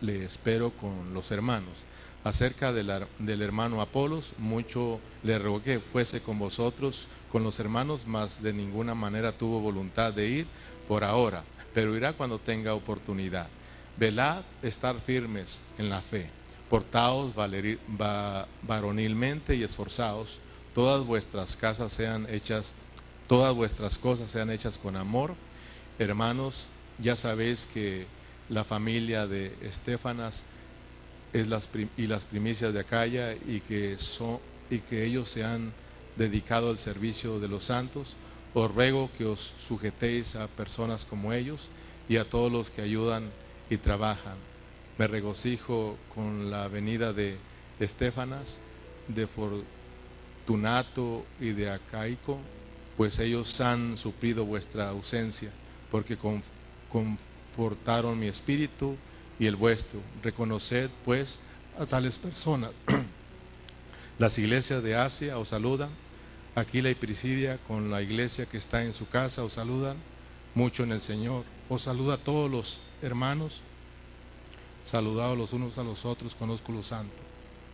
le 0.00 0.24
espero 0.24 0.70
con 0.70 1.12
los 1.12 1.30
hermanos. 1.30 1.74
Acerca 2.22 2.72
del, 2.72 3.06
del 3.18 3.42
hermano 3.42 3.80
Apolos, 3.80 4.34
mucho 4.38 5.00
le 5.22 5.38
rogué 5.38 5.80
fuese 5.80 6.20
con 6.20 6.38
vosotros, 6.38 7.06
con 7.32 7.42
los 7.44 7.58
hermanos, 7.60 8.06
mas 8.06 8.42
de 8.42 8.52
ninguna 8.52 8.94
manera 8.94 9.32
tuvo 9.32 9.60
voluntad 9.60 10.12
de 10.12 10.28
ir 10.28 10.46
por 10.86 11.04
ahora, 11.04 11.44
pero 11.72 11.96
irá 11.96 12.12
cuando 12.12 12.38
tenga 12.38 12.74
oportunidad. 12.74 13.48
Velad, 13.96 14.42
estar 14.62 15.00
firmes 15.00 15.62
en 15.78 15.88
la 15.88 16.02
fe, 16.02 16.28
portaos 16.68 17.32
varonilmente 18.62 19.56
y 19.56 19.62
esforzados 19.62 20.40
todas 20.74 21.04
vuestras 21.04 21.56
casas 21.56 21.92
sean 21.92 22.26
hechas, 22.30 22.72
todas 23.28 23.54
vuestras 23.54 23.98
cosas 23.98 24.30
sean 24.30 24.50
hechas 24.50 24.78
con 24.78 24.96
amor. 24.96 25.34
Hermanos, 25.98 26.68
ya 26.98 27.16
sabéis 27.16 27.68
que 27.72 28.06
la 28.48 28.64
familia 28.64 29.26
de 29.26 29.54
Estefanas 29.62 30.44
es 31.32 31.46
las 31.48 31.68
y 31.96 32.06
las 32.06 32.24
primicias 32.24 32.72
de 32.72 32.80
Acaya 32.80 33.34
y 33.34 33.60
que, 33.60 33.96
son, 33.98 34.38
y 34.68 34.78
que 34.78 35.04
ellos 35.04 35.28
se 35.28 35.44
han 35.44 35.72
dedicado 36.16 36.70
al 36.70 36.78
servicio 36.78 37.38
de 37.40 37.48
los 37.48 37.64
santos. 37.64 38.16
Os 38.52 38.72
ruego 38.74 39.10
que 39.16 39.24
os 39.24 39.54
sujetéis 39.66 40.34
a 40.34 40.48
personas 40.48 41.04
como 41.04 41.32
ellos 41.32 41.70
y 42.08 42.16
a 42.16 42.28
todos 42.28 42.50
los 42.50 42.70
que 42.70 42.82
ayudan 42.82 43.30
y 43.68 43.76
trabajan. 43.76 44.36
Me 44.98 45.06
regocijo 45.06 45.96
con 46.14 46.50
la 46.50 46.68
venida 46.68 47.12
de 47.12 47.36
Estefanas, 47.78 48.58
de 49.08 49.26
Tunato 50.46 51.24
y 51.40 51.50
de 51.52 51.70
Acaico, 51.70 52.38
pues 52.96 53.18
ellos 53.18 53.60
han 53.60 53.96
suplido 53.96 54.44
vuestra 54.44 54.88
ausencia, 54.88 55.50
porque 55.90 56.18
confortaron 56.90 58.18
mi 58.18 58.26
espíritu 58.26 58.96
y 59.40 59.46
el 59.46 59.56
vuestro. 59.56 60.00
Reconoced 60.22 60.90
pues 61.04 61.40
a 61.76 61.86
tales 61.86 62.18
personas. 62.18 62.70
Las 64.18 64.38
iglesias 64.38 64.82
de 64.84 64.94
Asia 64.94 65.38
os 65.38 65.48
saludan. 65.48 65.88
Aquila 66.54 66.90
y 66.90 66.94
Prisidia 66.94 67.58
con 67.66 67.90
la 67.90 68.02
iglesia 68.02 68.44
que 68.46 68.58
está 68.58 68.84
en 68.84 68.92
su 68.92 69.08
casa 69.08 69.42
os 69.42 69.54
saludan. 69.54 69.96
Mucho 70.54 70.84
en 70.84 70.92
el 70.92 71.00
Señor. 71.00 71.44
Os 71.68 71.82
saluda 71.82 72.14
a 72.14 72.18
todos 72.18 72.50
los 72.50 72.82
hermanos. 73.02 73.62
Saludados 74.84 75.38
los 75.38 75.52
unos 75.54 75.78
a 75.78 75.84
los 75.84 76.04
otros 76.04 76.34
con 76.34 76.50
ósculo 76.50 76.82
santo. 76.82 77.16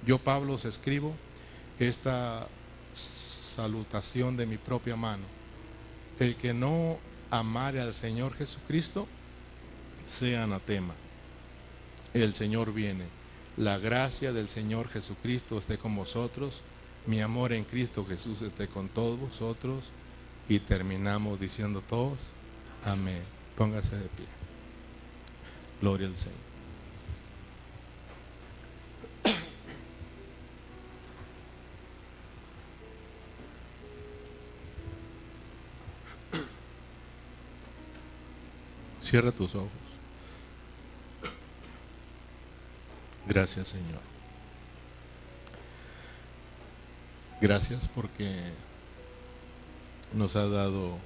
Yo, 0.07 0.19
Pablo, 0.19 0.55
os 0.55 0.65
escribo 0.65 1.15
esta 1.81 2.47
salutación 2.93 4.37
de 4.37 4.47
mi 4.47 4.57
propia 4.57 4.95
mano. 4.95 5.25
El 6.21 6.37
que 6.37 6.55
no 6.55 6.99
amare 7.31 7.81
al 7.81 7.93
Señor 7.93 8.35
Jesucristo, 8.35 9.09
sea 10.07 10.45
anatema. 10.45 10.95
El 12.23 12.35
Señor 12.35 12.73
viene. 12.73 13.05
La 13.59 13.77
gracia 13.77 14.33
del 14.33 14.49
Señor 14.49 14.89
Jesucristo 14.89 15.59
esté 15.59 15.77
con 15.77 15.95
vosotros. 15.95 16.63
Mi 17.07 17.21
amor 17.21 17.53
en 17.53 17.65
Cristo 17.65 18.07
Jesús 18.07 18.41
esté 18.41 18.69
con 18.69 18.89
todos 18.89 19.21
vosotros. 19.21 19.91
Y 20.49 20.61
terminamos 20.61 21.39
diciendo 21.39 21.83
todos, 21.87 22.19
amén. 22.85 23.23
Póngase 23.55 23.97
de 23.97 24.09
pie. 24.09 24.27
Gloria 25.83 26.07
al 26.07 26.17
Señor. 26.17 26.39
Cierra 39.03 39.33
tus 39.33 39.55
ojos. 39.55 39.86
Gracias 43.27 43.69
Señor. 43.69 44.01
Gracias 47.41 47.89
porque 47.89 48.35
nos 50.13 50.37
ha 50.37 50.49
dado 50.49 50.99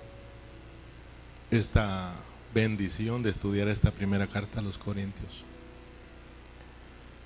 esta 1.50 2.14
bendición 2.54 3.22
de 3.22 3.30
estudiar 3.30 3.68
esta 3.68 3.90
primera 3.90 4.26
carta 4.26 4.60
a 4.60 4.62
los 4.62 4.78
Corintios. 4.78 5.44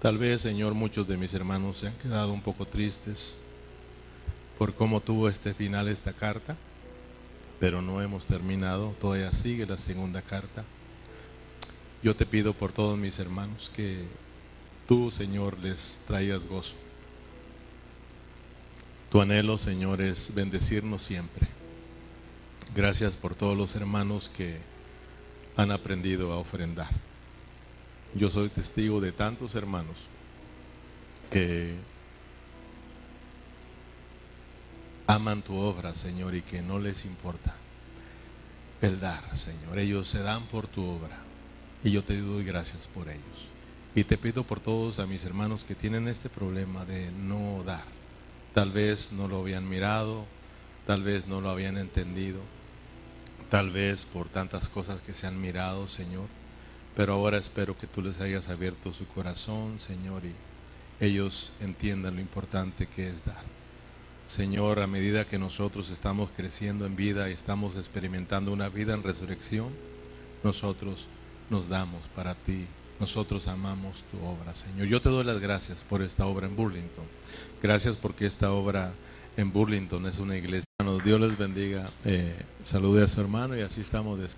Tal 0.01 0.19
vez, 0.19 0.41
Señor, 0.41 0.75
muchos 0.75 1.09
de 1.09 1.17
mis 1.17 1.35
hermanos 1.35 1.79
se 1.79 1.89
han 1.89 1.95
quedado 1.99 2.33
un 2.33 2.43
poco 2.43 2.67
tristes 2.67 3.37
por 4.59 4.75
cómo 4.75 5.01
tuvo 5.01 5.29
este 5.29 5.55
final 5.55 5.89
esta 5.89 6.13
carta 6.13 6.57
pero 7.65 7.81
no 7.81 8.03
hemos 8.03 8.27
terminado, 8.27 8.95
todavía 9.01 9.33
sigue 9.33 9.67
la 9.67 9.79
segunda 9.79 10.23
carta. 10.23 10.65
Yo 12.03 12.15
te 12.15 12.27
pido 12.27 12.53
por 12.53 12.73
todos 12.73 12.99
mis 12.99 13.19
hermanos 13.19 13.71
que 13.75 14.05
tú, 14.87 15.11
Señor, 15.11 15.59
les 15.59 16.01
traigas 16.07 16.47
gozo. 16.47 16.77
Tu 19.11 19.21
anhelo, 19.21 19.59
Señor, 19.59 20.01
es 20.01 20.35
bendecirnos 20.35 21.03
siempre. 21.03 21.47
Gracias 22.75 23.17
por 23.17 23.35
todos 23.35 23.57
los 23.57 23.77
hermanos 23.77 24.29
que 24.29 24.59
han 25.57 25.71
aprendido 25.71 26.33
a 26.33 26.39
ofrendar. 26.39 26.91
Yo 28.15 28.31
soy 28.31 28.49
testigo 28.49 29.01
de 29.01 29.13
tantos 29.13 29.55
hermanos 29.55 29.97
que 31.31 31.75
aman 35.07 35.43
tu 35.43 35.55
obra, 35.57 35.95
Señor, 35.95 36.35
y 36.35 36.43
que 36.43 36.63
no 36.63 36.79
les 36.79 37.05
importa 37.05 37.55
el 38.83 39.01
dar, 39.01 39.37
Señor. 39.37 39.79
Ellos 39.79 40.09
se 40.09 40.21
dan 40.21 40.47
por 40.47 40.67
tu 40.67 40.85
obra 40.85 41.19
y 41.83 41.91
yo 41.91 42.03
te 42.03 42.21
doy 42.21 42.45
gracias 42.45 42.89
por 42.89 43.09
ellos. 43.09 43.54
Y 43.97 44.05
te 44.05 44.19
pido 44.19 44.43
por 44.43 44.59
todos 44.59 44.99
a 44.99 45.07
mis 45.07 45.25
hermanos 45.25 45.63
que 45.65 45.77
tienen 45.77 46.09
este 46.09 46.29
problema 46.29 46.85
de 46.85 47.13
no 47.13 47.63
dar. 47.65 47.85
Tal 48.53 48.73
vez 48.73 49.13
no 49.13 49.29
lo 49.29 49.39
habían 49.39 49.69
mirado, 49.69 50.25
tal 50.85 51.05
vez 51.05 51.29
no 51.29 51.41
lo 51.41 51.49
habían 51.49 51.79
entendido, 51.79 52.41
tal 53.51 53.71
vez 53.71 54.05
por 54.05 54.29
tantas 54.29 54.69
cosas 54.69 55.01
que 55.01 55.15
se 55.15 55.29
han 55.29 55.41
mirado, 55.41 55.87
Señor. 55.87 56.27
Pero 56.97 57.13
ahora 57.13 57.39
espero 57.39 57.79
que 57.79 57.87
tú 57.87 58.03
les 58.03 58.21
hayas 58.21 58.49
abierto 58.49 58.93
su 58.93 59.07
corazón, 59.07 59.79
Señor, 59.79 60.25
y 60.25 60.35
ellos 61.05 61.53
entiendan 61.61 62.17
lo 62.17 62.21
importante 62.21 62.87
que 62.89 63.09
es 63.09 63.25
dar. 63.25 63.45
Señor, 64.27 64.81
a 64.81 64.87
medida 64.89 65.27
que 65.27 65.39
nosotros 65.39 65.91
estamos 65.91 66.31
creciendo 66.37 66.87
en 66.87 66.97
vida 66.97 67.31
y 67.31 67.33
estamos 67.33 67.77
experimentando 67.77 68.53
una 68.53 68.69
vida 68.69 68.95
en 68.95 69.03
resurrección, 69.03 69.69
nosotros 70.43 71.09
nos 71.51 71.69
damos 71.69 72.09
para 72.09 72.35
ti. 72.35 72.67
Nosotros 73.01 73.49
amamos 73.49 74.05
tu 74.11 74.25
obra, 74.25 74.55
Señor. 74.55 74.87
Yo 74.87 75.01
te 75.01 75.09
doy 75.09 75.25
las 75.25 75.41
gracias 75.41 75.85
por 75.89 76.03
esta 76.03 76.27
obra 76.27 76.47
en 76.47 76.57
Burlington. 76.57 77.05
Gracias 77.63 77.97
porque 77.97 78.27
esta 78.27 78.53
obra 78.53 78.93
en 79.37 79.53
Burlington 79.53 80.07
es 80.07 80.19
una 80.19 80.37
iglesia. 80.37 80.65
Dios 81.05 81.21
les 81.21 81.37
bendiga. 81.37 81.91
Eh, 82.05 82.35
salude 82.63 83.05
a 83.05 83.09
su 83.09 83.21
hermano 83.21 83.57
y 83.57 83.63
así 83.63 83.81
estamos 83.81 84.19
despedidos. 84.19 84.33